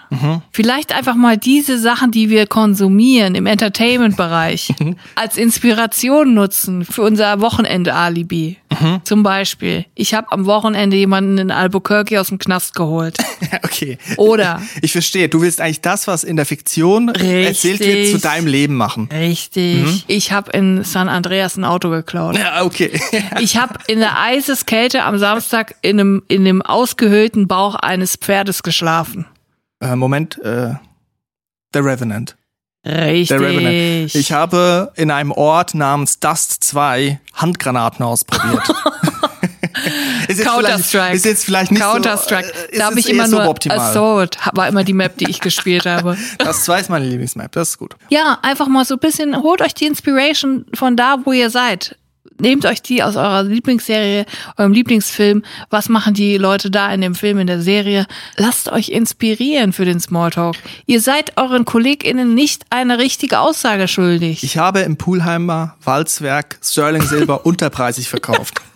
Vielleicht 0.51 0.95
einfach 0.95 1.15
mal 1.15 1.37
diese 1.37 1.77
Sachen, 1.77 2.11
die 2.11 2.29
wir 2.29 2.47
konsumieren 2.47 3.35
im 3.35 3.45
Entertainment-Bereich, 3.45 4.73
als 5.15 5.35
Inspiration 5.35 6.33
nutzen 6.33 6.85
für 6.85 7.01
unser 7.01 7.41
Wochenende-Alibi. 7.41 8.57
Zum 9.03 9.23
Beispiel, 9.23 9.85
ich 9.93 10.13
habe 10.13 10.31
am 10.31 10.45
Wochenende 10.45 10.95
jemanden 10.95 11.37
in 11.37 11.51
Albuquerque 11.51 12.19
aus 12.19 12.29
dem 12.29 12.37
Knast 12.37 12.75
geholt. 12.75 13.17
okay. 13.63 13.97
Oder 14.17 14.61
Ich 14.81 14.93
verstehe, 14.93 15.27
du 15.29 15.41
willst 15.41 15.59
eigentlich 15.61 15.81
das, 15.81 16.07
was 16.07 16.23
in 16.23 16.37
der 16.37 16.45
Fiktion 16.45 17.09
erzählt 17.09 17.81
wird, 17.81 17.89
Richtig. 17.89 18.11
zu 18.11 18.19
deinem 18.19 18.47
Leben 18.47 18.75
machen. 18.75 19.09
richtig, 19.13 20.05
ich 20.07 20.31
habe 20.31 20.51
in 20.51 20.83
San 20.83 21.09
Andreas 21.09 21.57
ein 21.57 21.65
Auto 21.65 21.89
geklaut. 21.89 22.37
Ja, 22.37 22.63
okay. 22.63 22.99
Ich 23.41 23.57
habe 23.57 23.75
in 23.87 23.99
der 23.99 24.19
Eiseskälte 24.19 25.03
am 25.03 25.17
Samstag 25.17 25.72
in 25.81 25.99
einem, 25.99 26.23
in 26.27 26.45
dem 26.45 26.61
ausgehöhlten 26.61 27.47
Bauch 27.47 27.75
eines 27.75 28.15
Pferdes 28.15 28.63
geschlafen. 28.63 29.25
äh, 29.81 29.95
Moment, 29.95 30.37
äh, 30.43 30.73
The 31.73 31.79
Revenant. 31.79 32.35
Richtig. 32.85 33.29
Der 33.29 33.39
Revenant. 33.39 34.13
Ich 34.15 34.31
habe 34.33 34.91
in 34.95 35.09
einem 35.11 35.31
Ort 35.31 35.73
namens 35.73 36.19
Dust 36.19 36.63
2 36.65 37.19
Handgranaten 37.33 38.05
ausprobiert. 38.05 38.63
Counter-Strike. 40.27 40.83
vielleicht- 40.83 41.15
Ist 41.15 41.25
jetzt 41.25 41.45
vielleicht 41.45 41.71
nicht 41.71 41.81
Counter-Strike. 41.81 42.47
so, 42.47 42.53
äh, 42.53 42.67
da 42.71 42.75
ist 42.77 42.83
habe 42.83 42.99
ich 42.99 43.09
immer 43.09 43.27
nur 43.27 43.41
suboptimal. 43.41 43.79
Assault, 43.79 44.37
war 44.53 44.67
immer 44.67 44.83
die 44.83 44.93
Map, 44.93 45.17
die 45.17 45.29
ich 45.29 45.39
gespielt 45.41 45.85
habe. 45.85 46.17
Das 46.37 46.63
2 46.65 46.79
ist 46.81 46.89
meine 46.89 47.05
Lieblingsmap, 47.05 47.51
das 47.51 47.69
ist 47.69 47.77
gut. 47.77 47.95
Ja, 48.09 48.39
einfach 48.41 48.67
mal 48.67 48.85
so 48.85 48.95
ein 48.95 48.99
bisschen, 48.99 49.35
holt 49.41 49.61
euch 49.61 49.73
die 49.73 49.85
Inspiration 49.85 50.65
von 50.73 50.95
da, 50.95 51.17
wo 51.23 51.31
ihr 51.31 51.49
seid. 51.49 51.97
Nehmt 52.39 52.65
euch 52.65 52.81
die 52.81 53.03
aus 53.03 53.15
eurer 53.15 53.43
Lieblingsserie, 53.43 54.25
eurem 54.57 54.73
Lieblingsfilm. 54.73 55.43
Was 55.69 55.89
machen 55.89 56.13
die 56.13 56.37
Leute 56.37 56.71
da 56.71 56.91
in 56.93 57.01
dem 57.01 57.15
Film, 57.15 57.39
in 57.39 57.47
der 57.47 57.61
Serie? 57.61 58.05
Lasst 58.37 58.71
euch 58.71 58.89
inspirieren 58.89 59.73
für 59.73 59.85
den 59.85 59.99
Smalltalk. 59.99 60.55
Ihr 60.85 61.01
seid 61.01 61.37
euren 61.37 61.65
KollegInnen 61.65 62.33
nicht 62.33 62.65
eine 62.69 62.97
richtige 62.97 63.39
Aussage 63.39 63.87
schuldig. 63.87 64.43
Ich 64.43 64.57
habe 64.57 64.81
im 64.81 64.97
Pulheimer 64.97 65.75
Walzwerk 65.83 66.57
Sterling 66.63 67.03
Silber 67.03 67.45
unterpreisig 67.45 68.09
verkauft. 68.09 68.55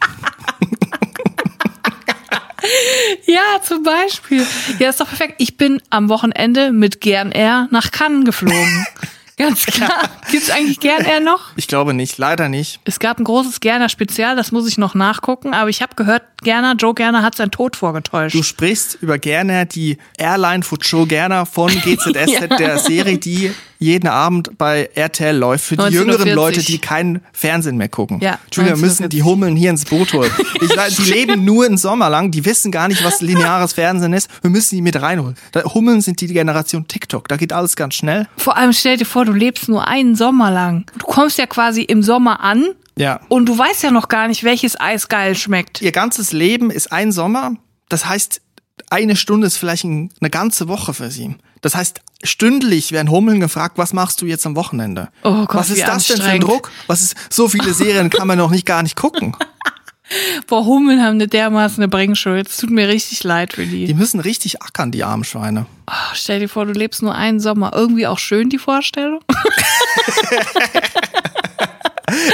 Ja, 3.25 3.61
zum 3.61 3.83
Beispiel. 3.83 4.45
Ja, 4.79 4.89
ist 4.89 4.99
doch 4.99 5.07
perfekt. 5.07 5.35
Ich 5.37 5.57
bin 5.57 5.81
am 5.89 6.09
Wochenende 6.09 6.71
mit 6.71 7.01
Gern 7.01 7.31
Air 7.31 7.67
nach 7.71 7.91
Cannes 7.91 8.25
geflogen. 8.25 8.85
Ganz 9.37 9.65
klar. 9.67 9.91
Gibt's 10.31 10.49
eigentlich 10.49 10.79
Gern 10.79 11.05
Air 11.05 11.19
noch? 11.19 11.51
Ich 11.55 11.67
glaube 11.67 11.93
nicht, 11.93 12.17
leider 12.17 12.49
nicht. 12.49 12.79
Es 12.85 12.99
gab 12.99 13.19
ein 13.19 13.23
großes 13.23 13.59
Gerner 13.59 13.87
Spezial, 13.89 14.35
das 14.35 14.51
muss 14.51 14.67
ich 14.67 14.77
noch 14.79 14.95
nachgucken, 14.95 15.53
aber 15.53 15.69
ich 15.69 15.81
habe 15.83 15.93
gehört, 15.95 16.23
Gerner, 16.43 16.73
Joe 16.77 16.93
Gerner 16.93 17.21
hat 17.23 17.35
seinen 17.35 17.51
Tod 17.51 17.75
vorgetäuscht. 17.75 18.35
Du 18.35 18.43
sprichst 18.43 18.97
über 19.01 19.17
Gerner, 19.19 19.65
die 19.65 19.97
Airline 20.17 20.63
von 20.63 20.79
Joe 20.81 21.05
Gerner 21.07 21.45
von 21.45 21.69
GZSZ, 21.81 22.27
Ja. 22.31 22.47
der 22.47 22.77
Serie, 22.79 23.17
die 23.19 23.51
jeden 23.79 24.07
Abend 24.07 24.57
bei 24.57 24.89
RTL 24.95 25.35
läuft. 25.37 25.65
Für 25.65 25.75
die 25.77 25.83
1940. 25.83 26.25
jüngeren 26.25 26.35
Leute, 26.35 26.63
die 26.65 26.79
keinen 26.79 27.21
Fernsehen 27.31 27.77
mehr 27.77 27.89
gucken. 27.89 28.19
Ja, 28.21 28.39
Julia, 28.51 28.71
wir 28.71 28.77
müssen 28.77 29.03
1940. 29.03 29.09
die 29.09 29.23
Hummeln 29.23 29.55
hier 29.55 29.69
ins 29.69 29.85
Boot 29.85 30.13
holen. 30.13 30.31
Ich 30.61 30.95
die 30.97 31.03
leben 31.11 31.45
nur 31.45 31.65
im 31.67 31.77
Sommer 31.77 32.09
lang, 32.09 32.31
die 32.31 32.43
wissen 32.43 32.71
gar 32.71 32.87
nicht, 32.87 33.03
was 33.03 33.21
lineares 33.21 33.73
Fernsehen 33.73 34.13
ist. 34.13 34.29
Wir 34.41 34.49
müssen 34.49 34.75
die 34.75 34.81
mit 34.81 34.99
reinholen. 34.99 35.35
Da- 35.51 35.63
Hummeln 35.63 36.01
sind 36.01 36.21
die 36.21 36.27
Generation 36.27 36.87
TikTok. 36.87 37.27
Da 37.27 37.37
geht 37.37 37.53
alles 37.53 37.75
ganz 37.75 37.93
schnell. 37.93 38.27
Vor 38.37 38.57
allem 38.57 38.73
stell 38.73 38.97
dir 38.97 39.05
vor, 39.05 39.25
du 39.27 39.33
lebst 39.33 39.69
nur 39.69 39.87
einen 39.87 40.15
Sommer 40.15 40.49
lang. 40.51 40.85
Du 40.97 41.05
kommst 41.05 41.37
ja 41.37 41.45
quasi 41.45 41.81
im 41.81 42.01
Sommer 42.03 42.39
an 42.41 42.65
Ja. 42.97 43.19
und 43.29 43.45
du 43.47 43.57
weißt 43.57 43.83
ja 43.83 43.91
noch 43.91 44.07
gar 44.07 44.27
nicht, 44.27 44.43
welches 44.43 44.79
Eis 44.79 45.07
geil 45.09 45.35
schmeckt. 45.35 45.81
Ihr 45.81 45.91
ganzes 45.91 46.31
Leben 46.31 46.71
ist 46.71 46.91
ein 46.91 47.11
Sommer. 47.11 47.53
Das 47.89 48.05
heißt, 48.07 48.41
eine 48.89 49.15
Stunde 49.15 49.47
ist 49.47 49.57
vielleicht 49.57 49.83
ein, 49.83 50.09
eine 50.21 50.29
ganze 50.29 50.67
Woche 50.67 50.93
für 50.93 51.11
sie. 51.11 51.35
Das 51.61 51.75
heißt, 51.75 52.01
stündlich 52.23 52.91
werden 52.91 53.09
Hummeln 53.11 53.39
gefragt, 53.39 53.77
was 53.77 53.91
machst 53.93 54.21
du 54.21 54.25
jetzt 54.25 54.45
am 54.45 54.55
Wochenende? 54.55 55.09
Oh 55.23 55.45
Gott, 55.45 55.55
was 55.55 55.69
ist 55.69 55.87
das 55.87 56.07
denn 56.07 56.17
für 56.21 56.23
ein. 56.29 56.39
Druck? 56.41 56.71
Was 56.87 57.01
ist, 57.01 57.15
so 57.29 57.49
viele 57.49 57.73
Serien 57.73 58.09
kann 58.09 58.27
man 58.27 58.37
noch 58.37 58.51
nicht 58.51 58.65
gar 58.65 58.83
nicht 58.83 58.95
gucken. 58.95 59.35
Boah, 60.47 60.65
Hummeln 60.65 61.01
haben 61.03 61.15
eine 61.15 61.27
dermaßen 61.27 61.83
eine 61.83 61.89
Bringschuld. 61.89 62.47
Es 62.47 62.57
tut 62.57 62.69
mir 62.69 62.87
richtig 62.87 63.23
leid 63.23 63.53
für 63.53 63.65
die. 63.65 63.85
Die 63.85 63.93
müssen 63.93 64.19
richtig 64.19 64.61
ackern, 64.61 64.91
die 64.91 65.03
armen 65.03 65.23
Schweine. 65.25 65.65
Oh, 65.89 65.93
stell 66.13 66.39
dir 66.39 66.47
vor, 66.49 66.65
du 66.65 66.71
lebst 66.71 67.01
nur 67.01 67.13
einen 67.15 67.39
Sommer. 67.39 67.71
Irgendwie 67.75 68.07
auch 68.07 68.19
schön, 68.19 68.49
die 68.49 68.57
Vorstellung. 68.57 69.19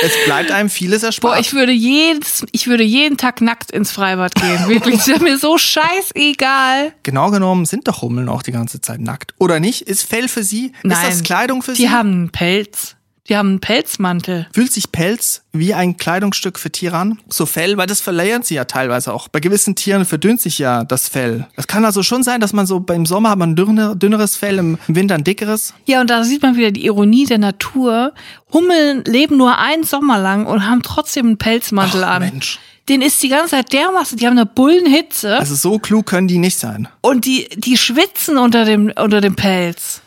Es 0.03 0.11
bleibt 0.25 0.51
einem 0.51 0.69
vieles 0.69 1.01
erspart. 1.01 1.33
Boah, 1.33 1.39
ich 1.39 1.53
würde 1.53 1.71
jedes, 1.71 2.45
ich 2.51 2.67
würde 2.67 2.83
jeden 2.83 3.17
Tag 3.17 3.41
nackt 3.41 3.71
ins 3.71 3.91
Freibad 3.91 4.35
gehen. 4.35 4.67
Wirklich, 4.67 5.07
wäre 5.07 5.19
mir 5.23 5.37
so 5.39 5.57
scheißegal. 5.57 6.93
genau 7.01 7.31
genommen 7.31 7.65
sind 7.65 7.87
doch 7.87 8.03
Hummeln 8.03 8.29
auch 8.29 8.43
die 8.43 8.51
ganze 8.51 8.81
Zeit 8.81 8.99
nackt. 9.01 9.33
Oder 9.39 9.59
nicht? 9.59 9.81
Ist 9.81 10.03
Fell 10.03 10.27
für 10.27 10.43
sie? 10.43 10.73
Nein. 10.83 11.09
Ist 11.09 11.19
das 11.19 11.23
Kleidung 11.23 11.63
für 11.63 11.73
Die 11.73 11.83
sie? 11.83 11.89
haben 11.89 12.11
einen 12.11 12.29
Pelz. 12.29 12.95
Die 13.29 13.37
haben 13.37 13.47
einen 13.49 13.59
Pelzmantel. 13.61 14.47
Fühlt 14.53 14.73
sich 14.73 14.91
Pelz 14.91 15.43
wie 15.53 15.73
ein 15.73 15.95
Kleidungsstück 15.95 16.59
für 16.59 16.71
Tiere 16.71 16.97
an? 16.97 17.19
So 17.29 17.45
Fell, 17.45 17.77
weil 17.77 17.87
das 17.87 18.01
verleiern 18.01 18.43
sie 18.43 18.55
ja 18.55 18.65
teilweise 18.65 19.13
auch. 19.13 19.29
Bei 19.29 19.39
gewissen 19.39 19.75
Tieren 19.75 20.03
verdünnt 20.03 20.41
sich 20.41 20.59
ja 20.59 20.83
das 20.83 21.07
Fell. 21.07 21.47
Es 21.55 21.67
kann 21.67 21.85
also 21.85 22.03
schon 22.03 22.23
sein, 22.23 22.41
dass 22.41 22.51
man 22.51 22.65
so 22.65 22.81
beim 22.81 23.05
Sommer 23.05 23.29
hat 23.29 23.37
man 23.37 23.51
ein 23.51 23.55
dünner, 23.55 23.95
dünneres 23.95 24.35
Fell, 24.35 24.57
im 24.59 24.77
Winter 24.87 25.15
ein 25.15 25.23
dickeres. 25.23 25.73
Ja, 25.85 26.01
und 26.01 26.09
da 26.09 26.25
sieht 26.25 26.41
man 26.41 26.57
wieder 26.57 26.71
die 26.71 26.85
Ironie 26.85 27.25
der 27.25 27.37
Natur. 27.37 28.13
Hummeln 28.51 29.05
leben 29.05 29.37
nur 29.37 29.57
einen 29.57 29.85
Sommer 29.85 30.19
lang 30.19 30.45
und 30.45 30.67
haben 30.67 30.81
trotzdem 30.83 31.27
einen 31.27 31.37
Pelzmantel 31.37 32.03
Ach, 32.03 32.15
an. 32.15 32.23
Mensch. 32.23 32.59
Den 32.89 33.01
ist 33.01 33.23
die 33.23 33.29
ganze 33.29 33.51
Zeit 33.51 33.71
dermaßen, 33.71 34.17
die 34.17 34.25
haben 34.27 34.37
eine 34.37 34.45
Bullenhitze 34.45 35.39
Also 35.39 35.55
so 35.55 35.79
klug 35.79 36.05
können 36.07 36.27
die 36.27 36.37
nicht 36.37 36.59
sein. 36.59 36.89
und 36.99 37.23
die, 37.23 37.47
die 37.55 37.77
schwitzen 37.77 38.37
unter 38.37 38.65
dem, 38.65 38.91
unter 38.99 39.21
dem 39.21 39.37
Pelz. 39.37 40.01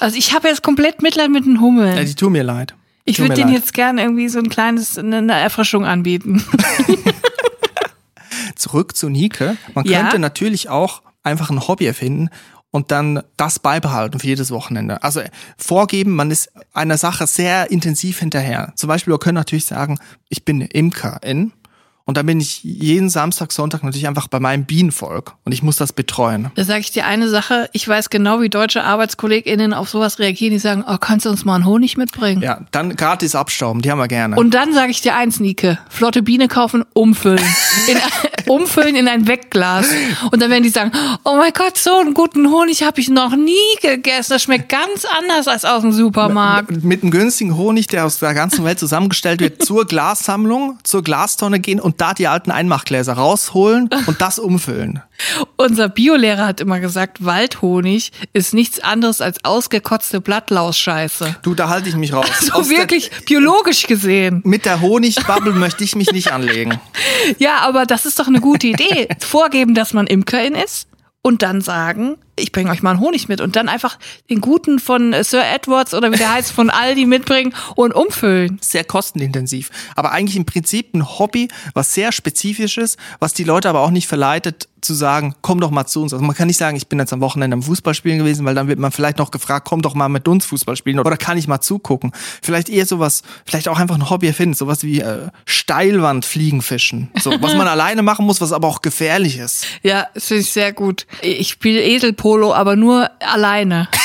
Also 0.00 0.16
ich 0.16 0.34
habe 0.34 0.48
jetzt 0.48 0.62
komplett 0.62 1.02
Mitleid 1.02 1.30
mit 1.30 1.44
den 1.46 1.60
Hummeln. 1.60 1.96
Ja, 1.96 2.04
die 2.04 2.14
tun 2.14 2.32
mir 2.32 2.42
leid. 2.42 2.74
ich 3.04 3.16
Tut 3.16 3.26
würde 3.26 3.34
denen 3.36 3.52
leid. 3.52 3.60
jetzt 3.60 3.74
gerne 3.74 4.02
irgendwie 4.02 4.28
so 4.28 4.38
ein 4.38 4.48
kleines, 4.48 4.98
eine 4.98 5.18
eine 5.18 5.34
Erfrischung 5.34 5.84
anbieten. 5.84 6.44
Zurück 8.56 8.96
zu 8.96 9.08
Nike. 9.08 9.56
Man 9.74 9.84
Ja. 9.86 10.00
könnte 10.02 10.18
natürlich 10.18 10.68
auch 10.68 11.02
einfach 11.22 11.50
ein 11.50 11.66
Hobby 11.66 11.86
erfinden 11.86 12.28
und 12.70 12.90
dann 12.90 13.22
das 13.36 13.58
beibehalten 13.58 14.20
für 14.20 14.26
jedes 14.26 14.50
Wochenende. 14.50 15.02
Also 15.02 15.22
vorgeben, 15.56 16.14
man 16.14 16.30
ist 16.30 16.50
einer 16.72 16.98
Sache 16.98 17.26
sehr 17.26 17.70
intensiv 17.70 18.18
hinterher. 18.18 18.72
Zum 18.76 18.88
Beispiel, 18.88 19.12
wir 19.12 19.18
können 19.18 19.34
natürlich 19.36 19.66
sagen, 19.66 19.98
ich 20.28 20.44
bin 20.44 20.60
Imkerin 20.60 21.52
und 22.10 22.16
dann 22.16 22.26
bin 22.26 22.40
ich 22.40 22.64
jeden 22.64 23.08
Samstag, 23.08 23.52
Sonntag 23.52 23.84
natürlich 23.84 24.08
einfach 24.08 24.26
bei 24.26 24.40
meinem 24.40 24.64
Bienenvolk 24.64 25.36
und 25.44 25.52
ich 25.52 25.62
muss 25.62 25.76
das 25.76 25.92
betreuen. 25.92 26.50
Da 26.56 26.64
sage 26.64 26.80
ich 26.80 26.90
dir 26.90 27.06
eine 27.06 27.28
Sache, 27.28 27.70
ich 27.72 27.86
weiß 27.86 28.10
genau, 28.10 28.40
wie 28.40 28.48
deutsche 28.48 28.82
ArbeitskollegInnen 28.82 29.72
auf 29.72 29.88
sowas 29.88 30.18
reagieren. 30.18 30.52
Die 30.52 30.58
sagen, 30.58 30.82
oh, 30.84 30.98
kannst 30.98 31.24
du 31.26 31.30
uns 31.30 31.44
mal 31.44 31.54
einen 31.54 31.66
Honig 31.66 31.96
mitbringen? 31.96 32.42
Ja, 32.42 32.62
dann 32.72 32.96
gratis 32.96 33.36
abstauben, 33.36 33.80
die 33.80 33.92
haben 33.92 34.00
wir 34.00 34.08
gerne. 34.08 34.34
Und 34.34 34.54
dann 34.54 34.74
sage 34.74 34.90
ich 34.90 35.02
dir 35.02 35.14
eins, 35.14 35.38
Nike, 35.38 35.78
flotte 35.88 36.24
Biene 36.24 36.48
kaufen, 36.48 36.84
umfüllen. 36.94 37.44
In, 37.86 37.96
umfüllen 38.50 38.96
in 38.96 39.06
ein 39.06 39.28
Wegglas. 39.28 39.86
Und 40.32 40.42
dann 40.42 40.50
werden 40.50 40.64
die 40.64 40.70
sagen, 40.70 40.90
oh 41.22 41.36
mein 41.36 41.52
Gott, 41.52 41.78
so 41.78 41.96
einen 42.00 42.14
guten 42.14 42.50
Honig 42.50 42.82
habe 42.82 43.00
ich 43.00 43.08
noch 43.08 43.36
nie 43.36 43.54
gegessen. 43.80 44.32
Das 44.32 44.42
schmeckt 44.42 44.68
ganz 44.68 45.04
anders 45.20 45.46
als 45.46 45.64
aus 45.64 45.82
dem 45.82 45.92
Supermarkt. 45.92 46.82
mit 46.82 47.04
einem 47.04 47.12
günstigen 47.12 47.56
Honig, 47.56 47.86
der 47.86 48.04
aus 48.04 48.18
der 48.18 48.34
ganzen 48.34 48.64
Welt 48.64 48.80
zusammengestellt 48.80 49.40
wird, 49.40 49.64
zur 49.64 49.86
Glassammlung, 49.86 50.80
zur 50.82 51.04
Glastonne 51.04 51.60
gehen 51.60 51.78
und 51.78 51.99
da 52.00 52.14
die 52.14 52.28
alten 52.28 52.50
Einmachgläser 52.50 53.12
rausholen 53.14 53.88
und 54.06 54.20
das 54.20 54.38
umfüllen. 54.38 55.02
Unser 55.56 55.88
Biolehrer 55.88 56.46
hat 56.46 56.60
immer 56.60 56.80
gesagt, 56.80 57.24
Waldhonig 57.24 58.10
ist 58.32 58.54
nichts 58.54 58.80
anderes 58.80 59.20
als 59.20 59.44
ausgekotzte 59.44 60.20
Blattlausscheiße. 60.20 61.36
Du, 61.42 61.54
da 61.54 61.68
halte 61.68 61.88
ich 61.88 61.96
mich 61.96 62.12
raus. 62.12 62.26
So 62.40 62.62
der- 62.62 62.68
wirklich 62.70 63.10
biologisch 63.26 63.86
gesehen. 63.86 64.40
Mit 64.44 64.64
der 64.64 64.80
Honigbubble 64.80 65.52
möchte 65.52 65.84
ich 65.84 65.94
mich 65.96 66.10
nicht 66.12 66.32
anlegen. 66.32 66.80
Ja, 67.38 67.58
aber 67.60 67.86
das 67.86 68.06
ist 68.06 68.18
doch 68.18 68.26
eine 68.28 68.40
gute 68.40 68.68
Idee. 68.68 69.08
Vorgeben, 69.20 69.74
dass 69.74 69.92
man 69.92 70.06
Imkerin 70.06 70.54
ist 70.54 70.88
und 71.22 71.42
dann 71.42 71.60
sagen, 71.60 72.16
ich 72.40 72.52
bringe 72.52 72.70
euch 72.70 72.82
mal 72.82 72.90
einen 72.90 73.00
Honig 73.00 73.28
mit 73.28 73.40
und 73.40 73.56
dann 73.56 73.68
einfach 73.68 73.98
den 74.28 74.40
guten 74.40 74.78
von 74.78 75.12
äh, 75.12 75.24
Sir 75.24 75.44
Edwards 75.44 75.94
oder 75.94 76.12
wie 76.12 76.16
der 76.16 76.32
heißt 76.32 76.52
von 76.52 76.70
Aldi 76.70 77.06
mitbringen 77.06 77.54
und 77.76 77.94
umfüllen. 77.94 78.58
Sehr 78.60 78.84
kostenintensiv. 78.84 79.70
Aber 79.96 80.12
eigentlich 80.12 80.36
im 80.36 80.44
Prinzip 80.44 80.94
ein 80.94 81.18
Hobby, 81.18 81.48
was 81.74 81.94
sehr 81.94 82.12
spezifisch 82.12 82.78
ist, 82.78 82.98
was 83.18 83.34
die 83.34 83.44
Leute 83.44 83.68
aber 83.68 83.80
auch 83.80 83.90
nicht 83.90 84.06
verleitet, 84.06 84.68
zu 84.80 84.94
sagen, 84.94 85.34
komm 85.42 85.60
doch 85.60 85.70
mal 85.70 85.86
zu 85.86 86.02
uns. 86.02 86.12
Also 86.12 86.24
man 86.24 86.34
kann 86.34 86.46
nicht 86.46 86.56
sagen, 86.56 86.76
ich 86.76 86.88
bin 86.88 86.98
jetzt 86.98 87.12
am 87.12 87.20
Wochenende 87.20 87.54
am 87.54 87.62
Fußballspielen 87.62 88.18
gewesen, 88.18 88.44
weil 88.44 88.54
dann 88.54 88.68
wird 88.68 88.78
man 88.78 88.92
vielleicht 88.92 89.18
noch 89.18 89.30
gefragt, 89.30 89.66
komm 89.68 89.82
doch 89.82 89.94
mal 89.94 90.08
mit 90.08 90.26
uns 90.28 90.46
Fußball 90.46 90.76
spielen 90.76 90.98
oder 90.98 91.16
kann 91.16 91.38
ich 91.38 91.48
mal 91.48 91.60
zugucken. 91.60 92.12
Vielleicht 92.42 92.68
eher 92.68 92.86
sowas, 92.86 93.22
vielleicht 93.44 93.68
auch 93.68 93.78
einfach 93.78 93.96
ein 93.96 94.10
Hobby 94.10 94.28
erfinden, 94.28 94.54
sowas 94.54 94.82
wie 94.82 95.00
äh, 95.00 95.28
Steilwandfliegenfischen. 95.44 97.10
So, 97.20 97.30
was 97.40 97.54
man 97.54 97.68
alleine 97.68 98.02
machen 98.02 98.26
muss, 98.26 98.40
was 98.40 98.52
aber 98.52 98.68
auch 98.68 98.82
gefährlich 98.82 99.38
ist. 99.38 99.66
Ja, 99.82 100.06
das 100.14 100.26
finde 100.26 100.42
ich 100.42 100.52
sehr 100.52 100.72
gut. 100.72 101.06
Ich 101.22 101.48
spiele 101.48 101.82
Eselpolo, 102.30 102.54
aber 102.54 102.76
nur 102.76 103.10
alleine. 103.20 103.88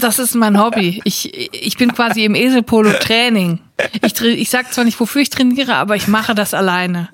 Das 0.00 0.18
ist 0.18 0.34
mein 0.34 0.58
Hobby. 0.58 1.02
Ich, 1.04 1.52
ich 1.52 1.76
bin 1.76 1.92
quasi 1.92 2.24
im 2.24 2.34
Eselpolo-Training. 2.34 3.58
Ich, 4.00 4.18
ich 4.22 4.48
sag 4.48 4.72
zwar 4.72 4.84
nicht, 4.84 4.98
wofür 4.98 5.20
ich 5.20 5.28
trainiere, 5.28 5.74
aber 5.74 5.96
ich 5.96 6.08
mache 6.08 6.34
das 6.34 6.54
alleine. 6.54 7.10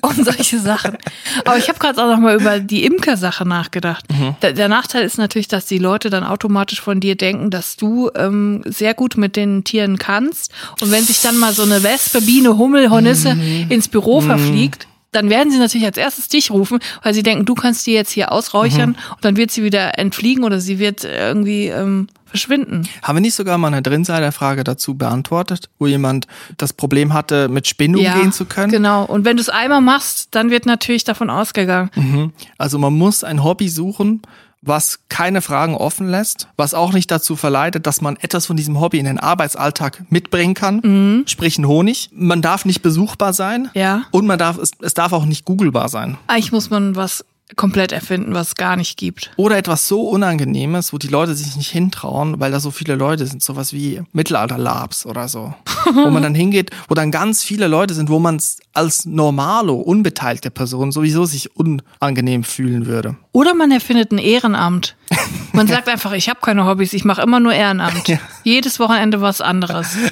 Und 0.00 0.24
solche 0.24 0.58
Sachen. 0.58 0.96
Aber 1.44 1.58
ich 1.58 1.68
habe 1.68 1.78
gerade 1.78 2.02
auch 2.02 2.08
noch 2.08 2.18
mal 2.18 2.34
über 2.34 2.60
die 2.60 2.86
Imker-Sache 2.86 3.46
nachgedacht. 3.46 4.06
Der, 4.40 4.54
der 4.54 4.68
Nachteil 4.68 5.04
ist 5.04 5.18
natürlich, 5.18 5.48
dass 5.48 5.66
die 5.66 5.76
Leute 5.76 6.08
dann 6.08 6.24
automatisch 6.24 6.80
von 6.80 6.98
dir 6.98 7.14
denken, 7.14 7.50
dass 7.50 7.76
du 7.76 8.10
ähm, 8.16 8.62
sehr 8.64 8.94
gut 8.94 9.18
mit 9.18 9.36
den 9.36 9.62
Tieren 9.62 9.98
kannst. 9.98 10.50
Und 10.80 10.92
wenn 10.92 11.04
sich 11.04 11.20
dann 11.20 11.36
mal 11.36 11.52
so 11.52 11.62
eine 11.62 11.82
Wespe, 11.82 12.22
Biene, 12.22 12.56
Hummel, 12.56 12.88
Hornisse 12.88 13.36
ins 13.68 13.88
Büro 13.88 14.22
verfliegt, 14.22 14.88
dann 15.12 15.30
werden 15.30 15.52
sie 15.52 15.58
natürlich 15.58 15.86
als 15.86 15.96
erstes 15.96 16.28
dich 16.28 16.50
rufen, 16.50 16.80
weil 17.02 17.14
sie 17.14 17.22
denken, 17.22 17.44
du 17.44 17.54
kannst 17.54 17.86
die 17.86 17.92
jetzt 17.92 18.10
hier 18.10 18.32
ausräuchern 18.32 18.96
und 19.10 19.24
dann 19.24 19.36
wird 19.36 19.50
sie 19.50 19.62
wieder 19.62 19.98
entfliegen 19.98 20.42
oder 20.44 20.58
sie 20.58 20.78
wird 20.78 21.04
irgendwie 21.04 21.66
ähm, 21.66 22.08
verschwinden. 22.24 22.88
Haben 23.02 23.16
wir 23.16 23.20
nicht 23.20 23.34
sogar 23.34 23.58
mal 23.58 23.68
eine 23.68 23.82
Drinsider-Frage 23.82 24.64
dazu 24.64 24.94
beantwortet, 24.94 25.68
wo 25.78 25.86
jemand 25.86 26.26
das 26.56 26.72
Problem 26.72 27.12
hatte, 27.12 27.48
mit 27.48 27.66
Spinnen 27.68 27.96
umgehen 27.96 28.32
zu 28.32 28.46
können? 28.46 28.72
Genau. 28.72 29.04
Und 29.04 29.24
wenn 29.26 29.36
du 29.36 29.42
es 29.42 29.50
einmal 29.50 29.82
machst, 29.82 30.28
dann 30.32 30.50
wird 30.50 30.64
natürlich 30.64 31.04
davon 31.04 31.28
ausgegangen. 31.30 32.32
Also 32.56 32.78
man 32.78 32.94
muss 32.94 33.22
ein 33.22 33.44
Hobby 33.44 33.68
suchen, 33.68 34.22
was 34.64 35.00
keine 35.08 35.42
Fragen 35.42 35.74
offen 35.74 36.08
lässt, 36.08 36.46
was 36.56 36.72
auch 36.72 36.92
nicht 36.92 37.10
dazu 37.10 37.34
verleitet, 37.36 37.86
dass 37.86 38.00
man 38.00 38.16
etwas 38.16 38.46
von 38.46 38.56
diesem 38.56 38.80
Hobby 38.80 38.98
in 38.98 39.04
den 39.06 39.18
Arbeitsalltag 39.18 40.04
mitbringen 40.08 40.54
kann, 40.54 41.24
sprich 41.26 41.58
ein 41.58 41.66
Honig. 41.66 42.10
Man 42.12 42.42
darf 42.42 42.64
nicht 42.64 42.80
besuchbar 42.80 43.32
sein 43.32 43.70
Ja. 43.74 44.04
und 44.12 44.24
man 44.26 44.38
darf, 44.38 44.58
es, 44.58 44.70
es 44.80 44.94
darf 44.94 45.12
auch 45.12 45.24
nicht 45.26 45.44
googelbar 45.44 45.88
sein. 45.88 46.16
Eigentlich 46.28 46.52
muss 46.52 46.70
man 46.70 46.94
was 46.96 47.24
komplett 47.56 47.92
erfinden, 47.92 48.34
was 48.34 48.48
es 48.48 48.54
gar 48.54 48.76
nicht 48.76 48.96
gibt. 48.96 49.30
Oder 49.36 49.56
etwas 49.56 49.88
so 49.88 50.08
Unangenehmes, 50.08 50.92
wo 50.92 50.98
die 50.98 51.08
Leute 51.08 51.34
sich 51.34 51.56
nicht 51.56 51.70
hintrauen, 51.70 52.40
weil 52.40 52.52
da 52.52 52.60
so 52.60 52.70
viele 52.70 52.94
Leute 52.94 53.26
sind, 53.26 53.42
sowas 53.42 53.72
wie 53.72 54.02
Mittelalter-Labs 54.12 55.06
oder 55.06 55.28
so. 55.28 55.54
wo 55.94 56.10
man 56.10 56.22
dann 56.22 56.34
hingeht, 56.34 56.70
wo 56.88 56.94
dann 56.94 57.10
ganz 57.10 57.42
viele 57.42 57.66
Leute 57.66 57.94
sind, 57.94 58.08
wo 58.08 58.18
man 58.18 58.40
als 58.72 59.04
normalo, 59.04 59.74
unbeteiligte 59.74 60.50
Person 60.50 60.92
sowieso 60.92 61.24
sich 61.24 61.50
unangenehm 61.56 62.44
fühlen 62.44 62.86
würde. 62.86 63.16
Oder 63.32 63.54
man 63.54 63.70
erfindet 63.70 64.12
ein 64.12 64.18
Ehrenamt. 64.18 64.96
Man 65.54 65.66
sagt 65.66 65.86
einfach, 65.90 66.12
ich 66.12 66.30
habe 66.30 66.40
keine 66.40 66.64
Hobbys, 66.64 66.94
ich 66.94 67.04
mache 67.04 67.20
immer 67.20 67.38
nur 67.38 67.52
Ehrenamt. 67.52 68.08
Ja. 68.08 68.18
Jedes 68.42 68.80
Wochenende 68.80 69.20
was 69.20 69.40
anderes. 69.42 69.96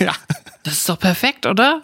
Ja. 0.00 0.12
Das 0.64 0.74
ist 0.74 0.88
doch 0.88 0.98
perfekt, 0.98 1.46
oder? 1.46 1.80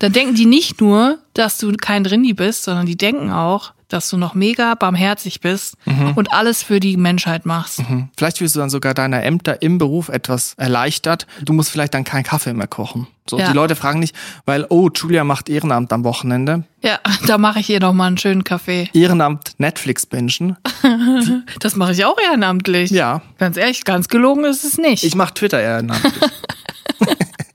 Dann 0.00 0.12
denken 0.12 0.34
die 0.34 0.46
nicht 0.46 0.80
nur, 0.80 1.18
dass 1.34 1.58
du 1.58 1.72
kein 1.72 2.02
Drinni 2.02 2.32
bist, 2.32 2.64
sondern 2.64 2.84
die 2.84 2.96
denken 2.96 3.30
auch, 3.30 3.73
dass 3.88 4.08
du 4.10 4.16
noch 4.16 4.34
mega 4.34 4.74
barmherzig 4.74 5.40
bist 5.40 5.74
und 6.16 6.32
alles 6.32 6.62
für 6.62 6.80
die 6.80 6.96
Menschheit 6.96 7.46
machst. 7.46 7.78
Hm. 7.86 8.08
Vielleicht 8.16 8.40
wirst 8.40 8.54
du 8.56 8.60
dann 8.60 8.70
sogar 8.70 8.94
deine 8.94 9.22
Ämter 9.22 9.62
im 9.62 9.78
Beruf 9.78 10.08
etwas 10.08 10.54
erleichtert. 10.56 11.26
Du 11.42 11.52
musst 11.52 11.70
vielleicht 11.70 11.94
dann 11.94 12.04
keinen 12.04 12.24
Kaffee 12.24 12.52
mehr 12.54 12.66
kochen. 12.66 13.06
So, 13.28 13.38
Ja. 13.38 13.48
die 13.48 13.54
Leute 13.54 13.74
fragen 13.74 14.00
nicht, 14.00 14.14
weil, 14.44 14.66
oh, 14.68 14.90
Julia 14.94 15.24
macht 15.24 15.48
Ehrenamt 15.48 15.92
am 15.94 16.04
Wochenende. 16.04 16.64
Ja, 16.82 16.98
da 17.26 17.38
mache 17.38 17.60
ich 17.60 17.70
ihr 17.70 17.80
noch 17.80 17.94
mal 17.94 18.06
einen 18.08 18.18
schönen 18.18 18.44
Kaffee. 18.44 18.88
Ehrenamt 18.92 19.52
Netflix 19.58 20.06
bingen. 20.06 20.56
Das 21.60 21.76
mache 21.76 21.92
ich 21.92 22.04
auch 22.04 22.16
ehrenamtlich. 22.18 22.90
Ja. 22.90 23.22
Ganz 23.38 23.56
ehrlich, 23.56 23.84
ganz 23.84 24.08
gelogen 24.08 24.44
ist 24.44 24.64
es 24.64 24.76
nicht. 24.78 25.04
Ich 25.04 25.14
mache 25.14 25.32
Twitter 25.34 25.60
ehrenamtlich. 25.60 26.12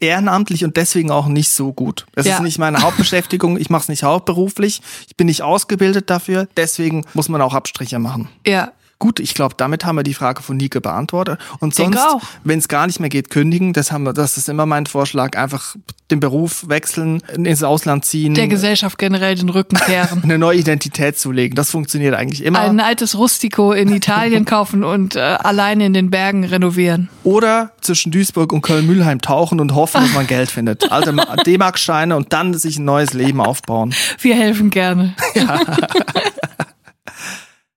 ehrenamtlich 0.00 0.64
und 0.64 0.76
deswegen 0.76 1.10
auch 1.10 1.26
nicht 1.26 1.50
so 1.50 1.72
gut. 1.72 2.06
Es 2.14 2.26
Ja. 2.26 2.36
ist 2.36 2.42
nicht 2.42 2.58
meine 2.58 2.82
Hauptbeschäftigung, 2.82 3.58
ich 3.58 3.70
mache 3.70 3.82
es 3.82 3.88
nicht 3.88 4.02
hauptberuflich, 4.02 4.80
ich 5.08 5.16
bin 5.16 5.26
nicht 5.26 5.42
ausgebildet 5.42 6.10
dafür, 6.10 6.48
deswegen 6.56 7.04
muss 7.14 7.28
man 7.28 7.40
auch 7.42 7.54
Abstriche 7.54 7.98
machen. 7.98 8.28
ja, 8.46 8.72
Gut, 8.98 9.20
ich 9.20 9.34
glaube, 9.34 9.54
damit 9.58 9.84
haben 9.84 9.96
wir 9.96 10.02
die 10.02 10.14
Frage 10.14 10.42
von 10.42 10.56
Nike 10.56 10.80
beantwortet. 10.80 11.38
Und 11.60 11.74
sonst, 11.74 12.00
wenn 12.44 12.58
es 12.58 12.68
gar 12.68 12.86
nicht 12.86 12.98
mehr 12.98 13.10
geht, 13.10 13.28
kündigen. 13.28 13.74
Das 13.74 13.92
haben 13.92 14.04
wir, 14.04 14.14
das 14.14 14.38
ist 14.38 14.48
immer 14.48 14.64
mein 14.64 14.86
Vorschlag. 14.86 15.36
Einfach 15.36 15.76
den 16.10 16.20
Beruf 16.20 16.68
wechseln, 16.68 17.20
ins 17.34 17.62
Ausland 17.62 18.04
ziehen, 18.04 18.34
der 18.34 18.46
Gesellschaft 18.46 18.96
generell 18.96 19.34
den 19.34 19.48
Rücken 19.48 19.76
kehren. 19.76 20.20
eine 20.24 20.38
neue 20.38 20.58
Identität 20.58 21.18
zulegen. 21.18 21.56
Das 21.56 21.70
funktioniert 21.70 22.14
eigentlich 22.14 22.44
immer. 22.44 22.60
Ein 22.60 22.80
altes 22.80 23.18
Rustico 23.18 23.72
in 23.72 23.92
Italien 23.92 24.44
kaufen 24.46 24.84
und 24.84 25.16
äh, 25.16 25.20
alleine 25.20 25.84
in 25.84 25.92
den 25.92 26.10
Bergen 26.10 26.44
renovieren. 26.44 27.08
Oder 27.24 27.72
zwischen 27.80 28.12
Duisburg 28.12 28.52
und 28.52 28.62
Köln-Mühlheim 28.62 29.20
tauchen 29.20 29.60
und 29.60 29.74
hoffen, 29.74 30.00
dass 30.00 30.14
man 30.14 30.26
Geld 30.26 30.50
findet. 30.50 30.90
Alte 30.92 31.14
D-Mark-Scheine 31.44 32.16
und 32.16 32.32
dann 32.32 32.54
sich 32.54 32.78
ein 32.78 32.84
neues 32.84 33.12
Leben 33.12 33.40
aufbauen. 33.40 33.92
Wir 34.20 34.36
helfen 34.36 34.70
gerne. 34.70 35.14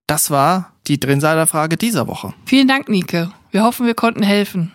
Das 0.10 0.32
war 0.32 0.72
die 0.88 1.00
Drinsider-Frage 1.00 1.78
dieser 1.78 2.08
Woche. 2.08 2.34
Vielen 2.48 2.68
Dank, 2.68 2.90
Nike. 2.90 3.30
Wir 3.52 3.64
hoffen, 3.64 3.86
wir 3.86 3.94
konnten 3.94 4.24
helfen. 4.24 4.72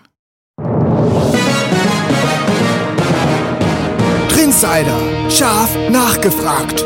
Trinsider. 4.29 4.97
Scharf 5.29 5.77
nachgefragt. 5.91 6.85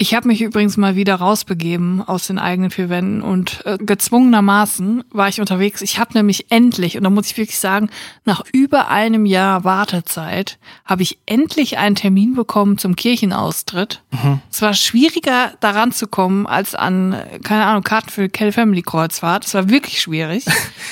Ich 0.00 0.14
habe 0.14 0.28
mich 0.28 0.40
übrigens 0.42 0.76
mal 0.76 0.94
wieder 0.94 1.16
rausbegeben 1.16 2.06
aus 2.06 2.28
den 2.28 2.38
eigenen 2.38 2.70
vier 2.70 2.88
Wänden 2.88 3.20
und 3.20 3.66
äh, 3.66 3.78
gezwungenermaßen 3.78 5.02
war 5.10 5.28
ich 5.28 5.40
unterwegs. 5.40 5.82
Ich 5.82 5.98
habe 5.98 6.12
nämlich 6.14 6.52
endlich, 6.52 6.96
und 6.96 7.02
da 7.02 7.10
muss 7.10 7.26
ich 7.26 7.36
wirklich 7.36 7.58
sagen, 7.58 7.90
nach 8.24 8.44
über 8.52 8.90
einem 8.90 9.26
Jahr 9.26 9.64
Wartezeit 9.64 10.60
habe 10.84 11.02
ich 11.02 11.18
endlich 11.26 11.78
einen 11.78 11.96
Termin 11.96 12.36
bekommen 12.36 12.78
zum 12.78 12.94
Kirchenaustritt. 12.94 14.04
Es 14.52 14.62
war 14.62 14.72
schwieriger 14.72 15.54
daran 15.58 15.90
zu 15.90 16.06
kommen 16.06 16.46
als 16.46 16.76
an, 16.76 17.20
keine 17.42 17.64
Ahnung, 17.64 17.82
Karten 17.82 18.10
für 18.10 18.28
Kell 18.28 18.52
Family 18.52 18.82
Kreuzfahrt. 18.82 19.46
Es 19.46 19.54
war 19.54 19.68
wirklich 19.68 20.00
schwierig. 20.00 20.44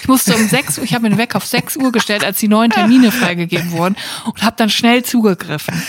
Ich 0.03 0.09
musste 0.09 0.35
um 0.35 0.49
sechs 0.49 0.79
Uhr, 0.79 0.85
ich 0.85 0.95
habe 0.95 1.05
mir 1.05 1.11
den 1.11 1.19
Wecker 1.19 1.37
auf 1.37 1.47
sechs 1.47 1.77
Uhr 1.77 1.93
gestellt, 1.93 2.25
als 2.25 2.41
die 2.41 2.49
neuen 2.49 2.73
Termine 2.73 3.13
freigegeben 3.13 3.71
wurden 3.71 3.95
und 4.25 4.43
habe 4.43 4.57
dann 4.57 4.69
schnell 4.69 5.05
zugegriffen. 5.05 5.81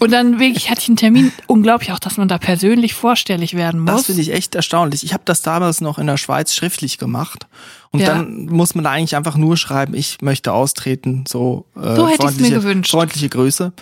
Und 0.00 0.10
dann 0.12 0.38
wirklich 0.38 0.70
hatte 0.70 0.80
ich 0.82 0.88
einen 0.88 0.96
Termin, 0.96 1.32
unglaublich 1.46 1.92
auch, 1.92 1.98
dass 1.98 2.16
man 2.16 2.28
da 2.28 2.38
persönlich 2.38 2.94
vorstellig 2.94 3.54
werden 3.54 3.80
muss. 3.80 3.92
Das 3.92 4.06
finde 4.06 4.22
ich 4.22 4.32
echt 4.32 4.54
erstaunlich. 4.54 5.02
Ich 5.04 5.12
habe 5.12 5.22
das 5.24 5.42
damals 5.42 5.80
noch 5.80 5.98
in 5.98 6.06
der 6.06 6.16
Schweiz 6.16 6.54
schriftlich 6.54 6.98
gemacht. 6.98 7.46
Und 7.90 8.00
Ja. 8.00 8.08
dann 8.14 8.46
muss 8.46 8.74
man 8.74 8.84
da 8.84 8.90
eigentlich 8.90 9.16
einfach 9.16 9.36
nur 9.36 9.56
schreiben, 9.56 9.94
ich 9.94 10.18
möchte 10.20 10.52
austreten, 10.52 11.24
so, 11.26 11.64
äh, 11.76 11.96
So 11.96 12.08
hätte 12.08 12.10
ich's 12.10 12.10
mir 12.10 12.16
freundliche, 12.18 12.54
gewünscht. 12.54 12.90
freundliche 12.90 13.28
Grüße. 13.28 13.72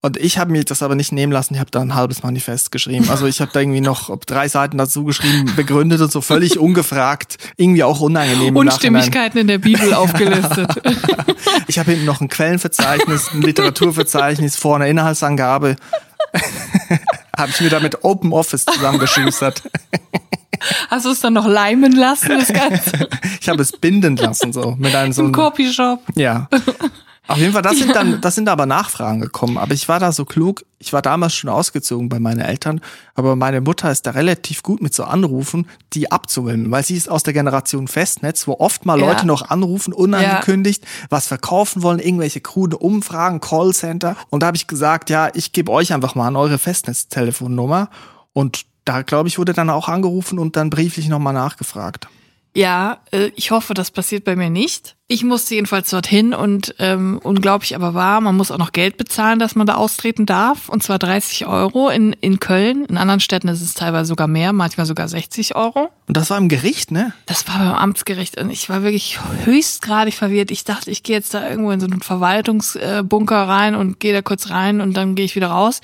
Und 0.00 0.16
ich 0.16 0.38
habe 0.38 0.52
mir 0.52 0.62
das 0.62 0.82
aber 0.84 0.94
nicht 0.94 1.10
nehmen 1.10 1.32
lassen, 1.32 1.54
ich 1.54 1.60
habe 1.60 1.72
da 1.72 1.80
ein 1.80 1.96
halbes 1.96 2.22
Manifest 2.22 2.70
geschrieben. 2.70 3.10
Also 3.10 3.26
ich 3.26 3.40
habe 3.40 3.50
da 3.52 3.58
irgendwie 3.58 3.80
noch 3.80 4.16
drei 4.26 4.46
Seiten 4.46 4.78
dazu 4.78 5.02
geschrieben, 5.02 5.52
begründet 5.56 6.00
und 6.00 6.12
so 6.12 6.20
völlig 6.20 6.56
ungefragt, 6.58 7.36
irgendwie 7.56 7.82
auch 7.82 8.00
unangenehm. 8.00 8.54
Unstimmigkeiten 8.54 9.38
in 9.38 9.48
der 9.48 9.58
Bibel 9.58 9.94
aufgelistet. 9.94 10.70
Ich 11.66 11.78
habe 11.78 11.90
hinten 11.90 12.06
noch 12.06 12.20
ein 12.20 12.28
Quellenverzeichnis, 12.28 13.30
ein 13.32 13.42
Literaturverzeichnis, 13.42 14.56
vorne 14.56 14.88
Inhaltsangabe. 14.88 15.76
habe 17.36 17.50
ich 17.50 17.60
mir 17.60 17.70
da 17.70 17.80
mit 17.80 18.04
Open 18.04 18.32
Office 18.32 18.64
zusammengeschustert. 18.64 19.62
Hast 20.88 21.04
du 21.04 21.10
es 21.10 21.20
dann 21.20 21.34
noch 21.34 21.46
leimen 21.46 21.92
lassen, 21.92 22.28
das 22.28 22.52
Ganze? 22.52 23.08
Ich 23.40 23.48
habe 23.48 23.62
es 23.62 23.72
binden 23.72 24.16
lassen, 24.16 24.52
so 24.52 24.76
mit 24.78 24.94
einem 24.94 25.12
so 25.12 25.24
Im 25.24 25.32
Copyshop. 25.32 26.00
Ja. 26.14 26.48
Auf 27.28 27.36
jeden 27.36 27.52
Fall, 27.52 27.62
das 27.62 27.78
sind 27.78 27.94
dann, 27.96 28.20
das 28.20 28.34
sind 28.34 28.48
aber 28.48 28.66
Nachfragen 28.66 29.20
gekommen. 29.20 29.58
Aber 29.58 29.74
ich 29.74 29.88
war 29.88 30.00
da 30.00 30.12
so 30.12 30.24
klug. 30.24 30.64
Ich 30.78 30.92
war 30.92 31.02
damals 31.02 31.34
schon 31.34 31.50
ausgezogen 31.50 32.08
bei 32.08 32.18
meinen 32.18 32.40
Eltern, 32.40 32.80
aber 33.14 33.36
meine 33.36 33.60
Mutter 33.60 33.90
ist 33.90 34.06
da 34.06 34.12
relativ 34.12 34.62
gut 34.62 34.80
mit 34.80 34.94
so 34.94 35.04
Anrufen, 35.04 35.66
die 35.92 36.10
abzuwimmeln, 36.12 36.70
weil 36.70 36.84
sie 36.84 36.96
ist 36.96 37.10
aus 37.10 37.24
der 37.24 37.32
Generation 37.32 37.88
Festnetz, 37.88 38.46
wo 38.46 38.54
oft 38.58 38.86
mal 38.86 38.98
Ja. 38.98 39.06
Leute 39.06 39.26
noch 39.26 39.50
anrufen, 39.50 39.92
unangekündigt, 39.92 40.84
was 41.10 41.26
verkaufen 41.26 41.82
wollen, 41.82 41.98
irgendwelche 41.98 42.40
krude 42.40 42.78
Umfragen, 42.78 43.40
Callcenter. 43.40 44.16
Und 44.30 44.42
da 44.42 44.46
habe 44.48 44.56
ich 44.56 44.66
gesagt, 44.66 45.10
ja, 45.10 45.30
ich 45.34 45.52
gebe 45.52 45.72
euch 45.72 45.92
einfach 45.92 46.14
mal 46.14 46.28
an 46.28 46.36
eure 46.36 46.58
Festnetztelefonnummer. 46.58 47.90
Und 48.32 48.64
da, 48.84 49.02
glaube 49.02 49.28
ich, 49.28 49.38
wurde 49.38 49.52
dann 49.52 49.68
auch 49.68 49.88
angerufen 49.88 50.38
und 50.38 50.56
dann 50.56 50.70
brieflich 50.70 51.08
nochmal 51.08 51.34
nachgefragt. 51.34 52.08
Ja, 52.54 52.98
äh, 53.12 53.30
ich 53.36 53.50
hoffe, 53.50 53.74
das 53.74 53.90
passiert 53.90 54.24
bei 54.24 54.34
mir 54.34 54.50
nicht. 54.50 54.96
Ich 55.06 55.24
musste 55.24 55.54
jedenfalls 55.54 55.88
dorthin 55.90 56.34
und 56.34 56.74
ähm, 56.78 57.18
unglaublich 57.22 57.74
aber 57.74 57.94
wahr, 57.94 58.20
man 58.20 58.36
muss 58.36 58.50
auch 58.50 58.58
noch 58.58 58.72
Geld 58.72 58.96
bezahlen, 58.96 59.38
dass 59.38 59.54
man 59.54 59.66
da 59.66 59.76
austreten 59.76 60.26
darf. 60.26 60.68
Und 60.68 60.82
zwar 60.82 60.98
30 60.98 61.46
Euro 61.46 61.88
in, 61.88 62.12
in 62.12 62.40
Köln. 62.40 62.84
In 62.84 62.98
anderen 62.98 63.20
Städten 63.20 63.48
ist 63.48 63.62
es 63.62 63.74
teilweise 63.74 64.08
sogar 64.08 64.26
mehr, 64.26 64.52
manchmal 64.52 64.86
sogar 64.86 65.08
60 65.08 65.56
Euro. 65.56 65.88
Und 66.06 66.16
das 66.16 66.30
war 66.30 66.36
im 66.36 66.48
Gericht, 66.48 66.90
ne? 66.90 67.14
Das 67.26 67.48
war 67.48 67.58
beim 67.58 67.72
Amtsgericht 67.72 68.38
und 68.40 68.50
ich 68.50 68.68
war 68.68 68.82
wirklich 68.82 69.18
höchstgradig 69.44 70.14
verwirrt. 70.14 70.50
Ich 70.50 70.64
dachte, 70.64 70.90
ich 70.90 71.02
gehe 71.02 71.16
jetzt 71.16 71.32
da 71.32 71.48
irgendwo 71.48 71.70
in 71.70 71.80
so 71.80 71.86
einen 71.86 72.02
Verwaltungsbunker 72.02 73.48
rein 73.48 73.74
und 73.76 74.00
gehe 74.00 74.12
da 74.12 74.20
kurz 74.20 74.50
rein 74.50 74.80
und 74.80 74.94
dann 74.94 75.14
gehe 75.14 75.24
ich 75.24 75.36
wieder 75.36 75.48
raus. 75.48 75.80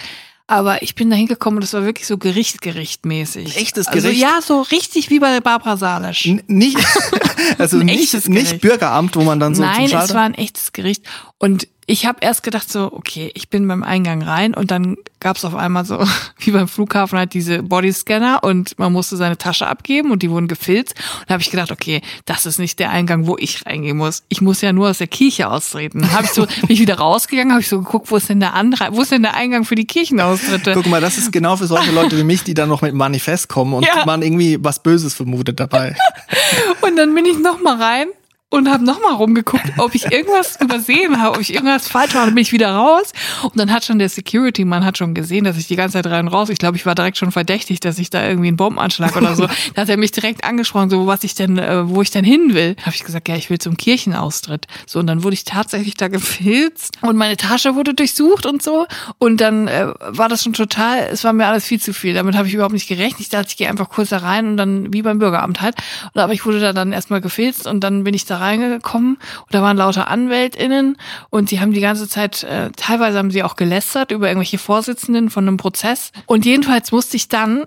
Aber 0.46 0.82
ich 0.82 0.94
bin 0.94 1.08
da 1.08 1.16
hingekommen 1.16 1.58
und 1.58 1.64
es 1.64 1.72
war 1.72 1.84
wirklich 1.84 2.06
so 2.06 2.18
Gericht, 2.18 2.60
Gerichtmäßig. 2.60 3.56
Echtes 3.56 3.86
also, 3.86 4.00
Gericht? 4.00 4.20
Ja, 4.20 4.40
so 4.42 4.60
richtig 4.60 5.08
wie 5.08 5.18
bei 5.18 5.40
Barbara 5.40 5.78
Salisch. 5.78 6.26
N 6.26 6.42
nicht, 6.48 6.76
also 7.58 7.78
nicht, 7.78 8.28
nicht. 8.28 8.60
Bürgeramt, 8.60 9.16
wo 9.16 9.22
man 9.22 9.40
dann 9.40 9.54
so 9.54 9.62
Nein, 9.62 9.88
zum 9.88 9.98
es 10.00 10.12
war 10.12 10.22
ein 10.22 10.34
echtes 10.34 10.72
Gericht. 10.72 11.04
Und 11.38 11.68
ich 11.86 12.06
habe 12.06 12.18
erst 12.22 12.42
gedacht 12.42 12.70
so, 12.70 12.92
okay, 12.92 13.30
ich 13.34 13.48
bin 13.50 13.66
beim 13.68 13.82
Eingang 13.82 14.22
rein 14.22 14.54
und 14.54 14.70
dann 14.70 14.96
gab 15.20 15.36
es 15.36 15.44
auf 15.44 15.54
einmal 15.54 15.84
so, 15.84 16.04
wie 16.38 16.50
beim 16.50 16.68
Flughafen 16.68 17.18
halt 17.18 17.34
diese 17.34 17.62
Bodyscanner 17.62 18.40
und 18.42 18.78
man 18.78 18.92
musste 18.92 19.16
seine 19.16 19.36
Tasche 19.38 19.66
abgeben 19.66 20.10
und 20.10 20.22
die 20.22 20.30
wurden 20.30 20.48
gefilzt. 20.48 20.94
Und 21.20 21.28
da 21.30 21.34
habe 21.34 21.42
ich 21.42 21.50
gedacht, 21.50 21.70
okay, 21.72 22.00
das 22.26 22.46
ist 22.46 22.58
nicht 22.58 22.78
der 22.78 22.90
Eingang, 22.90 23.26
wo 23.26 23.36
ich 23.38 23.66
reingehen 23.66 23.96
muss. 23.96 24.22
Ich 24.28 24.40
muss 24.40 24.60
ja 24.60 24.72
nur 24.72 24.90
aus 24.90 24.98
der 24.98 25.06
Kirche 25.06 25.50
austreten. 25.50 26.00
Dann 26.00 26.12
habe 26.12 26.24
ich 26.24 26.30
so, 26.32 26.46
bin 26.60 26.70
ich 26.70 26.80
wieder 26.80 26.98
rausgegangen, 26.98 27.52
habe 27.52 27.60
ich 27.62 27.68
so 27.68 27.78
geguckt, 27.80 28.10
wo 28.10 28.16
ist 28.16 28.28
denn 28.28 28.40
der 28.40 28.54
andere, 28.54 28.88
wo 28.92 29.02
ist 29.02 29.12
denn 29.12 29.22
der 29.22 29.34
Eingang 29.34 29.64
für 29.64 29.74
die 29.74 29.86
Kirchenaustritte? 29.86 30.72
Guck 30.74 30.86
mal, 30.86 31.00
das 31.00 31.18
ist 31.18 31.32
genau 31.32 31.56
für 31.56 31.66
solche 31.66 31.90
Leute 31.92 32.16
wie 32.18 32.24
mich, 32.24 32.44
die 32.44 32.54
dann 32.54 32.68
noch 32.68 32.82
mit 32.82 32.94
Manifest 32.94 33.48
kommen 33.48 33.74
und 33.74 33.84
Ja. 33.86 34.04
man 34.06 34.22
irgendwie 34.22 34.58
was 34.60 34.82
Böses 34.82 35.14
vermutet 35.14 35.60
dabei. 35.60 35.96
Und 36.82 36.96
dann 36.96 37.14
bin 37.14 37.24
ich 37.24 37.38
noch 37.38 37.60
mal 37.62 37.80
rein 37.80 38.06
und 38.54 38.70
habe 38.70 38.84
noch 38.84 39.00
mal 39.00 39.12
rumgeguckt, 39.14 39.64
ob 39.78 39.96
ich 39.96 40.12
irgendwas 40.12 40.56
übersehen 40.60 41.20
habe, 41.20 41.34
ob 41.34 41.40
ich 41.40 41.52
irgendwas 41.52 41.88
falsch 41.88 42.14
mache. 42.14 42.26
Dann 42.26 42.34
bin 42.36 42.42
ich 42.42 42.52
wieder 42.52 42.70
raus 42.70 43.12
und 43.42 43.58
dann 43.58 43.72
hat 43.72 43.84
schon 43.84 43.98
der 43.98 44.08
Security-Mann 44.08 44.84
hat 44.84 44.96
schon 44.96 45.12
gesehen, 45.12 45.44
dass 45.44 45.56
ich 45.56 45.66
die 45.66 45.74
ganze 45.74 45.94
Zeit 45.94 46.06
rein 46.06 46.28
und 46.28 46.32
raus. 46.32 46.50
Ich 46.50 46.58
glaube, 46.58 46.76
ich 46.76 46.86
war 46.86 46.94
direkt 46.94 47.16
schon 47.16 47.32
verdächtig, 47.32 47.80
dass 47.80 47.98
ich 47.98 48.10
da 48.10 48.24
irgendwie 48.24 48.48
einen 48.48 48.56
Bombenanschlag 48.56 49.16
oder 49.16 49.34
so. 49.34 49.48
Da 49.74 49.82
hat 49.82 49.88
er 49.88 49.96
mich 49.96 50.12
direkt 50.12 50.44
angesprochen, 50.44 50.90
so 50.90 51.06
was 51.06 51.24
ich 51.24 51.34
denn, 51.34 51.58
äh, 51.58 51.88
wo 51.88 52.02
ich 52.02 52.10
denn 52.10 52.24
hin 52.24 52.54
will. 52.54 52.76
Habe 52.82 52.94
ich 52.94 53.02
gesagt, 53.02 53.28
ja, 53.28 53.34
ich 53.34 53.50
will 53.50 53.58
zum 53.58 53.76
Kirchenaustritt. 53.76 54.66
So 54.86 55.00
und 55.00 55.06
dann 55.06 55.24
wurde 55.24 55.34
ich 55.34 55.44
tatsächlich 55.44 55.94
da 55.94 56.08
gefilzt 56.08 56.98
und 57.00 57.16
meine 57.16 57.36
Tasche 57.36 57.74
wurde 57.74 57.94
durchsucht 57.94 58.46
und 58.46 58.62
so. 58.62 58.86
Und 59.18 59.40
dann 59.40 59.68
äh, 59.68 59.88
war 60.06 60.28
das 60.28 60.44
schon 60.44 60.52
total, 60.52 61.08
es 61.10 61.24
war 61.24 61.32
mir 61.32 61.46
alles 61.46 61.64
viel 61.64 61.80
zu 61.80 61.92
viel. 61.92 62.14
Damit 62.14 62.36
habe 62.36 62.46
ich 62.46 62.54
überhaupt 62.54 62.74
nicht 62.74 62.88
gerechnet. 62.88 63.20
Ich 63.20 63.30
dachte, 63.30 63.48
ich 63.48 63.56
gehe 63.56 63.68
einfach 63.68 63.88
kurz 63.88 64.10
da 64.10 64.18
rein 64.18 64.46
und 64.48 64.56
dann 64.56 64.92
wie 64.92 65.02
beim 65.02 65.18
Bürgeramt 65.18 65.60
halt. 65.60 65.76
Und 66.12 66.20
aber 66.20 66.32
ich 66.32 66.44
wurde 66.46 66.60
da 66.60 66.72
dann 66.72 66.92
erstmal 66.92 67.20
gefilzt 67.20 67.66
und 67.66 67.80
dann 67.80 68.04
bin 68.04 68.14
ich 68.14 68.26
da 68.26 68.38
rein 68.38 68.43
reingekommen 68.44 69.14
und 69.16 69.54
da 69.54 69.62
waren 69.62 69.76
lauter 69.76 70.08
AnwältInnen 70.08 70.96
und 71.30 71.50
die 71.50 71.60
haben 71.60 71.72
die 71.72 71.80
ganze 71.80 72.08
Zeit, 72.08 72.44
äh, 72.44 72.70
teilweise 72.76 73.18
haben 73.18 73.30
sie 73.30 73.42
auch 73.42 73.56
gelästert 73.56 74.10
über 74.10 74.28
irgendwelche 74.28 74.58
Vorsitzenden 74.58 75.30
von 75.30 75.46
einem 75.46 75.56
Prozess. 75.56 76.12
Und 76.26 76.44
jedenfalls 76.44 76.92
musste 76.92 77.16
ich 77.16 77.28
dann 77.28 77.64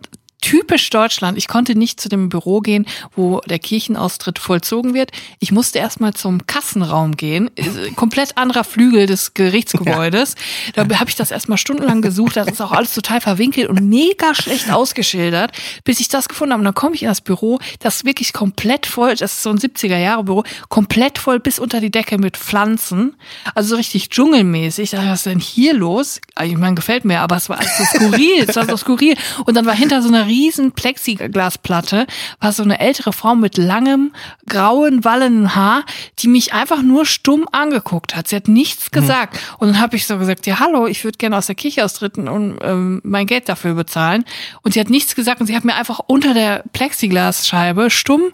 typisch 0.47 0.89
Deutschland. 0.89 1.37
Ich 1.37 1.49
konnte 1.49 1.77
nicht 1.77 1.99
zu 1.99 2.07
dem 2.07 2.29
Büro 2.29 2.61
gehen, 2.61 2.85
wo 3.17 3.41
der 3.41 3.59
Kirchenaustritt 3.59 4.39
vollzogen 4.39 4.93
wird. 4.93 5.11
Ich 5.39 5.51
musste 5.51 5.79
erstmal 5.79 6.13
zum 6.13 6.47
Kassenraum 6.47 7.17
gehen. 7.17 7.51
Komplett 7.97 8.37
anderer 8.37 8.63
Flügel 8.63 9.07
des 9.07 9.33
Gerichtsgebäudes. 9.33 10.35
Da 10.73 10.83
habe 10.83 11.09
ich 11.09 11.17
das 11.17 11.31
erstmal 11.31 11.57
stundenlang 11.57 12.01
gesucht. 12.01 12.37
Das 12.37 12.47
ist 12.47 12.61
auch 12.61 12.71
alles 12.71 12.93
total 12.93 13.19
verwinkelt 13.19 13.67
und 13.67 13.81
mega 13.81 14.33
schlecht 14.33 14.71
ausgeschildert, 14.71 15.51
bis 15.83 15.99
ich 15.99 16.07
das 16.07 16.29
gefunden 16.29 16.53
habe. 16.53 16.61
Und 16.61 16.65
dann 16.65 16.73
komme 16.73 16.95
ich 16.95 17.03
in 17.03 17.09
das 17.09 17.19
Büro, 17.19 17.59
das 17.79 17.97
ist 17.97 18.05
wirklich 18.05 18.31
komplett 18.31 18.85
voll, 18.85 19.15
das 19.15 19.33
ist 19.33 19.43
so 19.43 19.49
ein 19.49 19.57
70er-Jahre-Büro, 19.57 20.43
komplett 20.69 21.17
voll 21.17 21.41
bis 21.41 21.59
unter 21.59 21.81
die 21.81 21.91
Decke 21.91 22.17
mit 22.17 22.37
Pflanzen. 22.37 23.17
Also 23.53 23.71
so 23.71 23.75
richtig 23.75 24.09
dschungelmäßig. 24.09 24.85
Ich 24.85 24.89
dachte, 24.91 25.09
was 25.09 25.19
ist 25.19 25.25
denn 25.25 25.39
hier 25.39 25.73
los? 25.73 26.21
Ich 26.41 26.55
meine, 26.55 26.75
gefällt 26.75 27.03
mir, 27.03 27.19
aber 27.19 27.35
es 27.35 27.49
war 27.49 27.59
alles 27.59 27.77
so 27.77 27.83
skurril. 27.83 28.45
es 28.47 28.55
war 28.55 28.65
so 28.65 28.77
skurril. 28.77 29.15
Und 29.45 29.57
dann 29.57 29.65
war 29.65 29.75
hinter 29.75 30.01
so 30.01 30.07
einer 30.07 30.27
riesen 30.37 30.71
Plexiglasplatte 30.71 32.05
war 32.39 32.51
so 32.51 32.63
eine 32.63 32.79
ältere 32.79 33.13
Frau 33.13 33.35
mit 33.35 33.57
langem, 33.57 34.13
grauen, 34.47 35.03
wallenden 35.03 35.55
Haar, 35.55 35.83
die 36.19 36.27
mich 36.27 36.53
einfach 36.53 36.81
nur 36.81 37.05
stumm 37.05 37.47
angeguckt 37.51 38.15
hat. 38.15 38.27
Sie 38.27 38.35
hat 38.35 38.47
nichts 38.47 38.91
mhm. 38.91 38.99
gesagt. 38.99 39.33
Mhm. 39.33 39.55
Und 39.59 39.67
dann 39.69 39.81
habe 39.81 39.95
ich 39.95 40.05
so 40.05 40.17
gesagt, 40.17 40.45
ja, 40.45 40.59
hallo, 40.59 40.87
ich 40.87 41.03
würde 41.03 41.17
gerne 41.17 41.37
aus 41.37 41.47
der 41.47 41.55
Kirche 41.55 41.83
austreten 41.83 42.27
und 42.27 42.59
ähm, 42.61 43.01
mein 43.03 43.25
Geld 43.25 43.49
dafür 43.49 43.73
bezahlen. 43.73 44.23
Und 44.61 44.73
sie 44.73 44.79
hat 44.79 44.89
nichts 44.89 45.15
gesagt 45.15 45.41
und 45.41 45.47
sie 45.47 45.55
hat 45.55 45.65
mir 45.65 45.75
einfach 45.75 45.99
unter 46.05 46.33
der 46.33 46.63
Plexiglasscheibe 46.73 47.89
stumm 47.89 48.31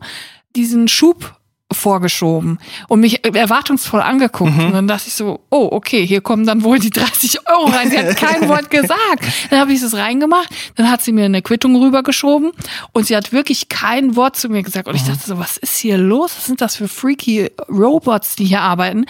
diesen 0.55 0.87
Schub 0.87 1.35
vorgeschoben 1.73 2.59
und 2.87 2.99
mich 2.99 3.25
erwartungsvoll 3.25 4.01
angeguckt. 4.01 4.55
Mhm. 4.55 4.65
Und 4.67 4.73
dann 4.73 4.87
dachte 4.87 5.07
ich 5.07 5.13
so, 5.13 5.41
oh, 5.49 5.69
okay, 5.71 6.05
hier 6.05 6.21
kommen 6.21 6.45
dann 6.45 6.63
wohl 6.63 6.79
die 6.79 6.89
30 6.91 7.47
Euro 7.49 7.65
rein. 7.65 7.89
Sie 7.89 7.97
hat 7.97 8.15
kein 8.17 8.47
Wort 8.49 8.69
gesagt. 8.69 9.25
Dann 9.49 9.59
habe 9.59 9.73
ich 9.73 9.81
es 9.81 9.95
reingemacht, 9.95 10.49
dann 10.75 10.89
hat 10.89 11.01
sie 11.01 11.11
mir 11.11 11.25
eine 11.25 11.41
Quittung 11.41 11.75
rübergeschoben 11.75 12.51
und 12.91 13.07
sie 13.07 13.15
hat 13.15 13.31
wirklich 13.31 13.69
kein 13.69 14.15
Wort 14.15 14.35
zu 14.35 14.49
mir 14.49 14.63
gesagt. 14.63 14.87
Und 14.87 14.95
ich 14.95 15.03
mhm. 15.03 15.07
dachte 15.07 15.27
so, 15.27 15.39
was 15.39 15.57
ist 15.57 15.77
hier 15.77 15.97
los? 15.97 16.33
Was 16.35 16.45
sind 16.45 16.61
das 16.61 16.75
für 16.75 16.87
freaky 16.87 17.49
Robots, 17.69 18.35
die 18.35 18.45
hier 18.45 18.61
arbeiten? 18.61 19.05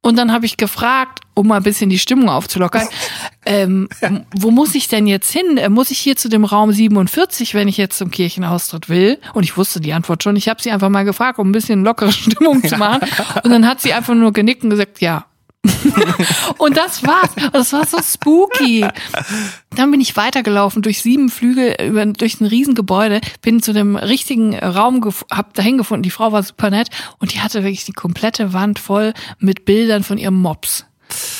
Und 0.00 0.16
dann 0.16 0.32
habe 0.32 0.46
ich 0.46 0.56
gefragt, 0.56 1.20
um 1.34 1.48
mal 1.48 1.56
ein 1.56 1.62
bisschen 1.62 1.90
die 1.90 1.98
Stimmung 1.98 2.28
aufzulockern, 2.28 2.86
ähm, 3.46 3.88
wo 4.34 4.50
muss 4.50 4.74
ich 4.74 4.88
denn 4.88 5.06
jetzt 5.06 5.30
hin? 5.30 5.56
Äh, 5.56 5.68
muss 5.68 5.90
ich 5.90 5.98
hier 5.98 6.16
zu 6.16 6.28
dem 6.28 6.44
Raum 6.44 6.72
47, 6.72 7.54
wenn 7.54 7.68
ich 7.68 7.76
jetzt 7.76 7.98
zum 7.98 8.10
Kirchenaustritt 8.10 8.88
will? 8.88 9.18
Und 9.34 9.42
ich 9.42 9.56
wusste 9.56 9.80
die 9.80 9.92
Antwort 9.92 10.22
schon. 10.22 10.36
Ich 10.36 10.48
habe 10.48 10.62
sie 10.62 10.70
einfach 10.70 10.88
mal 10.88 11.04
gefragt, 11.04 11.38
um 11.38 11.48
ein 11.48 11.52
bisschen 11.52 11.84
lockere 11.84 12.12
Stimmung 12.12 12.62
zu 12.62 12.76
machen. 12.76 13.08
Und 13.42 13.50
dann 13.50 13.66
hat 13.66 13.80
sie 13.80 13.92
einfach 13.92 14.14
nur 14.14 14.32
genickt 14.32 14.62
und 14.62 14.70
gesagt, 14.70 15.00
ja, 15.00 15.26
und 16.58 16.76
das 16.76 17.04
war's. 17.06 17.30
Das 17.52 17.72
war 17.72 17.86
so 17.86 17.98
spooky. 18.02 18.86
Dann 19.74 19.90
bin 19.90 20.00
ich 20.00 20.16
weitergelaufen 20.16 20.82
durch 20.82 21.02
sieben 21.02 21.28
Flügel, 21.28 21.76
über, 21.84 22.04
durch 22.06 22.40
ein 22.40 22.46
Riesengebäude, 22.46 23.20
bin 23.42 23.62
zu 23.62 23.72
dem 23.72 23.96
richtigen 23.96 24.58
Raum, 24.58 25.04
hab 25.30 25.54
dahin 25.54 25.78
gefunden. 25.78 26.02
Die 26.02 26.10
Frau 26.10 26.32
war 26.32 26.42
super 26.42 26.70
nett 26.70 26.88
und 27.18 27.34
die 27.34 27.40
hatte 27.40 27.62
wirklich 27.62 27.84
die 27.84 27.92
komplette 27.92 28.52
Wand 28.52 28.78
voll 28.78 29.12
mit 29.38 29.64
Bildern 29.64 30.04
von 30.04 30.18
ihrem 30.18 30.40
Mops. 30.40 30.84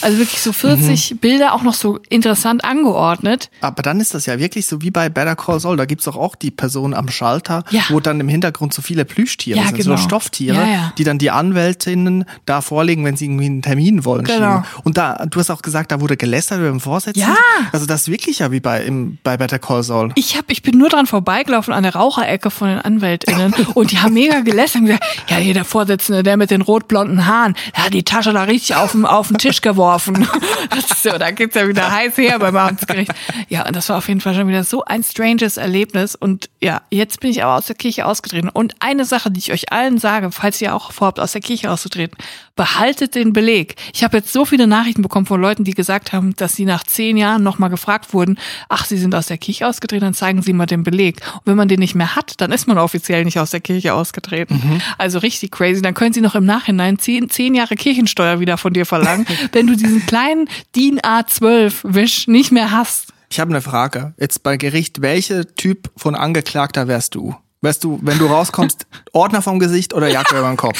Also 0.00 0.18
wirklich 0.18 0.40
so 0.40 0.52
40 0.52 1.10
mhm. 1.10 1.16
Bilder, 1.18 1.54
auch 1.54 1.62
noch 1.62 1.74
so 1.74 1.98
interessant 2.08 2.64
angeordnet. 2.64 3.50
Aber 3.60 3.82
dann 3.82 4.00
ist 4.00 4.14
das 4.14 4.26
ja 4.26 4.38
wirklich 4.38 4.66
so 4.66 4.80
wie 4.82 4.90
bei 4.90 5.08
Better 5.08 5.36
Call 5.36 5.60
Saul. 5.60 5.76
Da 5.76 5.84
gibt's 5.84 6.04
doch 6.04 6.16
auch 6.16 6.34
die 6.34 6.50
Person 6.50 6.94
am 6.94 7.08
Schalter, 7.08 7.64
ja. 7.70 7.82
wo 7.88 8.00
dann 8.00 8.20
im 8.20 8.28
Hintergrund 8.28 8.72
so 8.72 8.82
viele 8.82 9.04
Plüschtiere 9.04 9.58
ja, 9.58 9.66
sind, 9.66 9.78
genau. 9.78 9.96
so 9.96 10.02
Stofftiere, 10.02 10.56
ja, 10.56 10.92
die 10.96 11.04
dann 11.04 11.18
die 11.18 11.30
Anwältinnen 11.30 12.24
da 12.46 12.60
vorlegen, 12.60 13.04
wenn 13.04 13.16
sie 13.16 13.26
irgendwie 13.26 13.46
einen 13.46 13.62
Termin 13.62 14.04
wollen. 14.04 14.24
Genau. 14.24 14.62
Und 14.84 14.96
da, 14.96 15.26
du 15.28 15.38
hast 15.38 15.50
auch 15.50 15.62
gesagt, 15.62 15.92
da 15.92 16.00
wurde 16.00 16.16
gelästert 16.16 16.58
über 16.58 16.70
den 16.70 16.80
Vorsitzenden. 16.80 17.32
Ja. 17.32 17.68
Also 17.72 17.86
das 17.86 18.02
ist 18.02 18.08
wirklich 18.08 18.38
ja 18.38 18.50
wie 18.50 18.60
bei, 18.60 18.82
im, 18.84 19.18
bei 19.22 19.36
Better 19.36 19.58
Call 19.58 19.82
Saul. 19.82 20.12
Ich, 20.14 20.36
hab, 20.36 20.50
ich 20.50 20.62
bin 20.62 20.78
nur 20.78 20.88
dran 20.88 21.06
vorbeigelaufen 21.06 21.74
an 21.74 21.82
der 21.82 21.94
Raucherecke 21.94 22.50
von 22.50 22.68
den 22.68 22.78
Anwältinnen 22.78 23.54
und 23.74 23.92
die 23.92 23.98
haben 23.98 24.14
mega 24.14 24.40
gelästert 24.40 24.82
und 24.82 24.86
gesagt, 24.86 25.04
ja, 25.28 25.36
hier 25.36 25.54
der 25.54 25.64
Vorsitzende, 25.64 26.22
der 26.22 26.36
mit 26.36 26.50
den 26.50 26.62
rotblonden 26.62 27.26
Haaren, 27.26 27.54
der 27.76 27.84
hat 27.84 27.94
die 27.94 28.02
Tasche 28.02 28.32
da 28.32 28.44
richtig 28.44 28.76
auf 28.76 28.92
den, 28.92 29.04
auf 29.04 29.28
den 29.28 29.38
Tisch 29.38 29.57
geworfen. 29.62 30.26
so, 31.02 31.10
da 31.18 31.30
geht's 31.30 31.54
ja 31.54 31.68
wieder 31.68 31.90
heiß 31.90 32.16
her 32.16 32.38
beim 32.38 32.56
Amtsgericht. 32.56 33.12
Ja, 33.48 33.66
und 33.66 33.74
das 33.74 33.88
war 33.88 33.98
auf 33.98 34.08
jeden 34.08 34.20
Fall 34.20 34.34
schon 34.34 34.48
wieder 34.48 34.64
so 34.64 34.84
ein 34.84 35.02
stranges 35.02 35.56
Erlebnis. 35.56 36.14
Und 36.14 36.50
ja, 36.60 36.82
jetzt 36.90 37.20
bin 37.20 37.30
ich 37.30 37.42
aber 37.42 37.56
aus 37.56 37.66
der 37.66 37.76
Kirche 37.76 38.06
ausgetreten. 38.06 38.48
Und 38.48 38.74
eine 38.80 39.04
Sache, 39.04 39.30
die 39.30 39.38
ich 39.38 39.52
euch 39.52 39.72
allen 39.72 39.98
sage, 39.98 40.30
falls 40.32 40.60
ihr 40.60 40.74
auch 40.74 40.92
vorhabt, 40.92 41.20
aus 41.20 41.32
der 41.32 41.40
Kirche 41.40 41.70
auszutreten, 41.70 42.16
behaltet 42.58 43.14
den 43.14 43.32
Beleg. 43.32 43.76
Ich 43.94 44.02
habe 44.02 44.16
jetzt 44.16 44.32
so 44.32 44.44
viele 44.44 44.66
Nachrichten 44.66 45.00
bekommen 45.00 45.26
von 45.26 45.40
Leuten, 45.40 45.62
die 45.62 45.74
gesagt 45.74 46.12
haben, 46.12 46.34
dass 46.36 46.56
sie 46.56 46.64
nach 46.64 46.82
zehn 46.82 47.16
Jahren 47.16 47.44
nochmal 47.44 47.70
gefragt 47.70 48.12
wurden, 48.12 48.36
ach, 48.68 48.84
sie 48.84 48.98
sind 48.98 49.14
aus 49.14 49.26
der 49.26 49.38
Kirche 49.38 49.66
ausgetreten, 49.66 50.04
dann 50.04 50.14
zeigen 50.14 50.42
sie 50.42 50.52
mal 50.52 50.66
den 50.66 50.82
Beleg. 50.82 51.20
Und 51.34 51.46
wenn 51.46 51.56
man 51.56 51.68
den 51.68 51.78
nicht 51.78 51.94
mehr 51.94 52.16
hat, 52.16 52.40
dann 52.40 52.50
ist 52.50 52.66
man 52.66 52.76
offiziell 52.76 53.24
nicht 53.24 53.38
aus 53.38 53.50
der 53.50 53.60
Kirche 53.60 53.94
ausgetreten. 53.94 54.60
Mhm. 54.62 54.80
Also 54.98 55.20
richtig 55.20 55.52
crazy. 55.52 55.82
Dann 55.82 55.94
können 55.94 56.12
sie 56.12 56.20
noch 56.20 56.34
im 56.34 56.44
Nachhinein 56.44 56.98
zehn, 56.98 57.30
zehn 57.30 57.54
Jahre 57.54 57.76
Kirchensteuer 57.76 58.40
wieder 58.40 58.58
von 58.58 58.72
dir 58.72 58.86
verlangen, 58.86 59.24
wenn 59.52 59.66
du 59.66 59.76
diesen 59.76 60.04
kleinen 60.06 60.48
DIN 60.74 61.00
A12-Wisch 61.00 62.28
nicht 62.28 62.52
mehr 62.52 62.70
hast. 62.70 63.12
Ich 63.30 63.40
habe 63.40 63.50
eine 63.50 63.60
Frage. 63.60 64.14
Jetzt 64.18 64.42
bei 64.42 64.56
Gericht, 64.56 65.02
welcher 65.02 65.46
Typ 65.54 65.90
von 65.96 66.14
Angeklagter 66.14 66.88
wärst 66.88 67.14
du? 67.14 67.34
Wärst 67.60 67.84
du, 67.84 67.98
wenn 68.02 68.18
du 68.18 68.26
rauskommst, 68.26 68.86
Ordner 69.12 69.42
vom 69.42 69.58
Gesicht 69.58 69.92
oder 69.92 70.08
Jacke 70.08 70.38
über 70.38 70.48
den 70.48 70.56
Kopf? 70.56 70.78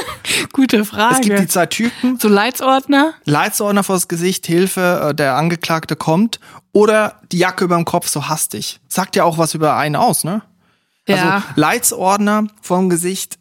Gute 0.52 0.84
Frage. 0.84 1.14
Es 1.14 1.20
gibt 1.22 1.38
die 1.38 1.48
zwei 1.48 1.66
Typen. 1.66 2.18
So 2.18 2.28
Leitsordner? 2.28 3.14
Leitsordner 3.24 3.82
vors 3.82 4.06
Gesicht, 4.06 4.46
Hilfe, 4.46 5.08
äh, 5.10 5.14
der 5.14 5.36
Angeklagte 5.36 5.96
kommt. 5.96 6.38
Oder 6.72 7.20
die 7.32 7.38
Jacke 7.38 7.64
über 7.64 7.76
dem 7.76 7.84
Kopf, 7.84 8.08
so 8.08 8.28
hastig. 8.28 8.80
Sagt 8.88 9.16
ja 9.16 9.24
auch 9.24 9.38
was 9.38 9.54
über 9.54 9.76
einen 9.76 9.96
aus, 9.96 10.22
ne? 10.22 10.42
Ja. 11.08 11.16
Also 11.16 11.46
Leitsordner 11.56 12.46
vom 12.60 12.90
Gesicht 12.90 13.38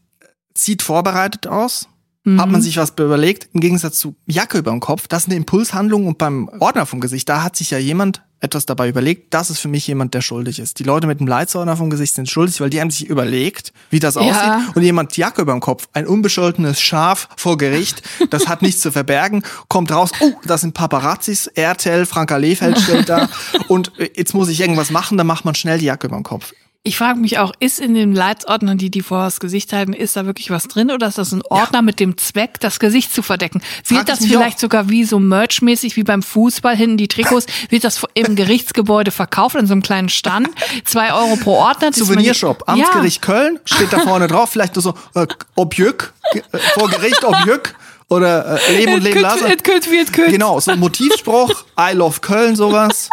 sieht 0.55 0.82
vorbereitet 0.82 1.47
aus. 1.47 1.89
Mhm. 2.26 2.41
Hat 2.41 2.49
man 2.49 2.61
sich 2.61 2.78
was 2.78 2.93
überlegt, 2.97 3.49
im 3.53 3.61
Gegensatz 3.61 3.97
zu 3.97 4.15
Jacke 4.26 4.57
über 4.57 4.72
dem 4.72 4.82
Kopf, 4.82 5.07
das 5.07 5.24
ist 5.24 5.30
eine 5.30 5.38
Impulshandlung 5.38 6.05
und 6.05 6.17
beim 6.17 6.49
Ordner 6.59 6.86
vom 6.86 6.99
Gesicht, 6.99 7.30
da 7.30 7.43
hat 7.43 7.55
sich 7.55 7.72
ja 7.72 7.78
jemand 7.78 8.22
etwas 8.41 8.65
dabei 8.65 8.89
überlegt, 8.89 9.34
das 9.34 9.49
ist 9.49 9.59
für 9.59 9.67
mich 9.67 9.88
jemand, 9.88 10.13
der 10.13 10.22
schuldig 10.22 10.59
ist. 10.59 10.80
Die 10.80 10.84
Leute 10.84 11.07
mit 11.07 11.20
dem 11.20 11.28
Leitsordner 11.28 11.76
vom 11.76 11.89
Gesicht 11.89 12.15
sind 12.15 12.30
schuldig, 12.30 12.59
weil 12.61 12.70
die 12.70 12.80
haben 12.80 12.89
sich 12.89 13.07
überlegt, 13.07 13.74
wie 13.89 13.99
das 13.99 14.15
ja. 14.15 14.22
aussieht. 14.22 14.76
Und 14.76 14.82
jemand 14.82 15.15
Jacke 15.17 15.41
über 15.41 15.51
dem 15.51 15.59
Kopf, 15.59 15.88
ein 15.93 16.07
unbescholtenes 16.07 16.80
Schaf 16.80 17.30
vor 17.36 17.57
Gericht, 17.57 18.01
das 18.30 18.47
hat 18.47 18.61
nichts 18.61 18.82
zu 18.82 18.91
verbergen, 18.91 19.43
kommt 19.67 19.91
raus, 19.91 20.11
oh, 20.20 20.34
das 20.45 20.61
sind 20.61 20.74
Paparazzis, 20.74 21.47
RTL, 21.47 22.05
Franka 22.05 22.38
Lehfeld 22.38 22.80
steht 22.80 23.09
da 23.09 23.30
und 23.67 23.91
jetzt 24.15 24.34
muss 24.34 24.49
ich 24.49 24.59
irgendwas 24.59 24.89
machen, 24.89 25.17
dann 25.17 25.28
macht 25.28 25.45
man 25.45 25.55
schnell 25.55 25.80
die 25.80 25.86
Jacke 25.86 26.07
über 26.07 26.17
dem 26.17 26.24
Kopf. 26.24 26.53
Ich 26.84 26.97
frage 26.97 27.19
mich 27.19 27.38
auch, 27.39 27.51
ist 27.59 27.80
in 27.82 27.93
den 27.93 28.15
Leitsordnern, 28.15 28.77
die 28.77 28.89
die 28.89 29.01
vor 29.01 29.23
das 29.23 29.41
Gesicht 29.41 29.73
halten, 29.73 29.91
ist 29.91 30.15
da 30.15 30.25
wirklich 30.25 30.49
was 30.49 30.69
drin 30.69 30.91
oder 30.91 31.07
ist 31.07 31.17
das 31.17 31.34
ein 31.34 31.41
Ordner 31.49 31.80
ja. 31.80 31.82
mit 31.82 31.99
dem 31.99 32.17
Zweck, 32.17 32.57
das 32.61 32.80
Gesicht 32.80 33.13
zu 33.13 33.21
verdecken? 33.21 33.61
Wird 33.88 34.07
das 34.07 34.25
vielleicht 34.25 34.57
auch. 34.57 34.61
sogar 34.61 34.89
wie 34.89 35.03
so 35.03 35.19
Merch-mäßig, 35.19 35.97
wie 35.97 36.03
beim 36.03 36.23
Fußball 36.23 36.77
hinten 36.77 36.95
die 36.95 37.09
Trikots, 37.09 37.47
wird 37.69 37.84
das 37.84 38.01
im 38.13 38.38
Gerichtsgebäude 38.38 39.11
verkauft 39.11 39.57
in 39.57 39.67
so 39.67 39.73
einem 39.73 39.82
kleinen 39.82 40.07
Stand? 40.07 40.47
Zwei 40.86 41.13
Euro 41.13 41.36
pro 41.36 41.55
Ordner. 41.55 41.91
Souvenirshop, 41.91 42.63
Amtsgericht 42.65 43.27
ja. 43.27 43.34
Köln, 43.34 43.59
steht 43.65 43.91
da 43.91 43.99
vorne 43.99 44.27
drauf, 44.27 44.49
vielleicht 44.51 44.75
nur 44.75 44.82
so 44.84 44.93
äh, 45.15 45.27
Objück, 45.55 46.13
äh, 46.34 46.57
vor 46.75 46.89
Gericht 46.89 47.25
Objück 47.25 47.75
oder 48.07 48.57
äh, 48.69 48.77
Leben 48.77 48.93
und 48.93 49.03
Leben 49.03 49.19
lassen. 49.19 49.47
Genau, 50.32 50.57
so 50.61 50.71
ein 50.71 50.80
Motivspruch, 50.80 51.65
I 51.77 51.93
love 51.93 52.21
Köln, 52.21 52.55
sowas. 52.55 53.09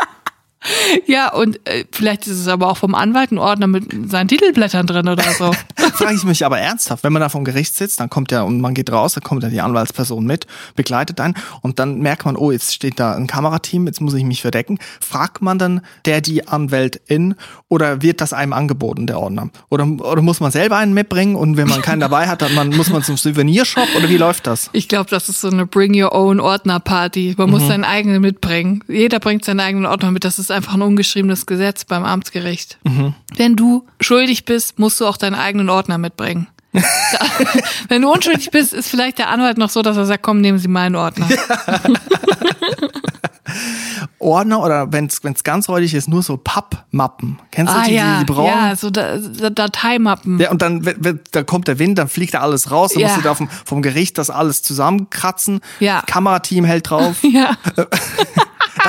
Ja, 1.07 1.33
und 1.33 1.61
äh, 1.69 1.85
vielleicht 1.93 2.27
ist 2.27 2.39
es 2.39 2.49
aber 2.49 2.69
auch 2.69 2.77
vom 2.77 2.95
Anwalt 2.95 3.31
ein 3.31 3.39
Ordner 3.39 3.67
mit 3.67 4.11
seinen 4.11 4.29
Titelblättern 4.29 4.87
drin 4.87 5.09
oder 5.09 5.23
so. 5.33 5.53
Frage 5.95 6.15
ich 6.15 6.25
mich 6.25 6.45
aber 6.45 6.59
ernsthaft, 6.59 7.05
wenn 7.05 7.13
man 7.13 7.21
da 7.21 7.29
vom 7.29 7.45
Gericht 7.45 7.77
sitzt, 7.77 8.01
dann 8.01 8.11
kommt 8.11 8.33
ja 8.33 8.43
und 8.43 8.61
man 8.61 8.75
geht 8.75 8.91
raus, 8.91 9.15
dann 9.15 9.23
kommt 9.23 9.43
ja 9.43 9.49
die 9.49 9.61
Anwaltsperson 9.61 10.25
mit, 10.25 10.47
begleitet 10.75 11.21
einen 11.21 11.35
und 11.63 11.79
dann 11.79 12.01
merkt 12.01 12.25
man, 12.25 12.37
oh, 12.37 12.51
jetzt 12.51 12.75
steht 12.75 12.99
da 12.99 13.15
ein 13.15 13.27
Kamerateam, 13.27 13.87
jetzt 13.87 14.01
muss 14.01 14.15
ich 14.15 14.25
mich 14.25 14.43
verdecken. 14.43 14.79
Fragt 15.01 15.43
man 15.43 15.59
dann 15.59 15.81
der 16.05 16.21
die 16.21 16.49
Anwältin 16.49 17.35
oder 17.69 18.03
wird 18.03 18.21
das 18.21 18.33
einem 18.33 18.53
angeboten, 18.53 19.07
der 19.07 19.19
Ordner? 19.19 19.51
Oder, 19.69 19.87
oder 19.87 20.23
muss 20.23 20.41
man 20.41 20.51
selber 20.51 20.77
einen 20.77 20.95
mitbringen 20.95 21.37
und 21.37 21.57
wenn 21.57 21.69
man 21.69 21.83
keinen 21.83 22.01
dabei 22.01 22.29
hat, 22.29 22.43
dann 22.43 22.55
man, 22.55 22.71
muss 22.71 22.91
man 22.91 23.03
zum 23.03 23.17
Souvenirshop 23.17 23.89
oder 23.97 24.09
wie 24.09 24.17
läuft 24.17 24.47
das? 24.47 24.71
Ich 24.73 24.89
glaube, 24.89 25.11
das 25.11 25.29
ist 25.29 25.41
so 25.41 25.49
eine 25.49 25.67
Bring 25.67 26.01
Your 26.01 26.13
Own 26.13 26.41
Ordner 26.41 26.81
Party. 26.81 27.35
Man 27.37 27.47
mhm. 27.49 27.53
muss 27.53 27.67
seinen 27.67 27.85
eigenen 27.85 28.21
mitbringen. 28.21 28.83
Jeder 28.89 29.21
bringt 29.21 29.45
seinen 29.45 29.61
eigenen 29.61 29.87
Ordner 29.87 30.11
mit. 30.11 30.25
Das 30.25 30.39
ist 30.39 30.51
einfach 30.57 30.75
ein 30.75 30.83
ungeschriebenes 30.83 31.47
Gesetz 31.47 31.85
beim 31.85 32.05
Amtsgericht. 32.05 32.79
Mhm. 32.85 33.15
Wenn 33.37 33.55
du 33.57 33.87
schuldig 34.01 34.45
bist, 34.45 34.79
musst 34.79 35.01
du 35.01 35.07
auch 35.07 35.17
deinen 35.17 35.35
eigenen 35.37 35.69
Ordner 35.71 35.99
mitbringen. 35.99 36.49
Wenn 37.89 38.03
du 38.03 38.13
unschuldig 38.13 38.51
bist, 38.51 38.75
ist 38.75 38.89
vielleicht 38.91 39.17
der 39.19 39.31
Anwalt 39.31 39.57
noch 39.57 39.71
so, 39.71 39.81
dass 39.81 39.97
er 39.97 40.05
sagt, 40.05 40.23
komm, 40.23 40.43
nehmen 40.43 40.59
Sie 40.59 40.69
meinen 40.69 40.95
Ordner. 40.95 41.27
Ordner 44.19 44.63
oder 44.63 44.93
wenn 44.93 45.07
es 45.07 45.45
ganz 45.45 45.69
räudig 45.69 45.95
ist, 45.95 46.09
nur 46.09 46.23
so 46.23 46.37
Pappmappen. 46.37 47.39
Kennst 47.51 47.73
du 47.73 47.79
ah 47.79 47.85
die, 47.85 47.95
ja, 47.95 48.19
die, 48.19 48.27
die 48.27 48.33
braunen? 48.33 48.49
ja, 48.51 48.77
so 48.77 48.91
da, 48.91 49.17
da, 49.19 49.51
Dateimappen. 49.51 50.39
Ja, 50.41 50.51
und 50.51 50.63
dann 50.63 50.83
da 51.31 51.43
kommt 51.45 51.69
der 51.69 51.79
Wind, 51.79 51.99
dann 51.99 52.09
fliegt 52.09 52.35
da 52.35 52.41
alles 52.41 52.71
raus, 52.71 52.93
dann 52.93 53.03
Ja. 53.03 53.09
musst 53.09 53.19
du 53.21 53.23
da 53.23 53.35
vom, 53.35 53.49
vom 53.65 53.83
Gericht 53.83 54.19
das 54.19 54.31
alles 54.31 54.63
zusammenkratzen. 54.63 55.61
Ja. 55.81 56.03
Kamerateam 56.07 56.65
hält 56.65 56.91
drauf. 56.91 57.17
Ja. 57.27 57.57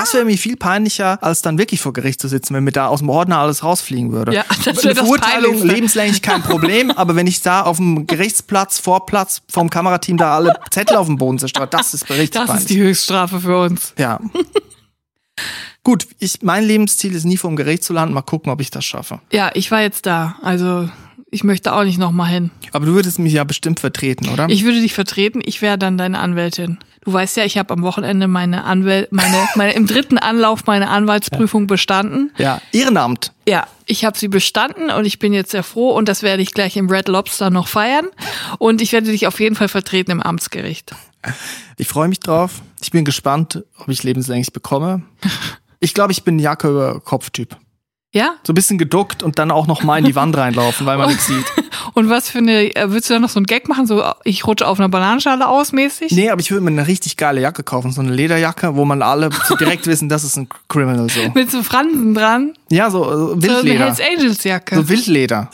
Das 0.02 0.14
wäre 0.14 0.26
mir 0.26 0.38
viel 0.38 0.56
peinlicher, 0.56 1.22
als 1.24 1.42
dann 1.42 1.58
wirklich 1.58 1.82
vor 1.82 1.94
Gericht 1.94 2.22
zu 2.22 2.28
sitzen, 2.28 2.54
wenn 2.54 2.64
mir 2.64 2.72
da 2.72 2.88
aus 2.88 3.00
dem 3.00 3.10
Ordner 3.10 3.40
alles 3.40 3.64
rausfliegen 3.64 4.12
würde. 4.12 4.34
Ja, 4.34 4.46
das 4.64 4.84
Eine 4.84 4.96
Verurteilung 4.96 5.64
lebenslänglich 5.64 6.22
kein 6.22 6.42
Problem, 6.44 6.92
aber 6.92 7.16
wenn 7.16 7.28
ich 7.28 7.42
da 7.42 7.62
auf 7.62 7.78
dem 7.78 8.08
Gerichtsplatz, 8.08 8.80
Vorplatz, 8.80 9.42
vom 9.50 9.70
Kamerateam 9.70 10.18
da 10.18 10.36
alle 10.36 10.60
Zettel 10.70 10.98
auf 10.98 11.08
dem 11.08 11.18
Boden 11.18 11.40
zerstreut, 11.40 11.74
das 11.74 11.94
ist 11.94 12.10
richtig 12.10 12.32
Das 12.32 12.60
ist 12.60 12.70
die 12.70 12.80
Höchststrafe 12.80 13.40
für 13.40 13.60
uns. 13.60 13.94
Ja. 13.98 14.20
Gut, 15.84 16.06
ich, 16.20 16.42
mein 16.42 16.64
Lebensziel 16.66 17.16
ist 17.16 17.24
nie 17.24 17.38
vor 17.38 17.50
dem 17.50 17.56
Gericht 17.56 17.84
zu 17.84 17.94
landen. 17.94 18.14
Mal 18.14 18.22
gucken, 18.22 18.52
ob 18.52 18.60
ich 18.60 18.70
das 18.70 18.84
schaffe. 18.84 19.22
Ja, 19.32 19.52
ich 19.54 19.72
war 19.72 19.82
jetzt 19.82 20.06
da. 20.06 20.36
Also 20.42 20.90
ich 21.30 21.44
möchte 21.44 21.74
auch 21.74 21.84
nicht 21.84 21.98
nochmal 21.98 22.30
hin. 22.30 22.52
Aber 22.72 22.86
du 22.86 22.94
würdest 22.94 23.20
mich 23.20 23.34
ja 23.34 23.44
bestimmt 23.44 23.80
vertreten, 23.80 24.30
oder? 24.30 24.48
Ich 24.50 24.64
würde 24.64 24.82
dich 24.82 24.94
vertreten, 24.94 25.42
ich 25.44 25.62
wäre 25.62 25.78
dann 25.78 25.98
deine 25.98 26.20
Anwältin. 26.20 26.78
Du 27.04 27.14
weißt 27.14 27.38
ja, 27.38 27.46
ich 27.46 27.58
habe 27.58 27.74
am 27.74 27.84
Wochenende 27.84 28.28
meine 28.28 28.66
Anwäl 28.66 29.08
meine, 29.12 29.48
meine 29.56 29.74
im 29.74 29.88
dritten 29.88 30.18
Anlauf 30.18 30.66
meine 30.66 30.90
Anwaltsprüfung 30.90 31.68
bestanden. 31.68 32.32
ja, 32.38 32.62
Ehrenamt. 32.72 33.34
Ja, 33.48 33.68
ich 33.86 34.04
habe 34.04 34.18
sie 34.18 34.28
bestanden 34.28 34.90
und 34.90 35.06
ich 35.06 35.20
bin 35.20 35.32
jetzt 35.34 35.52
sehr 35.52 35.64
froh 35.64 35.92
und 35.92 36.10
das 36.10 36.22
werde 36.24 36.42
ich 36.44 36.52
gleich 36.54 36.76
im 36.76 36.90
Red 36.90 37.08
Lobster 37.08 37.50
noch 37.50 37.68
feiern. 37.68 38.08
Und 38.58 38.82
ich 38.82 38.92
werde 38.92 39.12
dich 39.12 39.28
auf 39.28 39.40
jeden 39.40 39.56
Fall 39.56 39.70
vertreten 39.70 40.12
im 40.12 40.22
Amtsgericht. 40.22 40.96
Ich 41.80 41.88
freue 41.88 42.08
mich 42.08 42.20
drauf. 42.20 42.62
Ich 42.82 42.90
bin 42.90 43.06
gespannt, 43.06 43.64
ob 43.78 43.90
ich 43.90 44.02
lebenslänglich 44.04 44.52
bekomme. 44.54 45.04
Ich 45.80 45.94
glaube, 45.94 46.12
ich 46.12 46.24
bin 46.24 46.38
ein 46.38 46.40
Jacke 46.40 46.70
über 46.70 47.00
Kopf-Typ. 47.00 47.56
Ja? 48.14 48.36
So 48.44 48.54
ein 48.54 48.56
bisschen 48.56 48.78
geduckt 48.78 49.22
und 49.22 49.38
dann 49.38 49.52
auch 49.52 49.68
noch 49.68 49.84
mal 49.84 49.98
in 50.00 50.06
die 50.06 50.16
Wand 50.16 50.36
reinlaufen, 50.38 50.86
weil 50.86 50.98
man 50.98 51.08
nichts 51.10 51.28
sieht. 51.28 51.46
Und 51.94 52.10
was 52.10 52.30
für 52.30 52.38
eine, 52.40 52.74
äh, 52.76 52.90
würdest 52.90 53.10
du 53.10 53.16
da 53.16 53.20
noch 53.20 53.30
so 53.30 53.40
einen 53.40 53.46
Gag 53.46 53.68
machen, 53.68 53.86
so 53.86 54.04
ich 54.24 54.46
rutsche 54.48 54.66
auf 54.68 54.80
einer 54.80 54.90
Bananenschale 54.90 55.48
aus 55.48 55.72
mäßig? 55.74 56.12
Nee, 56.14 56.30
aber 56.30 56.40
ich 56.42 56.50
würde 56.52 56.64
mir 56.64 56.72
eine 56.72 56.88
richtig 56.88 57.18
geile 57.18 57.42
Jacke 57.42 57.64
kaufen, 57.64 57.92
so 57.92 58.02
eine 58.02 58.12
Lederjacke, 58.14 58.76
wo 58.76 58.86
man 58.86 59.02
alle 59.02 59.30
so 59.48 59.56
direkt 59.56 59.88
wissen, 59.88 60.10
das 60.10 60.24
ist 60.24 60.38
ein 60.38 60.48
Criminal 60.70 61.10
so. 61.10 61.20
Mit 61.34 61.52
so 61.52 61.64
Fransen 61.64 62.14
dran? 62.14 62.54
Ja, 62.70 62.90
so, 62.90 63.04
so 63.04 63.28
So 63.28 63.34
eine 63.34 63.44
Wildleder. 63.44 63.86
Hells 63.86 64.00
Angels 64.02 64.44
Jacke. 64.44 64.76
So 64.76 64.88
Wildleder. 64.90 65.50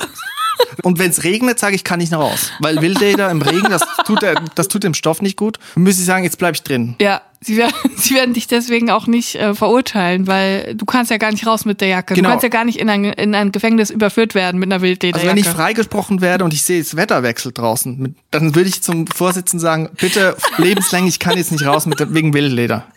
Und 0.83 0.99
wenn 0.99 1.09
es 1.09 1.23
regnet, 1.23 1.59
sage 1.59 1.75
ich, 1.75 1.83
kann 1.83 2.01
ich 2.01 2.09
nicht 2.09 2.19
raus. 2.19 2.51
Weil 2.59 2.81
Wildleder 2.81 3.29
im 3.29 3.41
Regen, 3.41 3.69
das 3.69 3.83
tut, 4.05 4.21
der, 4.21 4.35
das 4.55 4.67
tut 4.67 4.83
dem 4.83 4.93
Stoff 4.93 5.21
nicht 5.21 5.37
gut. 5.37 5.59
Müsste 5.75 6.01
ich 6.01 6.05
sagen, 6.05 6.23
jetzt 6.23 6.37
bleib 6.37 6.55
ich 6.55 6.63
drin. 6.63 6.95
Ja, 6.99 7.21
sie 7.41 7.57
werden, 7.57 7.73
sie 7.95 8.15
werden 8.15 8.33
dich 8.33 8.47
deswegen 8.47 8.89
auch 8.89 9.07
nicht 9.07 9.35
äh, 9.35 9.53
verurteilen, 9.53 10.27
weil 10.27 10.75
du 10.75 10.85
kannst 10.85 11.11
ja 11.11 11.17
gar 11.17 11.31
nicht 11.31 11.45
raus 11.45 11.65
mit 11.65 11.81
der 11.81 11.89
Jacke. 11.89 12.15
Genau. 12.15 12.27
Du 12.27 12.31
kannst 12.31 12.43
ja 12.43 12.49
gar 12.49 12.65
nicht 12.65 12.79
in 12.79 12.89
ein, 12.89 13.05
in 13.05 13.35
ein 13.35 13.51
Gefängnis 13.51 13.89
überführt 13.89 14.35
werden 14.35 14.59
mit 14.59 14.71
einer 14.71 14.81
Wildlederjacke. 14.81 15.29
Also 15.29 15.45
wenn 15.45 15.51
ich 15.51 15.55
freigesprochen 15.55 16.21
werde 16.21 16.43
und 16.43 16.53
ich 16.53 16.63
sehe, 16.63 16.81
das 16.81 16.95
Wetter 16.95 17.23
wechselt 17.23 17.57
draußen, 17.57 17.97
mit, 17.97 18.15
dann 18.31 18.55
würde 18.55 18.69
ich 18.69 18.81
zum 18.81 19.07
Vorsitzenden 19.07 19.59
sagen, 19.59 19.89
bitte 19.99 20.35
lebenslänglich, 20.57 21.15
ich 21.15 21.19
kann 21.19 21.37
jetzt 21.37 21.51
nicht 21.51 21.65
raus 21.65 21.85
mit, 21.85 22.13
wegen 22.13 22.33
Wildleder. 22.33 22.87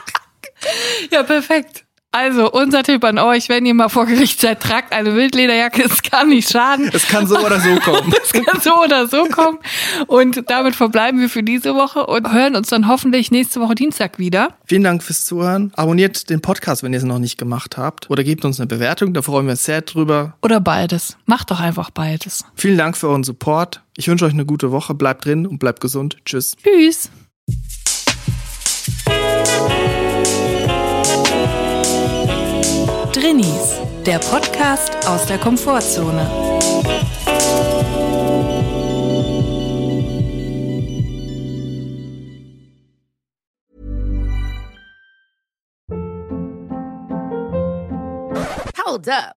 ja, 1.10 1.22
perfekt. 1.22 1.84
Also, 2.20 2.50
unser 2.50 2.82
Tipp 2.82 3.04
an 3.04 3.16
euch, 3.20 3.48
wenn 3.48 3.64
ihr 3.64 3.74
mal 3.74 3.88
vor 3.88 4.04
Gericht 4.04 4.40
seid, 4.40 4.60
tragt 4.60 4.92
eine 4.92 5.14
Wildlederjacke, 5.14 5.84
es 5.84 6.02
kann 6.02 6.30
nicht 6.30 6.50
schaden. 6.50 6.90
Es 6.92 7.06
kann 7.06 7.28
so 7.28 7.38
oder 7.38 7.60
so 7.60 7.76
kommen. 7.76 8.12
Es 8.24 8.32
kann 8.32 8.60
so 8.60 8.74
oder 8.82 9.06
so 9.06 9.24
kommen. 9.26 9.58
Und 10.08 10.50
damit 10.50 10.74
verbleiben 10.74 11.20
wir 11.20 11.28
für 11.28 11.44
diese 11.44 11.76
Woche 11.76 12.06
und 12.06 12.32
hören 12.32 12.56
uns 12.56 12.70
dann 12.70 12.88
hoffentlich 12.88 13.30
nächste 13.30 13.60
Woche 13.60 13.76
Dienstag 13.76 14.18
wieder. 14.18 14.48
Vielen 14.66 14.82
Dank 14.82 15.04
fürs 15.04 15.26
Zuhören. 15.26 15.70
Abonniert 15.76 16.28
den 16.28 16.40
Podcast, 16.40 16.82
wenn 16.82 16.92
ihr 16.92 16.98
es 16.98 17.04
noch 17.04 17.20
nicht 17.20 17.38
gemacht 17.38 17.76
habt. 17.76 18.10
Oder 18.10 18.24
gebt 18.24 18.44
uns 18.44 18.58
eine 18.58 18.66
Bewertung, 18.66 19.14
da 19.14 19.22
freuen 19.22 19.46
wir 19.46 19.52
uns 19.52 19.64
sehr 19.64 19.82
drüber. 19.82 20.34
Oder 20.42 20.60
beides. 20.60 21.16
Macht 21.26 21.52
doch 21.52 21.60
einfach 21.60 21.90
beides. 21.90 22.44
Vielen 22.56 22.78
Dank 22.78 22.96
für 22.96 23.08
euren 23.08 23.22
Support. 23.22 23.82
Ich 23.96 24.08
wünsche 24.08 24.24
euch 24.24 24.32
eine 24.32 24.44
gute 24.44 24.72
Woche. 24.72 24.92
Bleibt 24.92 25.24
drin 25.24 25.46
und 25.46 25.60
bleibt 25.60 25.80
gesund. 25.80 26.16
Tschüss. 26.24 26.56
Tschüss. 26.64 27.10
Drinnies, 33.28 33.78
der 34.06 34.18
Podcast 34.20 35.06
aus 35.06 35.26
der 35.26 35.36
Komfortzone. 35.36 36.26
Hold 48.82 49.08
up. 49.10 49.37